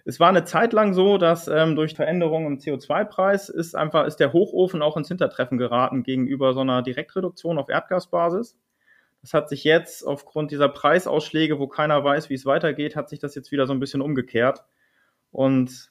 es 0.05 0.21
war 0.21 0.29
eine 0.29 0.45
Zeit 0.45 0.73
lang 0.73 0.93
so, 0.93 1.17
dass 1.17 1.49
ähm, 1.49 1.77
durch 1.77 1.95
Veränderungen 1.95 2.47
im 2.47 2.59
CO2-Preis 2.59 3.49
ist 3.49 3.75
einfach 3.75 4.07
ist 4.07 4.17
der 4.17 4.33
Hochofen 4.33 4.83
auch 4.83 4.97
ins 4.97 5.09
Hintertreffen 5.09 5.57
geraten 5.57 6.03
gegenüber 6.03 6.53
so 6.53 6.61
einer 6.61 6.83
Direktreduktion 6.83 7.59
auf 7.59 7.71
Erdgasbasis. 7.71 8.59
Das 9.23 9.33
hat 9.33 9.49
sich 9.49 9.65
jetzt 9.65 10.07
aufgrund 10.07 10.51
dieser 10.51 10.69
Preisausschläge, 10.69 11.59
wo 11.59 11.67
keiner 11.67 12.05
weiß, 12.05 12.29
wie 12.29 12.35
es 12.35 12.45
weitergeht, 12.45 12.97
hat 12.97 13.09
sich 13.09 13.19
das 13.19 13.35
jetzt 13.35 13.51
wieder 13.51 13.67
so 13.67 13.73
ein 13.73 13.81
bisschen 13.81 14.03
umgekehrt. 14.03 14.65
Und 15.31 15.91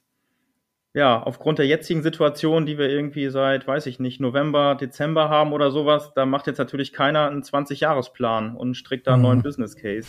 ja, 0.94 1.20
aufgrund 1.20 1.58
der 1.58 1.66
jetzigen 1.66 2.04
Situation, 2.04 2.66
die 2.66 2.78
wir 2.78 2.88
irgendwie 2.88 3.28
seit, 3.30 3.66
weiß 3.66 3.86
ich 3.86 3.98
nicht, 3.98 4.20
November, 4.20 4.76
Dezember 4.76 5.28
haben 5.28 5.52
oder 5.52 5.72
sowas, 5.72 6.12
da 6.14 6.24
macht 6.24 6.46
jetzt 6.46 6.58
natürlich 6.58 6.92
keiner 6.92 7.26
einen 7.28 7.42
20-Jahres-Plan 7.42 8.54
und 8.54 8.76
strickt 8.76 9.08
da 9.08 9.14
einen 9.14 9.22
mhm. 9.22 9.28
neuen 9.28 9.42
Business 9.42 9.74
Case. 9.74 10.08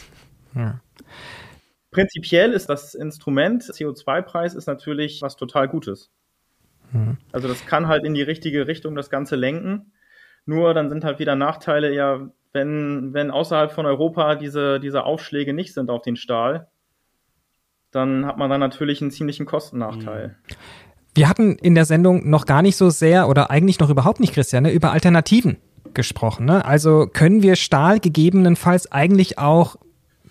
Ja. 0.54 0.80
Prinzipiell 1.96 2.52
ist 2.52 2.68
das 2.68 2.94
Instrument 2.94 3.64
CO2-Preis 3.64 4.54
ist 4.54 4.68
natürlich 4.68 5.22
was 5.22 5.38
total 5.38 5.70
Gutes. 5.70 6.12
Mhm. 6.92 7.16
Also 7.32 7.48
das 7.48 7.66
kann 7.66 7.88
halt 7.88 8.04
in 8.04 8.14
die 8.14 8.22
richtige 8.22 8.68
Richtung 8.68 8.96
das 8.96 9.10
Ganze 9.10 9.38
lenken. 9.38 9.94
Nur 10.46 10.74
dann 10.74 10.90
sind 10.90 11.06
halt 11.06 11.20
wieder 11.20 11.38
Nachteile, 11.38 11.96
ja, 11.96 12.30
wenn, 12.52 13.14
wenn 13.14 13.32
außerhalb 13.32 13.72
von 13.72 13.86
Europa 13.86 14.36
diese, 14.36 14.82
diese 14.82 15.06
Aufschläge 15.06 15.54
nicht 15.54 15.74
sind 15.74 15.90
auf 15.90 16.02
den 16.02 16.18
Stahl, 16.18 16.68
dann 17.92 18.26
hat 18.26 18.38
man 18.38 18.50
dann 18.50 18.60
natürlich 18.60 19.02
einen 19.02 19.12
ziemlichen 19.12 19.46
Kostennachteil. 19.46 20.28
Mhm. 20.28 20.56
Wir 21.14 21.30
hatten 21.30 21.56
in 21.56 21.76
der 21.76 21.86
Sendung 21.86 22.30
noch 22.30 22.46
gar 22.46 22.62
nicht 22.62 22.76
so 22.76 22.90
sehr 22.90 23.30
oder 23.30 23.52
eigentlich 23.52 23.80
noch 23.80 23.90
überhaupt 23.90 24.20
nicht, 24.20 24.34
Christiane, 24.34 24.74
über 24.74 24.92
Alternativen 24.92 25.60
gesprochen. 25.94 26.46
Ne? 26.46 26.66
Also 26.66 27.08
können 27.08 27.42
wir 27.42 27.56
Stahl 27.56 28.02
gegebenenfalls 28.02 28.92
eigentlich 28.92 29.40
auch 29.40 29.78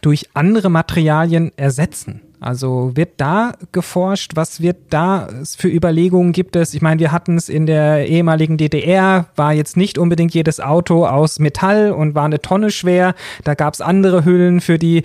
durch 0.05 0.29
andere 0.35 0.71
Materialien 0.71 1.53
ersetzen? 1.57 2.21
Also 2.45 2.95
wird 2.95 3.13
da 3.17 3.53
geforscht? 3.73 4.33
Was 4.35 4.61
wird 4.61 4.77
da 4.91 5.31
für 5.57 5.69
Überlegungen 5.69 6.33
gibt 6.33 6.57
es? 6.57 6.75
Ich 6.75 6.83
meine, 6.83 7.01
wir 7.01 7.11
hatten 7.11 7.39
es 7.39 7.49
in 7.49 7.65
der 7.65 8.07
ehemaligen 8.07 8.59
DDR, 8.59 9.29
war 9.35 9.55
jetzt 9.55 9.79
nicht 9.79 9.97
unbedingt 9.97 10.35
jedes 10.35 10.61
Auto 10.61 11.07
aus 11.07 11.39
Metall 11.39 11.93
und 11.93 12.15
war 12.15 12.27
eine 12.27 12.41
Tonne 12.41 12.71
schwer. 12.71 13.15
Da 13.45 13.55
gab 13.55 13.73
es 13.73 13.81
andere 13.81 14.27
Hüllen 14.27 14.61
für 14.61 14.77
die 14.77 15.05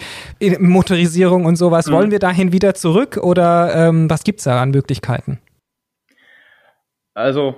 Motorisierung 0.59 1.45
und 1.45 1.55
sowas. 1.55 1.87
Mhm. 1.87 1.91
Wollen 1.93 2.11
wir 2.11 2.19
dahin 2.19 2.51
wieder 2.51 2.73
zurück 2.73 3.15
oder 3.15 3.73
ähm, 3.73 4.09
was 4.09 4.23
es 4.27 4.43
da 4.43 4.61
an 4.61 4.71
Möglichkeiten? 4.71 5.39
Also, 7.13 7.55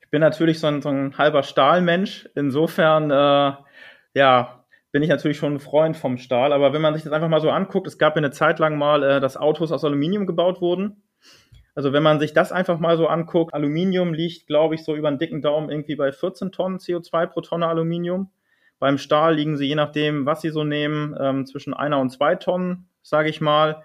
ich 0.00 0.10
bin 0.10 0.20
natürlich 0.20 0.58
so 0.58 0.66
ein, 0.66 0.82
so 0.82 0.88
ein 0.88 1.16
halber 1.16 1.44
Stahlmensch. 1.44 2.28
Insofern, 2.34 3.12
äh, 3.12 3.52
ja, 4.14 4.61
bin 4.92 5.02
ich 5.02 5.08
natürlich 5.08 5.38
schon 5.38 5.54
ein 5.54 5.60
Freund 5.60 5.96
vom 5.96 6.18
Stahl. 6.18 6.52
Aber 6.52 6.72
wenn 6.72 6.82
man 6.82 6.94
sich 6.94 7.02
das 7.02 7.12
einfach 7.12 7.28
mal 7.28 7.40
so 7.40 7.50
anguckt, 7.50 7.86
es 7.86 7.98
gab 7.98 8.14
ja 8.14 8.18
eine 8.18 8.30
Zeit 8.30 8.58
lang 8.58 8.78
mal, 8.78 9.02
äh, 9.02 9.20
dass 9.20 9.38
Autos 9.38 9.72
aus 9.72 9.84
Aluminium 9.84 10.26
gebaut 10.26 10.60
wurden. 10.60 11.02
Also 11.74 11.94
wenn 11.94 12.02
man 12.02 12.20
sich 12.20 12.34
das 12.34 12.52
einfach 12.52 12.78
mal 12.78 12.98
so 12.98 13.06
anguckt, 13.06 13.54
Aluminium 13.54 14.12
liegt, 14.12 14.46
glaube 14.46 14.74
ich, 14.74 14.84
so 14.84 14.94
über 14.94 15.08
einen 15.08 15.18
dicken 15.18 15.40
Daumen 15.40 15.70
irgendwie 15.70 15.96
bei 15.96 16.12
14 16.12 16.52
Tonnen 16.52 16.76
CO2 16.76 17.26
pro 17.26 17.40
Tonne 17.40 17.66
Aluminium. 17.66 18.30
Beim 18.78 18.98
Stahl 18.98 19.36
liegen 19.36 19.56
sie, 19.56 19.66
je 19.66 19.74
nachdem, 19.74 20.26
was 20.26 20.42
sie 20.42 20.50
so 20.50 20.64
nehmen, 20.64 21.16
ähm, 21.18 21.46
zwischen 21.46 21.72
einer 21.72 21.98
und 21.98 22.10
zwei 22.10 22.34
Tonnen, 22.34 22.88
sage 23.00 23.30
ich 23.30 23.40
mal. 23.40 23.84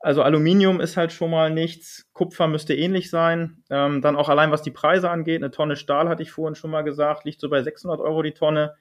Also 0.00 0.22
Aluminium 0.22 0.80
ist 0.80 0.96
halt 0.96 1.12
schon 1.12 1.30
mal 1.30 1.50
nichts. 1.50 2.08
Kupfer 2.12 2.48
müsste 2.48 2.74
ähnlich 2.74 3.08
sein. 3.08 3.62
Ähm, 3.70 4.00
dann 4.00 4.16
auch 4.16 4.28
allein 4.28 4.50
was 4.50 4.62
die 4.62 4.72
Preise 4.72 5.08
angeht. 5.08 5.40
Eine 5.40 5.52
Tonne 5.52 5.76
Stahl, 5.76 6.08
hatte 6.08 6.24
ich 6.24 6.32
vorhin 6.32 6.56
schon 6.56 6.72
mal 6.72 6.82
gesagt, 6.82 7.24
liegt 7.24 7.40
so 7.40 7.48
bei 7.48 7.62
600 7.62 8.00
Euro 8.00 8.22
die 8.22 8.32
Tonne. 8.32 8.74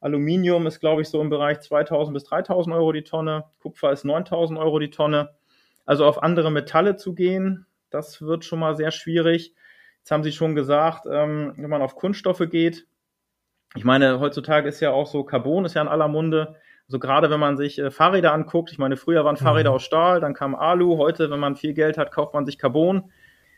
Aluminium 0.00 0.66
ist, 0.66 0.80
glaube 0.80 1.02
ich, 1.02 1.08
so 1.08 1.20
im 1.20 1.30
Bereich 1.30 1.60
2000 1.60 2.14
bis 2.14 2.24
3000 2.24 2.74
Euro 2.74 2.92
die 2.92 3.02
Tonne. 3.02 3.44
Kupfer 3.60 3.92
ist 3.92 4.04
9000 4.04 4.58
Euro 4.58 4.78
die 4.78 4.90
Tonne. 4.90 5.30
Also 5.86 6.04
auf 6.04 6.22
andere 6.22 6.50
Metalle 6.50 6.96
zu 6.96 7.14
gehen, 7.14 7.66
das 7.90 8.22
wird 8.22 8.44
schon 8.44 8.60
mal 8.60 8.76
sehr 8.76 8.90
schwierig. 8.90 9.54
Jetzt 9.98 10.10
haben 10.10 10.22
Sie 10.22 10.32
schon 10.32 10.54
gesagt, 10.54 11.06
ähm, 11.10 11.54
wenn 11.56 11.70
man 11.70 11.82
auf 11.82 11.96
Kunststoffe 11.96 12.44
geht. 12.50 12.86
Ich 13.74 13.84
meine, 13.84 14.20
heutzutage 14.20 14.68
ist 14.68 14.80
ja 14.80 14.90
auch 14.90 15.06
so 15.06 15.24
Carbon 15.24 15.64
ist 15.64 15.74
ja 15.74 15.82
in 15.82 15.88
aller 15.88 16.08
Munde. 16.08 16.56
Also 16.86 16.98
gerade 16.98 17.30
wenn 17.30 17.40
man 17.40 17.56
sich 17.56 17.78
äh, 17.78 17.90
Fahrräder 17.90 18.32
anguckt, 18.32 18.70
ich 18.70 18.78
meine, 18.78 18.96
früher 18.96 19.24
waren 19.24 19.36
Fahrräder 19.36 19.70
mhm. 19.70 19.76
aus 19.76 19.82
Stahl, 19.82 20.20
dann 20.20 20.34
kam 20.34 20.54
Alu. 20.54 20.96
Heute, 20.96 21.30
wenn 21.30 21.40
man 21.40 21.56
viel 21.56 21.74
Geld 21.74 21.98
hat, 21.98 22.12
kauft 22.12 22.34
man 22.34 22.46
sich 22.46 22.58
Carbon. 22.58 23.10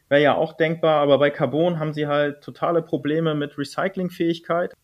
Wäre 0.08 0.22
ja 0.22 0.34
auch 0.34 0.54
denkbar, 0.54 1.02
aber 1.02 1.18
bei 1.18 1.30
Carbon 1.30 1.78
haben 1.78 1.92
sie 1.92 2.06
halt 2.06 2.42
totale 2.42 2.82
Probleme 2.82 3.34
mit 3.34 3.56
Recyclingfähigkeit 3.58 4.74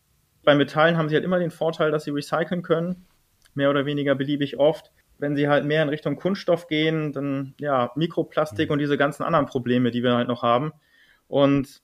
bei 0.47 0.55
Metallen 0.55 0.95
haben 0.95 1.09
sie 1.09 1.15
halt 1.15 1.25
immer 1.25 1.39
den 1.39 1.51
Vorteil, 1.51 1.91
dass 1.91 2.05
sie 2.05 2.11
recyceln 2.11 2.61
können, 2.61 3.05
mehr 3.53 3.69
oder 3.69 3.85
weniger 3.85 4.15
beliebig 4.15 4.57
oft. 4.57 4.93
Wenn 5.19 5.35
sie 5.35 5.49
halt 5.49 5.65
mehr 5.65 5.83
in 5.83 5.89
Richtung 5.89 6.15
Kunststoff 6.15 6.67
gehen, 6.69 7.11
dann 7.11 7.53
ja, 7.59 7.91
Mikroplastik 7.95 8.69
mhm. 8.69 8.73
und 8.73 8.79
diese 8.79 8.97
ganzen 8.97 9.23
anderen 9.23 9.45
Probleme, 9.45 9.91
die 9.91 10.03
wir 10.03 10.15
halt 10.15 10.29
noch 10.29 10.43
haben. 10.43 10.71
Und 11.27 11.81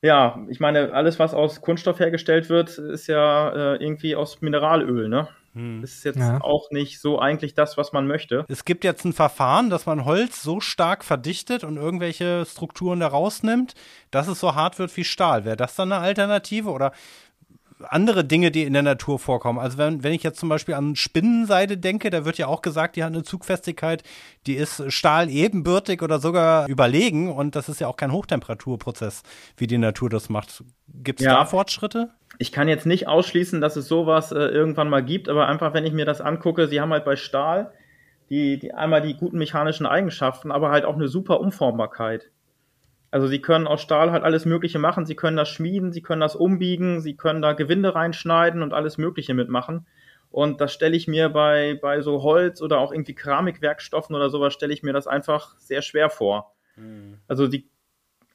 ja, 0.00 0.42
ich 0.48 0.58
meine, 0.58 0.94
alles, 0.94 1.18
was 1.18 1.34
aus 1.34 1.60
Kunststoff 1.60 2.00
hergestellt 2.00 2.48
wird, 2.48 2.78
ist 2.78 3.08
ja 3.08 3.74
äh, 3.74 3.84
irgendwie 3.84 4.16
aus 4.16 4.40
Mineralöl, 4.40 5.10
ne? 5.10 5.28
Hm. 5.54 5.82
Das 5.82 5.92
ist 5.92 6.04
jetzt 6.04 6.18
ja. 6.18 6.40
auch 6.40 6.70
nicht 6.70 6.98
so 6.98 7.18
eigentlich 7.18 7.54
das, 7.54 7.76
was 7.76 7.92
man 7.92 8.06
möchte. 8.06 8.46
Es 8.48 8.64
gibt 8.64 8.84
jetzt 8.84 9.04
ein 9.04 9.12
Verfahren, 9.12 9.68
dass 9.68 9.84
man 9.84 10.06
Holz 10.06 10.42
so 10.42 10.60
stark 10.60 11.04
verdichtet 11.04 11.62
und 11.62 11.76
irgendwelche 11.76 12.46
Strukturen 12.46 13.00
da 13.00 13.08
rausnimmt, 13.08 13.74
dass 14.10 14.28
es 14.28 14.40
so 14.40 14.54
hart 14.54 14.78
wird 14.78 14.96
wie 14.96 15.04
Stahl. 15.04 15.44
Wäre 15.44 15.56
das 15.58 15.76
dann 15.76 15.92
eine 15.92 16.00
Alternative 16.00 16.70
oder 16.70 16.92
andere 17.88 18.24
Dinge, 18.24 18.50
die 18.50 18.62
in 18.62 18.72
der 18.72 18.82
Natur 18.82 19.18
vorkommen. 19.18 19.58
Also 19.58 19.78
wenn, 19.78 20.02
wenn 20.02 20.12
ich 20.12 20.22
jetzt 20.22 20.38
zum 20.38 20.48
Beispiel 20.48 20.74
an 20.74 20.96
Spinnenseide 20.96 21.78
denke, 21.78 22.10
da 22.10 22.24
wird 22.24 22.38
ja 22.38 22.46
auch 22.46 22.62
gesagt, 22.62 22.96
die 22.96 23.04
hat 23.04 23.12
eine 23.12 23.22
Zugfestigkeit, 23.22 24.02
die 24.46 24.54
ist 24.54 24.92
Stahl 24.92 25.30
ebenbürtig 25.30 26.02
oder 26.02 26.18
sogar 26.18 26.68
überlegen 26.68 27.32
und 27.32 27.56
das 27.56 27.68
ist 27.68 27.80
ja 27.80 27.88
auch 27.88 27.96
kein 27.96 28.12
Hochtemperaturprozess, 28.12 29.22
wie 29.56 29.66
die 29.66 29.78
Natur 29.78 30.10
das 30.10 30.28
macht. 30.28 30.64
Gibt 30.88 31.20
es 31.20 31.26
ja. 31.26 31.34
da 31.34 31.44
Fortschritte? 31.44 32.10
Ich 32.38 32.52
kann 32.52 32.68
jetzt 32.68 32.86
nicht 32.86 33.08
ausschließen, 33.08 33.60
dass 33.60 33.76
es 33.76 33.88
sowas 33.88 34.32
äh, 34.32 34.38
irgendwann 34.38 34.88
mal 34.88 35.04
gibt, 35.04 35.28
aber 35.28 35.48
einfach, 35.48 35.74
wenn 35.74 35.84
ich 35.84 35.92
mir 35.92 36.06
das 36.06 36.20
angucke, 36.20 36.68
sie 36.68 36.80
haben 36.80 36.92
halt 36.92 37.04
bei 37.04 37.16
Stahl 37.16 37.72
die, 38.30 38.58
die 38.58 38.72
einmal 38.72 39.02
die 39.02 39.14
guten 39.14 39.36
mechanischen 39.36 39.84
Eigenschaften, 39.84 40.50
aber 40.50 40.70
halt 40.70 40.86
auch 40.86 40.94
eine 40.94 41.08
super 41.08 41.40
Umformbarkeit. 41.40 42.30
Also 43.12 43.26
sie 43.26 43.40
können 43.40 43.66
aus 43.66 43.82
Stahl 43.82 44.10
halt 44.10 44.24
alles 44.24 44.46
Mögliche 44.46 44.78
machen. 44.78 45.04
Sie 45.04 45.14
können 45.14 45.36
das 45.36 45.50
schmieden, 45.50 45.92
sie 45.92 46.00
können 46.00 46.22
das 46.22 46.34
umbiegen, 46.34 47.02
sie 47.02 47.14
können 47.14 47.42
da 47.42 47.52
Gewinde 47.52 47.94
reinschneiden 47.94 48.62
und 48.62 48.72
alles 48.72 48.96
Mögliche 48.96 49.34
mitmachen. 49.34 49.86
Und 50.30 50.62
das 50.62 50.72
stelle 50.72 50.96
ich 50.96 51.06
mir 51.06 51.28
bei, 51.28 51.78
bei 51.80 52.00
so 52.00 52.22
Holz 52.22 52.62
oder 52.62 52.78
auch 52.78 52.90
irgendwie 52.90 53.14
Keramikwerkstoffen 53.14 54.16
oder 54.16 54.30
sowas, 54.30 54.54
stelle 54.54 54.72
ich 54.72 54.82
mir 54.82 54.94
das 54.94 55.06
einfach 55.06 55.58
sehr 55.58 55.82
schwer 55.82 56.08
vor. 56.08 56.54
Mhm. 56.76 57.18
Also 57.28 57.48
die 57.48 57.68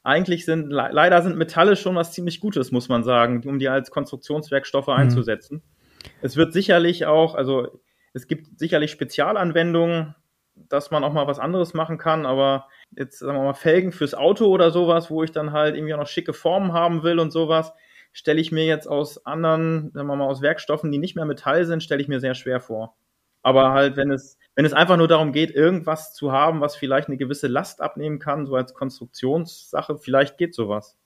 eigentlich 0.04 0.44
sind, 0.44 0.70
le 0.70 0.90
leider 0.92 1.22
sind 1.22 1.36
Metalle 1.36 1.74
schon 1.74 1.96
was 1.96 2.12
ziemlich 2.12 2.38
Gutes, 2.38 2.70
muss 2.70 2.88
man 2.88 3.02
sagen, 3.02 3.42
um 3.46 3.58
die 3.58 3.68
als 3.68 3.90
Konstruktionswerkstoffe 3.90 4.86
mhm. 4.86 4.92
einzusetzen. 4.94 5.60
Es 6.22 6.36
wird 6.36 6.52
sicherlich 6.52 7.04
auch, 7.04 7.34
also 7.34 7.80
es 8.12 8.28
gibt 8.28 8.60
sicherlich 8.60 8.92
Spezialanwendungen, 8.92 10.14
dass 10.68 10.90
man 10.90 11.04
auch 11.04 11.12
mal 11.12 11.26
was 11.26 11.38
anderes 11.38 11.74
machen 11.74 11.98
kann, 11.98 12.26
aber 12.26 12.68
jetzt 12.96 13.18
sagen 13.18 13.36
wir 13.38 13.44
mal 13.44 13.54
Felgen 13.54 13.92
fürs 13.92 14.14
Auto 14.14 14.46
oder 14.46 14.70
sowas, 14.70 15.10
wo 15.10 15.22
ich 15.22 15.32
dann 15.32 15.52
halt 15.52 15.76
irgendwie 15.76 15.94
auch 15.94 15.98
noch 15.98 16.06
schicke 16.06 16.32
Formen 16.32 16.72
haben 16.72 17.02
will 17.02 17.18
und 17.18 17.30
sowas, 17.30 17.72
stelle 18.12 18.40
ich 18.40 18.52
mir 18.52 18.66
jetzt 18.66 18.86
aus 18.88 19.24
anderen, 19.26 19.90
sagen 19.92 20.08
wir 20.08 20.16
mal 20.16 20.26
aus 20.26 20.42
Werkstoffen, 20.42 20.90
die 20.90 20.98
nicht 20.98 21.16
mehr 21.16 21.24
Metall 21.24 21.64
sind, 21.64 21.82
stelle 21.82 22.02
ich 22.02 22.08
mir 22.08 22.20
sehr 22.20 22.34
schwer 22.34 22.60
vor. 22.60 22.96
Aber 23.42 23.72
halt, 23.72 23.96
wenn 23.96 24.10
es, 24.10 24.36
wenn 24.56 24.64
es 24.64 24.72
einfach 24.72 24.96
nur 24.96 25.08
darum 25.08 25.32
geht, 25.32 25.52
irgendwas 25.52 26.12
zu 26.14 26.32
haben, 26.32 26.60
was 26.60 26.76
vielleicht 26.76 27.08
eine 27.08 27.16
gewisse 27.16 27.46
Last 27.46 27.80
abnehmen 27.80 28.18
kann, 28.18 28.46
so 28.46 28.56
als 28.56 28.74
Konstruktionssache, 28.74 29.98
vielleicht 29.98 30.36
geht 30.38 30.54
sowas. 30.54 30.96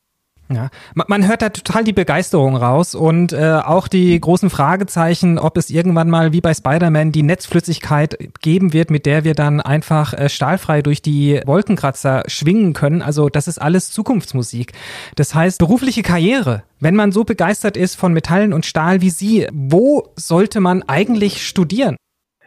Ja, 0.55 0.71
man 0.95 1.27
hört 1.27 1.43
da 1.43 1.49
total 1.49 1.85
die 1.85 1.93
Begeisterung 1.93 2.57
raus 2.57 2.95
und 2.95 3.33
äh, 3.33 3.61
auch 3.65 3.89
die 3.89 4.21
großen 4.21 4.51
Fragezeichen, 4.51 5.39
ob 5.39 5.57
es 5.57 5.71
irgendwann 5.71 6.11
mal 6.11 6.33
wie 6.33 6.41
bei 6.41 6.53
Spider-Man 6.53 7.13
die 7.13 7.23
Netzflüssigkeit 7.23 8.19
geben 8.41 8.73
wird, 8.73 8.91
mit 8.91 9.07
der 9.07 9.25
wir 9.25 9.35
dann 9.35 9.61
einfach 9.61 10.13
äh, 10.15 10.29
stahlfrei 10.29 10.83
durch 10.83 11.03
die 11.03 11.41
Wolkenkratzer 11.47 12.25
schwingen 12.27 12.73
können. 12.73 13.03
Also 13.03 13.29
das 13.29 13.49
ist 13.49 13.59
alles 13.59 13.91
Zukunftsmusik. 13.91 14.73
Das 15.17 15.35
heißt, 15.35 15.59
berufliche 15.59 16.03
Karriere, 16.03 16.63
wenn 16.81 16.97
man 16.97 17.13
so 17.13 17.25
begeistert 17.25 17.77
ist 17.77 17.95
von 17.95 18.13
Metallen 18.13 18.53
und 18.53 18.67
Stahl 18.67 19.01
wie 19.01 19.11
Sie, 19.11 19.47
wo 19.53 20.09
sollte 20.17 20.61
man 20.61 20.83
eigentlich 20.83 21.47
studieren? 21.47 21.97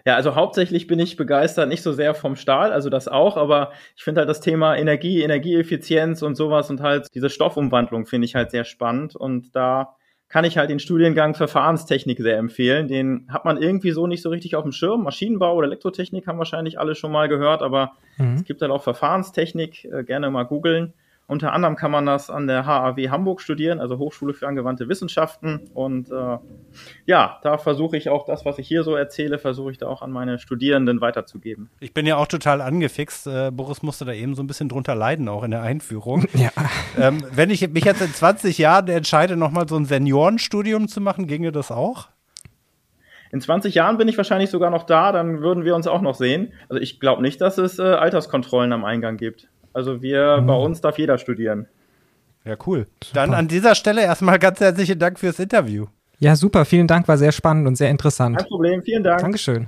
Ja, 0.06 0.16
also 0.16 0.36
hauptsächlich 0.36 0.86
bin 0.86 1.00
ich 1.00 1.18
begeistert, 1.18 1.68
nicht 1.68 1.82
so 1.82 1.92
sehr 1.92 2.14
vom 2.14 2.36
Stahl, 2.36 2.72
also 2.72 2.90
das 2.90 3.08
auch, 3.08 3.38
aber 3.38 3.72
ich 3.96 4.04
finde 4.04 4.22
halt 4.22 4.30
das 4.30 4.40
Thema 4.40 4.76
Energie, 4.76 5.24
Energieeffizienz 5.24 6.22
und 6.22 6.36
sowas 6.36 6.70
und 6.70 6.82
halt 6.82 7.08
diese 7.16 7.32
Stoffumwandlung 7.32 8.06
finde 8.06 8.26
ich 8.26 8.36
halt 8.36 8.52
sehr 8.52 8.66
spannend 8.66 9.16
und 9.16 9.56
da 9.56 9.96
kann 10.28 10.46
ich 10.46 10.58
halt 10.58 10.70
den 10.70 10.80
Studiengang 10.80 11.36
Verfahrenstechnik 11.36 12.20
sehr 12.20 12.38
empfehlen. 12.38 12.88
Den 12.88 13.28
hat 13.30 13.46
man 13.46 13.62
irgendwie 13.62 13.92
so 13.92 14.08
nicht 14.08 14.22
so 14.22 14.30
richtig 14.30 14.56
auf 14.56 14.64
dem 14.64 14.72
Schirm. 14.72 15.04
Maschinenbau 15.04 15.56
oder 15.56 15.68
Elektrotechnik 15.68 16.28
haben 16.28 16.40
wahrscheinlich 16.40 16.80
alle 16.80 16.96
schon 16.96 17.12
mal 17.12 17.30
gehört, 17.30 17.62
aber 17.62 17.94
mhm. 18.18 18.34
es 18.34 18.44
gibt 18.44 18.62
halt 18.62 18.72
auch 18.72 18.84
Verfahrenstechnik, 18.84 19.86
äh, 19.86 20.04
gerne 20.04 20.30
mal 20.32 20.44
googeln. 20.44 20.94
Unter 21.28 21.54
anderem 21.54 21.76
kann 21.76 21.90
man 21.90 22.06
das 22.06 22.30
an 22.30 22.46
der 22.46 22.68
HAW 22.68 23.10
Hamburg 23.10 23.42
studieren, 23.42 23.80
also 23.80 23.98
Hochschule 23.98 24.36
für 24.36 24.48
angewandte 24.48 24.88
Wissenschaften. 24.90 25.62
Und 25.74 26.12
äh, 26.12 26.38
ja, 27.08 27.40
da 27.42 27.58
versuche 27.58 27.98
ich 27.98 28.10
auch 28.10 28.26
das, 28.26 28.46
was 28.46 28.60
ich 28.60 28.68
hier 28.68 28.84
so 28.84 28.96
erzähle, 28.96 29.40
versuche 29.40 29.72
ich 29.72 29.80
da 29.80 29.88
auch 29.88 30.04
an 30.04 30.12
meine 30.12 30.38
Studierenden 30.38 31.02
weiterzugeben. 31.02 31.70
Ich 31.80 31.96
bin 31.96 32.06
ja 32.06 32.18
auch 32.18 32.28
total 32.28 32.62
angefixt. 32.62 33.26
Äh, 33.26 33.52
Boris 33.52 33.82
musste 33.82 34.06
da 34.06 34.14
eben 34.14 34.36
so 34.36 34.44
ein 34.44 34.48
bisschen 34.48 34.70
drunter 34.70 34.94
leiden, 34.94 35.28
auch 35.28 35.44
in 35.44 35.52
der 35.52 35.62
Einführung. 35.62 36.26
Ja. 36.36 36.52
Ähm, 37.00 37.24
wenn 37.32 37.50
ich 37.50 37.68
mich 37.70 37.86
jetzt 37.86 38.02
in 38.02 38.14
20 38.14 38.58
Jahren 38.58 38.88
entscheide, 38.90 39.38
nochmal 39.38 39.68
so 39.68 39.78
ein 39.78 39.86
Seniorenstudium 39.86 40.88
zu 40.90 41.00
machen, 41.00 41.28
ginge 41.28 41.52
das 41.52 41.72
auch? 41.72 42.10
In 43.32 43.42
20 43.42 43.74
Jahren 43.74 43.98
bin 43.98 44.08
ich 44.08 44.18
wahrscheinlich 44.18 44.50
sogar 44.50 44.70
noch 44.70 44.84
da, 44.84 45.12
dann 45.12 45.42
würden 45.42 45.66
wir 45.66 45.76
uns 45.76 45.88
auch 45.88 46.02
noch 46.02 46.16
sehen. 46.16 46.54
Also 46.70 46.82
ich 46.82 47.00
glaube 47.00 47.22
nicht, 47.22 47.42
dass 47.42 47.58
es 47.58 47.80
äh, 47.80 47.84
Alterskontrollen 47.84 48.72
am 48.74 48.86
Eingang 48.86 49.18
gibt. 49.18 49.48
Also 49.76 50.02
wir, 50.02 50.40
mhm. 50.42 50.48
bei 50.48 50.56
uns 50.56 50.80
darf 50.80 50.98
jeder 50.98 51.18
studieren. 51.18 51.68
Ja, 52.46 52.56
cool. 52.66 52.88
Super. 53.04 53.14
Dann 53.14 53.34
an 53.34 53.50
dieser 53.50 53.76
Stelle 53.76 54.04
erstmal 54.04 54.40
ganz 54.40 54.62
herzlichen 54.62 54.98
Dank 54.98 55.20
fürs 55.20 55.38
Interview. 55.38 55.88
Ja, 56.18 56.38
super. 56.38 56.64
Vielen 56.64 56.88
Dank. 56.88 57.10
War 57.10 57.18
sehr 57.18 57.34
spannend 57.34 57.68
und 57.68 57.76
sehr 57.76 57.90
interessant. 57.90 58.38
Kein 58.38 58.48
Problem. 58.48 58.84
Vielen 58.84 59.04
Dank. 59.04 59.20
Dankeschön. 59.20 59.68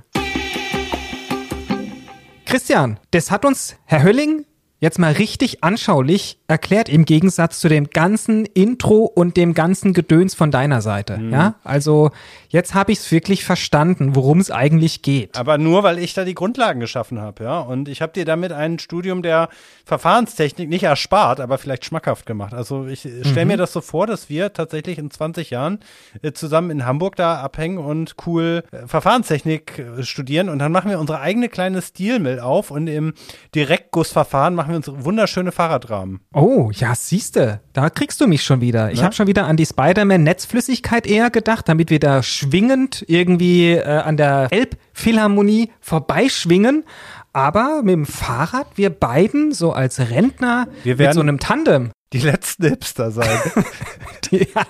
Christian, 2.46 2.98
das 3.10 3.30
hat 3.30 3.44
uns 3.44 3.76
Herr 3.84 4.02
Hölling 4.02 4.46
jetzt 4.80 4.98
mal 4.98 5.12
richtig 5.12 5.62
anschaulich 5.62 6.38
erklärt 6.46 6.88
im 6.88 7.04
Gegensatz 7.04 7.60
zu 7.60 7.68
dem 7.68 7.90
ganzen 7.90 8.46
Intro 8.46 9.04
und 9.04 9.36
dem 9.36 9.52
ganzen 9.52 9.92
Gedöns 9.92 10.34
von 10.34 10.50
deiner 10.50 10.80
Seite. 10.80 11.18
Mhm. 11.18 11.32
Ja, 11.32 11.56
also 11.64 12.12
jetzt 12.48 12.74
habe 12.74 12.92
ich 12.92 12.98
es 12.98 13.12
wirklich 13.12 13.44
verstanden, 13.44 14.14
worum 14.14 14.40
es 14.40 14.50
eigentlich 14.50 15.02
geht. 15.02 15.36
Aber 15.36 15.58
nur, 15.58 15.82
weil 15.82 15.98
ich 15.98 16.14
da 16.14 16.24
die 16.24 16.34
Grundlagen 16.34 16.80
geschaffen 16.80 17.20
habe, 17.20 17.44
ja. 17.44 17.60
Und 17.60 17.88
ich 17.88 18.02
habe 18.02 18.12
dir 18.12 18.24
damit 18.24 18.52
ein 18.52 18.78
Studium 18.78 19.22
der 19.22 19.48
Verfahrenstechnik 19.84 20.68
nicht 20.68 20.82
erspart, 20.82 21.40
aber 21.40 21.58
vielleicht 21.58 21.84
schmackhaft 21.84 22.26
gemacht. 22.26 22.54
Also 22.54 22.86
ich 22.86 23.00
stelle 23.00 23.44
mhm. 23.44 23.48
mir 23.48 23.56
das 23.56 23.72
so 23.72 23.80
vor, 23.80 24.06
dass 24.06 24.28
wir 24.28 24.52
tatsächlich 24.52 24.98
in 24.98 25.10
20 25.10 25.50
Jahren 25.50 25.80
äh, 26.22 26.32
zusammen 26.32 26.70
in 26.70 26.86
Hamburg 26.86 27.16
da 27.16 27.40
abhängen 27.40 27.78
und 27.78 28.16
cool 28.26 28.64
äh, 28.72 28.86
Verfahrenstechnik 28.86 29.78
äh, 29.78 30.02
studieren 30.02 30.48
und 30.48 30.58
dann 30.58 30.72
machen 30.72 30.90
wir 30.90 30.98
unsere 30.98 31.20
eigene 31.20 31.48
kleine 31.48 31.82
Stilmill 31.82 32.40
auf 32.40 32.70
und 32.70 32.86
im 32.86 33.14
Direktgussverfahren 33.54 34.54
machen 34.54 34.70
wir 34.70 34.76
uns 34.76 34.88
wunderschöne 34.88 35.52
Fahrradrahmen. 35.52 36.20
Oh, 36.32 36.70
ja, 36.72 36.94
siehste, 36.94 37.60
da 37.72 37.90
kriegst 37.90 38.20
du 38.20 38.26
mich 38.26 38.42
schon 38.42 38.60
wieder. 38.60 38.90
Ich 38.92 39.02
habe 39.02 39.14
schon 39.14 39.26
wieder 39.26 39.46
an 39.46 39.56
die 39.56 39.66
Spider-Man-Netzflüssigkeit 39.66 41.06
eher 41.06 41.30
gedacht, 41.30 41.68
damit 41.68 41.90
wir 41.90 41.98
da 41.98 42.22
schwingend 42.38 43.04
irgendwie 43.08 43.72
äh, 43.72 43.82
an 43.82 44.16
der 44.16 44.48
Elbphilharmonie 44.50 45.70
vorbeischwingen. 45.80 46.84
Aber 47.32 47.82
mit 47.82 47.92
dem 47.92 48.06
Fahrrad, 48.06 48.66
wir 48.76 48.90
beiden, 48.90 49.52
so 49.52 49.72
als 49.72 50.00
Rentner, 50.00 50.68
wir 50.84 50.96
mit 50.96 51.14
so 51.14 51.20
einem 51.20 51.38
Tandem. 51.38 51.90
Die 52.14 52.20
letzten 52.20 52.66
Hipster 52.68 53.10
sein. 53.10 53.38
die, 54.30 54.38
ja, 54.38 54.64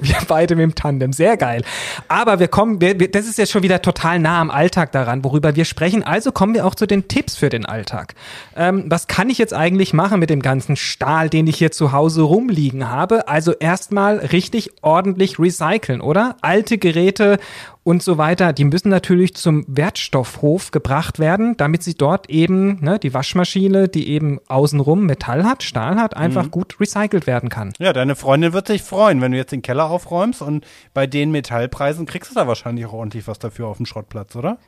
wir 0.00 0.16
beide 0.28 0.54
mit 0.54 0.62
dem 0.62 0.74
Tandem, 0.76 1.12
sehr 1.12 1.36
geil. 1.36 1.64
Aber 2.06 2.38
wir 2.38 2.46
kommen, 2.46 2.80
wir, 2.80 3.00
wir, 3.00 3.10
das 3.10 3.26
ist 3.26 3.36
jetzt 3.36 3.50
schon 3.50 3.64
wieder 3.64 3.82
total 3.82 4.20
nah 4.20 4.40
am 4.40 4.50
Alltag 4.50 4.92
daran, 4.92 5.24
worüber 5.24 5.56
wir 5.56 5.64
sprechen. 5.64 6.04
Also 6.04 6.30
kommen 6.30 6.54
wir 6.54 6.66
auch 6.66 6.76
zu 6.76 6.86
den 6.86 7.08
Tipps 7.08 7.36
für 7.36 7.48
den 7.48 7.66
Alltag. 7.66 8.14
Ähm, 8.54 8.84
was 8.86 9.08
kann 9.08 9.28
ich 9.28 9.38
jetzt 9.38 9.54
eigentlich 9.54 9.92
machen 9.92 10.20
mit 10.20 10.30
dem 10.30 10.40
ganzen 10.40 10.76
Stahl, 10.76 11.28
den 11.28 11.48
ich 11.48 11.56
hier 11.56 11.72
zu 11.72 11.90
Hause 11.90 12.22
rumliegen 12.22 12.88
habe? 12.88 13.26
Also 13.26 13.52
erstmal 13.52 14.18
richtig 14.18 14.70
ordentlich 14.82 15.40
recyceln, 15.40 16.00
oder? 16.00 16.36
Alte 16.42 16.78
Geräte 16.78 17.38
und 17.90 18.04
so 18.04 18.18
weiter, 18.18 18.52
die 18.52 18.64
müssen 18.64 18.88
natürlich 18.88 19.34
zum 19.34 19.64
Wertstoffhof 19.66 20.70
gebracht 20.70 21.18
werden, 21.18 21.56
damit 21.56 21.82
sie 21.82 21.94
dort 21.94 22.30
eben, 22.30 22.78
ne, 22.80 23.00
die 23.00 23.12
Waschmaschine, 23.12 23.88
die 23.88 24.08
eben 24.08 24.38
außenrum 24.46 25.06
Metall 25.06 25.44
hat, 25.44 25.64
Stahl 25.64 25.96
hat, 25.96 26.16
einfach 26.16 26.44
mhm. 26.44 26.50
gut 26.52 26.78
recycelt 26.78 27.26
werden 27.26 27.48
kann. 27.48 27.72
Ja, 27.80 27.92
deine 27.92 28.14
Freundin 28.14 28.52
wird 28.52 28.68
sich 28.68 28.82
freuen, 28.82 29.20
wenn 29.20 29.32
du 29.32 29.38
jetzt 29.38 29.50
den 29.50 29.62
Keller 29.62 29.90
aufräumst 29.90 30.40
und 30.40 30.64
bei 30.94 31.08
den 31.08 31.32
Metallpreisen 31.32 32.06
kriegst 32.06 32.30
du 32.30 32.34
da 32.36 32.46
wahrscheinlich 32.46 32.86
auch 32.86 32.92
ordentlich 32.92 33.26
was 33.26 33.40
dafür 33.40 33.66
auf 33.66 33.78
dem 33.78 33.86
Schrottplatz, 33.86 34.36
oder? 34.36 34.58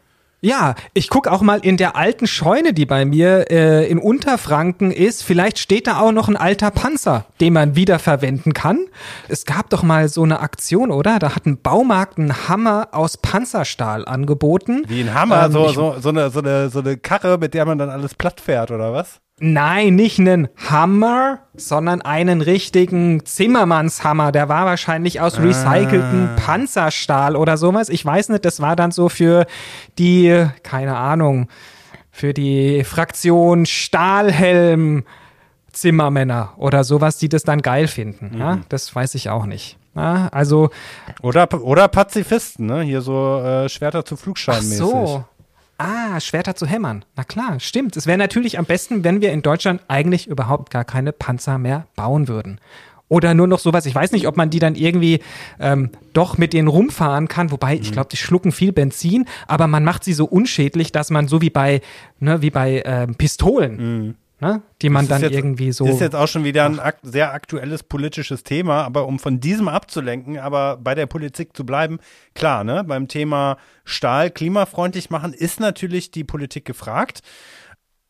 Ja, 0.45 0.75
ich 0.93 1.09
guck 1.09 1.29
auch 1.29 1.41
mal 1.41 1.61
in 1.61 1.77
der 1.77 1.95
alten 1.95 2.27
Scheune, 2.27 2.73
die 2.73 2.85
bei 2.85 3.05
mir 3.05 3.49
äh, 3.49 3.89
in 3.89 3.99
Unterfranken 3.99 4.91
ist. 4.91 5.23
Vielleicht 5.23 5.61
steht 5.61 5.87
da 5.87 6.01
auch 6.01 6.11
noch 6.11 6.29
ein 6.29 6.37
alter 6.37 6.73
Panzer, 6.73 7.27
den 7.41 7.53
man 7.53 7.77
wiederverwenden 7.77 8.53
kann. 8.53 8.87
Es 9.29 9.45
gab 9.45 9.71
doch 9.71 9.85
mal 9.85 10.09
so 10.09 10.25
eine 10.25 10.41
Aktion, 10.41 10.91
oder? 10.91 11.21
Da 11.21 11.37
hat 11.37 11.47
ein 11.47 11.63
Baumarkt 11.63 12.19
einen 12.19 12.49
Hammer 12.49 12.89
aus 12.91 13.19
Panzerstahl 13.19 14.05
angeboten. 14.05 14.83
Wie 14.89 15.03
ein 15.03 15.15
Hammer, 15.15 15.47
ähm, 15.47 15.53
so, 15.53 15.69
so, 15.69 15.95
so, 16.01 16.09
eine, 16.09 16.29
so, 16.31 16.41
eine, 16.41 16.71
so 16.71 16.81
eine 16.81 16.97
Karre, 16.97 17.39
mit 17.39 17.55
der 17.55 17.65
man 17.65 17.79
dann 17.79 17.89
alles 17.89 18.17
platt 18.17 18.41
fährt, 18.41 18.73
oder 18.73 18.93
was? 18.93 19.22
Nein, 19.41 19.97
nicht 19.97 20.19
einen 20.21 20.49
Hammer, 20.69 21.41
sondern 21.55 22.03
einen 22.03 22.43
richtigen 22.43 23.25
Zimmermannshammer. 23.25 24.31
Der 24.31 24.49
war 24.49 24.67
wahrscheinlich 24.67 25.21
aus 25.21 25.41
recycelten 25.41 26.29
ah. 26.29 26.37
Panzerstahl 26.37 27.35
oder 27.35 27.57
sowas. 27.57 27.89
Ich 27.89 28.05
weiß 28.05 28.29
nicht, 28.29 28.45
das 28.45 28.61
war 28.61 28.77
dann 28.77 28.93
so 28.93 29.09
für 29.09 29.47
die, 29.99 30.47
keine 30.63 30.97
Ahnung, 30.97 31.49
für 32.11 32.35
die 32.35 32.85
Fraktion 32.85 33.67
Stahlhelm 33.67 35.05
Zimmermänner 35.73 36.53
oder 36.59 36.85
sowas, 36.85 37.17
die 37.17 37.29
das 37.29 37.43
dann 37.43 37.63
geil 37.63 37.89
finden. 37.89 38.33
Mhm. 38.35 38.39
Ja, 38.39 38.59
das 38.69 38.95
weiß 38.95 39.15
ich 39.15 39.31
auch 39.31 39.47
nicht. 39.47 39.79
Ja, 39.95 40.29
also 40.33 40.71
oder 41.21 41.49
oder 41.63 41.89
Pazifisten, 41.89 42.67
ne? 42.67 42.83
Hier 42.83 43.03
so 43.03 43.41
äh, 43.41 43.69
Schwerter 43.69 44.05
zu 44.05 44.17
Flugschein 44.17 44.57
mäßig. 44.57 44.81
Ach 44.83 45.07
so, 45.07 45.25
Ah, 45.79 46.21
Schwerter 46.21 46.55
zu 46.55 46.67
hämmern. 46.67 47.05
Na 47.17 47.25
klar, 47.25 47.59
stimmt. 47.59 47.97
Es 47.97 48.07
wäre 48.07 48.19
natürlich 48.19 48.59
am 48.59 48.65
besten, 48.65 49.05
wenn 49.05 49.21
wir 49.21 49.33
in 49.33 49.43
Deutschland 49.43 49.83
eigentlich 49.89 50.27
überhaupt 50.27 50.71
gar 50.71 50.85
keine 50.85 51.13
Panzer 51.13 51.59
mehr 51.59 51.87
bauen 51.97 52.29
würden. 52.29 52.61
Oder 53.09 53.35
nur 53.35 53.47
noch 53.47 53.59
sowas, 53.59 53.85
ich 53.85 53.95
weiß 53.95 54.13
nicht, 54.13 54.27
ob 54.27 54.39
man 54.39 54.49
die 54.49 54.59
dann 54.59 54.75
irgendwie 54.75 55.21
ähm, 55.61 55.91
doch 56.15 56.39
mit 56.39 56.55
denen 56.55 56.69
rumfahren 56.69 57.29
kann, 57.29 57.51
wobei 57.51 57.75
ich 57.75 57.91
mhm. 57.91 57.93
glaube, 57.93 58.09
die 58.11 58.17
schlucken 58.17 58.53
viel 58.53 58.73
Benzin, 58.73 59.27
aber 59.47 59.67
man 59.67 59.85
macht 59.85 60.03
sie 60.03 60.15
so 60.15 60.25
unschädlich, 60.25 60.93
dass 60.93 61.11
man 61.11 61.29
so 61.29 61.43
wie 61.43 61.51
bei, 61.51 61.83
ne, 62.21 62.41
wie 62.41 62.49
bei 62.49 62.83
ähm, 62.87 63.15
Pistolen, 63.17 63.77
mhm 63.77 64.15
ne? 64.43 64.63
die 64.83 64.91
man 64.91 65.09
dann 65.09 65.23
jetzt, 65.23 65.33
irgendwie 65.33 65.73
so. 65.73 65.87
Das 65.87 65.95
ist 65.95 66.01
jetzt 66.01 66.17
auch 66.17 66.29
schon 66.29 66.45
wieder 66.45 66.67
ein 66.67 66.79
ak 66.79 66.99
sehr 67.03 67.33
aktuelles 67.33 67.83
politisches 67.83 68.43
Thema, 68.43 68.83
aber 68.83 69.07
um 69.07 69.19
von 69.19 69.41
diesem 69.41 69.69
abzulenken, 69.69 70.39
aber 70.39 70.77
bei 70.77 70.95
der 70.95 71.07
Politik 71.07 71.57
zu 71.57 71.65
bleiben, 71.65 71.99
klar, 72.35 72.65
ne, 72.65 72.85
beim 72.85 73.09
Thema 73.09 73.57
Stahl 73.85 74.31
klimafreundlich 74.31 75.09
machen 75.09 75.33
ist 75.33 75.61
natürlich 75.61 76.11
die 76.11 76.25
Politik 76.25 76.65
gefragt. 76.65 77.23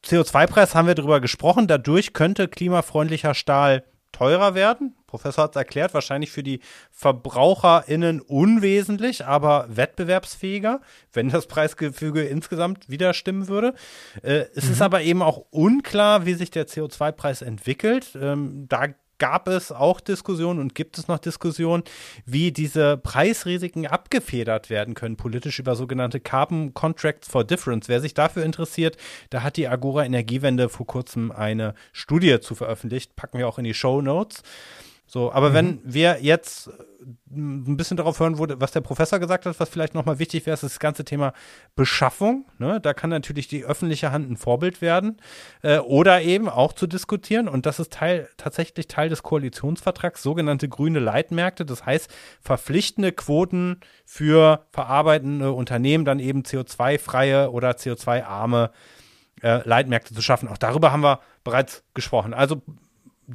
CO2-Preis 0.05 0.75
haben 0.75 0.89
wir 0.89 0.97
darüber 0.97 1.21
gesprochen, 1.21 1.69
dadurch 1.69 2.13
könnte 2.13 2.49
klimafreundlicher 2.49 3.35
Stahl 3.35 3.85
teurer 4.23 4.55
werden. 4.55 4.95
Professor 5.09 5.45
hat 5.45 5.51
es 5.51 5.57
erklärt, 5.57 5.95
wahrscheinlich 5.95 6.31
für 6.31 6.45
die 6.45 6.61
VerbraucherInnen 6.93 8.21
unwesentlich, 8.21 9.27
aber 9.27 9.67
wettbewerbsfähiger, 9.69 10.81
wenn 11.13 11.29
das 11.29 11.49
Preisgefüge 11.49 12.23
insgesamt 12.23 12.89
wieder 12.89 13.15
stimmen 13.15 13.49
würde. 13.49 13.75
Äh, 14.23 14.45
es 14.55 14.67
mhm. 14.67 14.73
ist 14.73 14.83
aber 14.83 15.03
eben 15.03 15.23
auch 15.23 15.45
unklar, 15.51 16.25
wie 16.25 16.35
sich 16.35 16.53
der 16.53 16.69
CO2-Preis 16.69 17.43
entwickelt. 17.43 18.17
Ähm, 18.21 18.67
da 18.69 18.87
gab 19.23 19.47
es 19.47 19.71
auch 19.71 20.01
Diskussionen 20.01 20.59
und 20.59 20.75
gibt 20.75 20.99
es 20.99 21.07
noch 21.07 21.21
Diskussionen, 21.21 21.85
wie 22.27 22.51
diese 22.51 22.97
Preisrisiken 22.97 23.87
abgefedert 23.87 24.69
werden 24.69 24.95
können, 24.95 25.17
politisch 25.17 25.61
über 25.61 25.77
sogenannte 25.77 26.19
Carbon 26.19 26.75
Contracts 26.75 27.29
for 27.29 27.45
Difference. 27.45 27.89
Wer 27.89 28.01
sich 28.01 28.15
dafür 28.15 28.45
interessiert, 28.45 28.97
da 29.31 29.45
hat 29.45 29.57
die 29.57 29.69
Agora 29.69 30.05
Energiewende 30.05 30.69
vor 30.69 30.89
kurzem 30.89 31.31
eine 31.31 31.75
Studie 31.93 32.41
zu 32.41 32.57
veröffentlicht, 32.57 33.15
packen 33.15 33.39
wir 33.39 33.47
auch 33.47 33.59
in 33.59 33.65
die 33.65 33.75
Show 33.75 34.03
Notes. 34.03 34.43
So, 35.13 35.31
aber 35.31 35.51
mhm. 35.51 35.55
wenn 35.55 35.81
wir 35.85 36.23
jetzt 36.23 36.69
äh, 36.69 36.71
ein 37.37 37.77
bisschen 37.77 37.99
darauf 37.99 38.19
hören, 38.19 38.39
wo, 38.39 38.47
was 38.49 38.73
der 38.73 38.81
Professor 38.81 39.19
gesagt 39.19 39.45
hat, 39.45 39.61
was 39.61 39.69
vielleicht 39.69 39.93
nochmal 39.93 40.19
wichtig 40.19 40.47
wäre, 40.47 40.55
ist 40.55 40.63
das 40.63 40.79
ganze 40.79 41.05
Thema 41.05 41.35
Beschaffung. 41.77 42.47
Ne? 42.59 42.81
Da 42.81 42.95
kann 42.95 43.11
natürlich 43.11 43.47
die 43.47 43.63
öffentliche 43.63 44.11
Hand 44.11 44.31
ein 44.31 44.39
Vorbild 44.39 44.81
werden 44.81 45.19
äh, 45.61 45.81
oder 45.81 46.23
eben 46.23 46.49
auch 46.49 46.73
zu 46.73 46.87
diskutieren. 46.87 47.47
Und 47.47 47.67
das 47.67 47.79
ist 47.79 47.93
Teil, 47.93 48.27
tatsächlich 48.39 48.89
Teil 48.89 49.11
des 49.11 49.23
Koalitionsvertrags, 49.23 50.23
sogenannte 50.23 50.71
grüne 50.71 50.99
Leitmärkte. 50.99 51.67
Das 51.67 51.85
heißt, 51.85 52.11
verpflichtende 52.41 53.13
Quoten 53.13 53.81
für 54.07 54.65
verarbeitende 54.71 55.53
Unternehmen, 55.53 56.07
dann 56.07 56.21
eben 56.21 56.41
CO2-freie 56.41 57.51
oder 57.51 57.73
CO2-arme 57.73 58.71
äh, 59.43 59.61
Leitmärkte 59.69 60.15
zu 60.15 60.23
schaffen. 60.23 60.49
Auch 60.49 60.57
darüber 60.57 60.91
haben 60.91 61.03
wir 61.03 61.21
bereits 61.45 61.85
gesprochen. 61.93 62.33
Also 62.33 62.63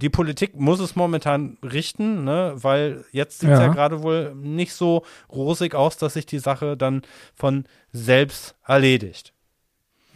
die 0.02 0.10
Politik 0.10 0.60
muss 0.60 0.80
es 0.80 0.95
momentan 0.95 1.58
richten, 1.64 2.24
ne? 2.24 2.54
weil 2.56 3.06
jetzt 3.12 3.39
sieht 3.39 3.50
es 3.50 3.60
ja, 3.60 3.68
ja 3.68 3.74
gerade 3.74 4.04
wohl 4.04 4.34
nicht 4.36 4.74
so 4.74 5.04
rosig 5.30 5.76
aus, 5.76 5.98
dass 5.98 6.14
sich 6.14 6.26
die 6.26 6.39
Sache 6.39 6.78
dann 6.78 7.02
von 7.36 7.66
selbst 7.91 8.56
erledigt. 8.66 9.34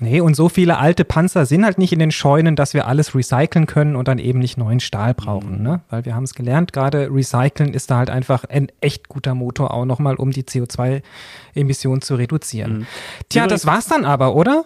Nee, 0.03 0.19
und 0.19 0.35
so 0.35 0.49
viele 0.49 0.79
alte 0.79 1.05
Panzer 1.05 1.45
sind 1.45 1.63
halt 1.63 1.77
nicht 1.77 1.93
in 1.93 1.99
den 1.99 2.09
Scheunen, 2.09 2.55
dass 2.55 2.73
wir 2.73 2.87
alles 2.87 3.13
recyceln 3.13 3.67
können 3.67 3.95
und 3.95 4.07
dann 4.07 4.17
eben 4.17 4.39
nicht 4.39 4.57
neuen 4.57 4.79
Stahl 4.79 5.13
brauchen, 5.13 5.59
mhm. 5.59 5.63
ne? 5.63 5.81
Weil 5.91 6.05
wir 6.05 6.15
haben 6.15 6.23
es 6.23 6.33
gelernt, 6.33 6.73
gerade 6.73 7.09
recyceln 7.11 7.75
ist 7.75 7.91
da 7.91 7.97
halt 7.97 8.09
einfach 8.09 8.43
ein 8.45 8.71
echt 8.81 9.09
guter 9.09 9.35
Motor 9.35 9.71
auch 9.71 9.85
nochmal, 9.85 10.15
um 10.15 10.31
die 10.31 10.41
CO2-Emissionen 10.41 12.01
zu 12.01 12.15
reduzieren. 12.15 12.79
Mhm. 12.79 12.87
Tja, 13.29 13.43
Übrigens, 13.43 13.61
das 13.61 13.71
war's 13.71 13.87
dann 13.89 14.03
aber, 14.03 14.33
oder? 14.33 14.65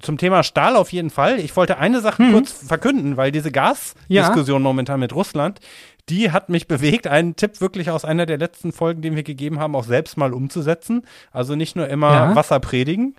Zum 0.00 0.18
Thema 0.18 0.42
Stahl 0.42 0.76
auf 0.76 0.92
jeden 0.92 1.10
Fall. 1.10 1.38
Ich 1.40 1.56
wollte 1.56 1.78
eine 1.78 2.00
Sache 2.00 2.22
mhm. 2.22 2.32
kurz 2.32 2.52
verkünden, 2.52 3.16
weil 3.16 3.32
diese 3.32 3.50
Gasdiskussion 3.50 4.62
ja. 4.62 4.64
momentan 4.64 5.00
mit 5.00 5.14
Russland, 5.14 5.60
die 6.08 6.30
hat 6.30 6.48
mich 6.48 6.68
bewegt, 6.68 7.06
einen 7.06 7.36
Tipp 7.36 7.60
wirklich 7.60 7.90
aus 7.90 8.04
einer 8.04 8.26
der 8.26 8.38
letzten 8.38 8.72
Folgen, 8.72 9.02
den 9.02 9.16
wir 9.16 9.22
gegeben 9.22 9.58
haben, 9.60 9.76
auch 9.76 9.84
selbst 9.84 10.16
mal 10.16 10.32
umzusetzen. 10.32 11.02
Also 11.30 11.54
nicht 11.54 11.76
nur 11.76 11.88
immer 11.88 12.12
ja. 12.12 12.34
Wasser 12.34 12.60
predigen. 12.60 13.14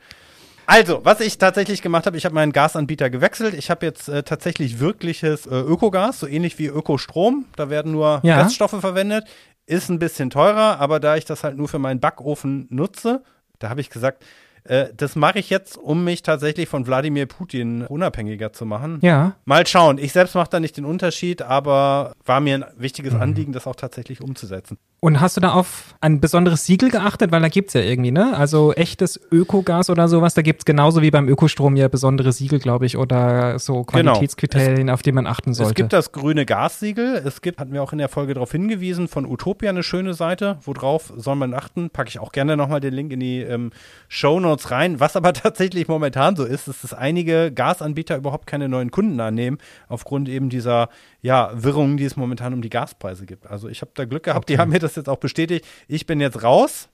Also, 0.66 1.01
was 1.03 1.20
ich 1.20 1.38
tatsächlich 1.38 1.82
gemacht 1.82 2.05
habe, 2.05 2.16
ich 2.16 2.24
habe 2.26 2.36
meinen 2.36 2.53
Gasanbieter 2.53 3.09
gewechselt. 3.09 3.53
Ich 3.53 3.70
habe 3.70 3.86
jetzt 3.86 4.07
äh, 4.07 4.24
tatsächlich 4.24 4.80
wirkliches 4.80 5.45
äh, 5.45 5.55
Ökogas, 5.55 6.20
so 6.20 6.28
ähnlich 6.28 6.57
wie 6.57 6.68
Ökostrom. 6.68 7.45
Da 7.57 7.70
werden 7.70 7.91
nur 7.91 8.22
ja. 8.24 8.41
Reststoffe 8.41 8.80
verwendet. 8.80 9.26
Ist 9.66 9.89
ein 9.89 9.99
bisschen 9.99 10.30
teurer, 10.30 10.80
aber 10.80 10.99
da 10.99 11.16
ich 11.18 11.26
das 11.26 11.43
halt 11.43 11.57
nur 11.57 11.68
für 11.68 11.80
meinen 11.80 11.99
Backofen 11.99 12.68
nutze, 12.70 13.24
da 13.59 13.70
habe 13.70 13.82
ich 13.82 13.89
gesagt, 13.89 14.24
äh, 14.66 14.88
das 14.95 15.16
mache 15.16 15.39
ich 15.39 15.49
jetzt, 15.49 15.78
um 15.78 16.03
mich 16.03 16.22
tatsächlich 16.24 16.70
von 16.70 16.88
Wladimir 16.88 17.26
Putin 17.26 17.84
unabhängiger 17.84 18.53
zu 18.53 18.66
machen. 18.66 18.99
Ja. 19.01 19.36
Mal 19.45 19.68
schauen. 19.68 19.97
Ich 19.97 20.14
selbst 20.14 20.36
mache 20.36 20.49
da 20.49 20.59
nicht 20.59 20.78
den 20.78 20.86
Unterschied, 20.86 21.41
aber 21.41 22.14
war 22.26 22.39
mir 22.39 22.55
ein 22.55 22.66
wichtiges 22.78 23.14
mhm. 23.14 23.22
Anliegen, 23.22 23.53
das 23.53 23.68
auch 23.68 23.76
tatsächlich 23.76 24.22
umzusetzen. 24.22 24.78
Und 25.04 25.20
hast 25.20 25.36
du 25.36 25.41
da 25.41 25.51
auf 25.51 25.95
ein 25.99 26.22
besonderes 26.22 26.66
Siegel 26.66 26.89
geachtet? 26.89 27.34
Weil 27.34 27.41
da 27.41 27.49
gibt 27.49 27.68
es 27.68 27.74
ja 27.74 27.82
irgendwie, 27.82 28.12
ne? 28.12 28.38
Also 28.38 28.72
echtes 28.72 29.20
Ökogas 29.34 29.89
oder 29.89 30.08
sowas, 30.08 30.34
da 30.34 30.41
gibt 30.41 30.62
es 30.62 30.66
genauso 30.66 31.01
wie 31.01 31.12
beim 31.12 31.28
Ökostrom 31.28 31.76
ja 31.76 31.89
besondere 31.89 32.32
Siegel, 32.32 32.60
glaube 32.60 32.86
ich, 32.86 32.95
oder 32.95 33.60
so 33.60 33.84
genau. 33.84 34.14
Qualitätskriterien, 34.14 34.78
genau. 34.78 34.93
auf 34.93 35.01
die 35.01 35.12
man 35.12 35.28
achten 35.28 35.54
sollte. 35.54 35.72
Es 35.72 35.76
gibt 35.76 35.91
das 35.91 36.14
grüne 36.14 36.45
Gassiegel. 36.45 37.22
Es 37.26 37.41
gibt, 37.41 37.60
hatten 37.60 37.74
wir 37.74 37.84
auch 37.84 37.91
in 37.91 37.97
der 37.97 38.08
Folge 38.08 38.34
darauf 38.34 38.54
hingewiesen, 38.54 39.10
von 39.10 39.26
Utopia 39.26 39.72
eine 39.72 39.84
schöne 39.84 40.14
Seite. 40.14 40.58
Worauf 40.64 41.12
soll 41.18 41.36
man 41.36 41.54
achten? 41.54 41.89
Packe 41.89 42.08
ich 42.08 42.20
auch 42.20 42.32
gerne 42.32 42.56
nochmal 42.56 42.80
den 42.80 42.93
Link 42.93 43.12
in 43.12 43.20
die 43.20 43.41
ähm, 43.41 43.72
Show 44.08 44.39
Notes 44.39 44.72
rein. 44.72 45.01
Was 45.01 45.18
aber 45.18 45.34
tatsächlich 45.34 45.89
momentan 45.89 46.38
so 46.38 46.45
ist, 46.45 46.70
ist, 46.70 46.82
dass 46.82 46.93
einige 46.93 47.51
Gasanbieter 47.51 48.16
überhaupt 48.16 48.47
keine 48.47 48.70
neuen 48.70 48.89
Kunden 48.89 49.20
annehmen, 49.20 49.58
aufgrund 49.89 50.30
eben 50.30 50.47
dieser 50.47 50.88
ja, 51.24 51.51
Wirrungen, 51.53 51.95
die 51.97 52.03
es 52.03 52.17
momentan 52.17 52.53
um 52.53 52.61
die 52.61 52.69
Gaspreise 52.69 53.26
gibt. 53.26 53.47
Also 53.47 53.69
ich 53.69 53.82
habe 53.82 53.91
da 53.95 54.03
Glück 54.05 54.24
gehabt, 54.24 54.45
okay. 54.45 54.53
die 54.53 54.59
haben 54.59 54.71
mir 54.71 54.80
das 54.80 54.95
jetzt 54.95 55.07
auch 55.07 55.17
bestätigt. 55.17 55.65
Ich 55.88 56.05
bin 56.05 56.19
jetzt 56.19 56.43
raus 56.43 56.89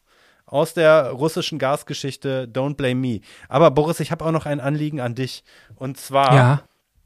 aus 0.45 0.75
der 0.75 1.09
russischen 1.09 1.57
Gasgeschichte. 1.57 2.47
Don't 2.51 2.75
blame 2.75 2.95
me. 2.95 3.19
Aber 3.49 3.71
Boris, 3.71 3.99
ich 3.99 4.11
habe 4.11 4.23
auch 4.23 4.31
noch 4.31 4.45
ein 4.45 4.59
Anliegen 4.59 5.01
an 5.01 5.15
dich. 5.15 5.43
Und 5.75 5.97
zwar, 5.97 6.35
ja. 6.35 6.61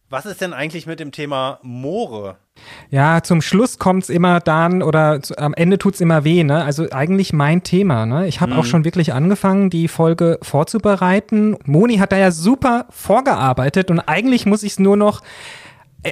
was 0.09 0.25
ist 0.25 0.41
denn 0.41 0.51
eigentlich 0.51 0.85
mit 0.85 0.99
dem 0.99 1.13
Thema 1.13 1.59
Moore? 1.61 2.35
Ja, 2.89 3.23
zum 3.23 3.41
Schluss 3.41 3.79
kommt 3.79 4.03
es 4.03 4.09
immer 4.09 4.41
dann 4.41 4.83
oder 4.83 5.21
zu, 5.21 5.37
am 5.37 5.53
Ende 5.53 5.77
tut 5.77 5.95
es 5.95 6.01
immer 6.01 6.25
weh, 6.25 6.43
ne? 6.43 6.63
Also 6.63 6.87
eigentlich 6.91 7.31
mein 7.31 7.63
Thema, 7.63 8.05
ne? 8.05 8.27
Ich 8.27 8.41
habe 8.41 8.53
mhm. 8.53 8.59
auch 8.59 8.65
schon 8.65 8.83
wirklich 8.83 9.13
angefangen, 9.13 9.69
die 9.69 9.87
Folge 9.87 10.39
vorzubereiten. 10.41 11.57
Moni 11.63 11.97
hat 11.97 12.11
da 12.11 12.17
ja 12.17 12.31
super 12.31 12.85
vorgearbeitet 12.89 13.89
und 13.89 14.01
eigentlich 14.01 14.45
muss 14.45 14.61
ich 14.63 14.73
es 14.73 14.79
nur 14.79 14.97
noch 14.97 15.21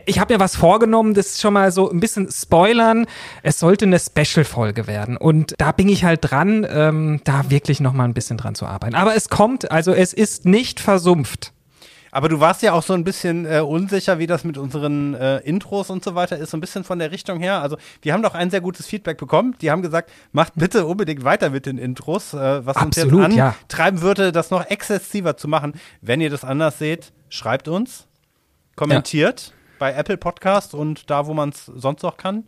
ich 0.05 0.19
habe 0.19 0.33
mir 0.33 0.39
was 0.39 0.55
vorgenommen, 0.55 1.13
das 1.13 1.27
ist 1.27 1.41
schon 1.41 1.53
mal 1.53 1.71
so 1.71 1.89
ein 1.89 1.99
bisschen 1.99 2.29
spoilern. 2.31 3.05
Es 3.43 3.59
sollte 3.59 3.85
eine 3.85 3.99
Special-Folge 3.99 4.87
werden. 4.87 5.17
Und 5.17 5.53
da 5.57 5.71
bin 5.71 5.89
ich 5.89 6.03
halt 6.03 6.19
dran, 6.21 6.65
ähm, 6.69 7.21
da 7.23 7.49
wirklich 7.49 7.79
noch 7.79 7.93
mal 7.93 8.05
ein 8.05 8.13
bisschen 8.13 8.37
dran 8.37 8.55
zu 8.55 8.65
arbeiten. 8.65 8.95
Aber 8.95 9.15
es 9.15 9.29
kommt, 9.29 9.71
also 9.71 9.93
es 9.93 10.13
ist 10.13 10.45
nicht 10.45 10.79
versumpft. 10.79 11.51
Aber 12.13 12.27
du 12.27 12.41
warst 12.41 12.61
ja 12.61 12.73
auch 12.73 12.83
so 12.83 12.93
ein 12.93 13.05
bisschen 13.05 13.45
äh, 13.45 13.61
unsicher, 13.61 14.19
wie 14.19 14.27
das 14.27 14.43
mit 14.43 14.57
unseren 14.57 15.13
äh, 15.13 15.37
Intros 15.39 15.89
und 15.89 16.03
so 16.03 16.13
weiter 16.13 16.37
ist, 16.37 16.51
so 16.51 16.57
ein 16.57 16.61
bisschen 16.61 16.83
von 16.83 16.99
der 16.99 17.11
Richtung 17.11 17.39
her. 17.39 17.61
Also 17.61 17.77
wir 18.01 18.11
haben 18.11 18.21
doch 18.21 18.33
ein 18.33 18.49
sehr 18.49 18.59
gutes 18.59 18.85
Feedback 18.85 19.17
bekommen. 19.17 19.55
Die 19.61 19.71
haben 19.71 19.81
gesagt, 19.81 20.11
macht 20.33 20.53
bitte 20.55 20.85
unbedingt 20.85 21.23
weiter 21.23 21.51
mit 21.51 21.65
den 21.65 21.77
Intros, 21.77 22.33
äh, 22.33 22.65
was 22.65 22.75
Absolut, 22.75 23.25
uns 23.25 23.35
jetzt 23.35 23.43
antreiben 23.43 23.97
ja. 23.99 24.03
würde, 24.03 24.31
das 24.33 24.51
noch 24.51 24.69
exzessiver 24.69 25.37
zu 25.37 25.47
machen. 25.47 25.73
Wenn 26.01 26.19
ihr 26.19 26.29
das 26.29 26.43
anders 26.43 26.79
seht, 26.79 27.13
schreibt 27.29 27.69
uns, 27.69 28.07
kommentiert. 28.75 29.47
Ja 29.47 29.60
bei 29.81 29.93
Apple 29.93 30.17
Podcast 30.17 30.75
und 30.75 31.09
da, 31.09 31.25
wo 31.25 31.33
man 31.33 31.49
es 31.49 31.65
sonst 31.65 32.03
noch 32.03 32.15
kann. 32.15 32.43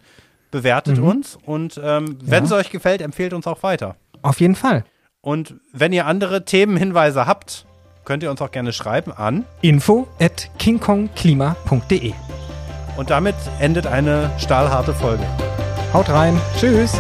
Bewertet 0.52 1.00
mhm. 1.00 1.08
uns 1.08 1.40
und 1.44 1.82
ähm, 1.84 2.20
wenn 2.22 2.44
es 2.44 2.52
euch 2.52 2.70
gefällt, 2.70 3.02
empfehlt 3.02 3.34
uns 3.34 3.48
auch 3.48 3.64
weiter. 3.64 3.96
Auf 4.22 4.40
jeden 4.40 4.54
Fall. 4.54 4.84
Und 5.20 5.56
wenn 5.72 5.94
ihr 5.94 6.06
andere 6.06 6.46
Themenhinweise 6.46 7.26
habt, 7.26 7.66
könnt 8.06 8.22
ihr 8.22 8.30
uns 8.30 8.40
auch 8.40 8.52
gerne 8.52 8.72
schreiben 8.72 9.12
an 9.12 9.46
info 9.62 10.08
at 10.20 10.52
kingkongklima.de. 10.60 12.14
Und 12.98 13.10
damit 13.10 13.36
endet 13.60 13.88
eine 13.88 14.30
stahlharte 14.38 14.94
Folge. 14.94 15.26
Haut 15.92 16.10
rein. 16.10 16.40
Tschüss. 16.60 17.00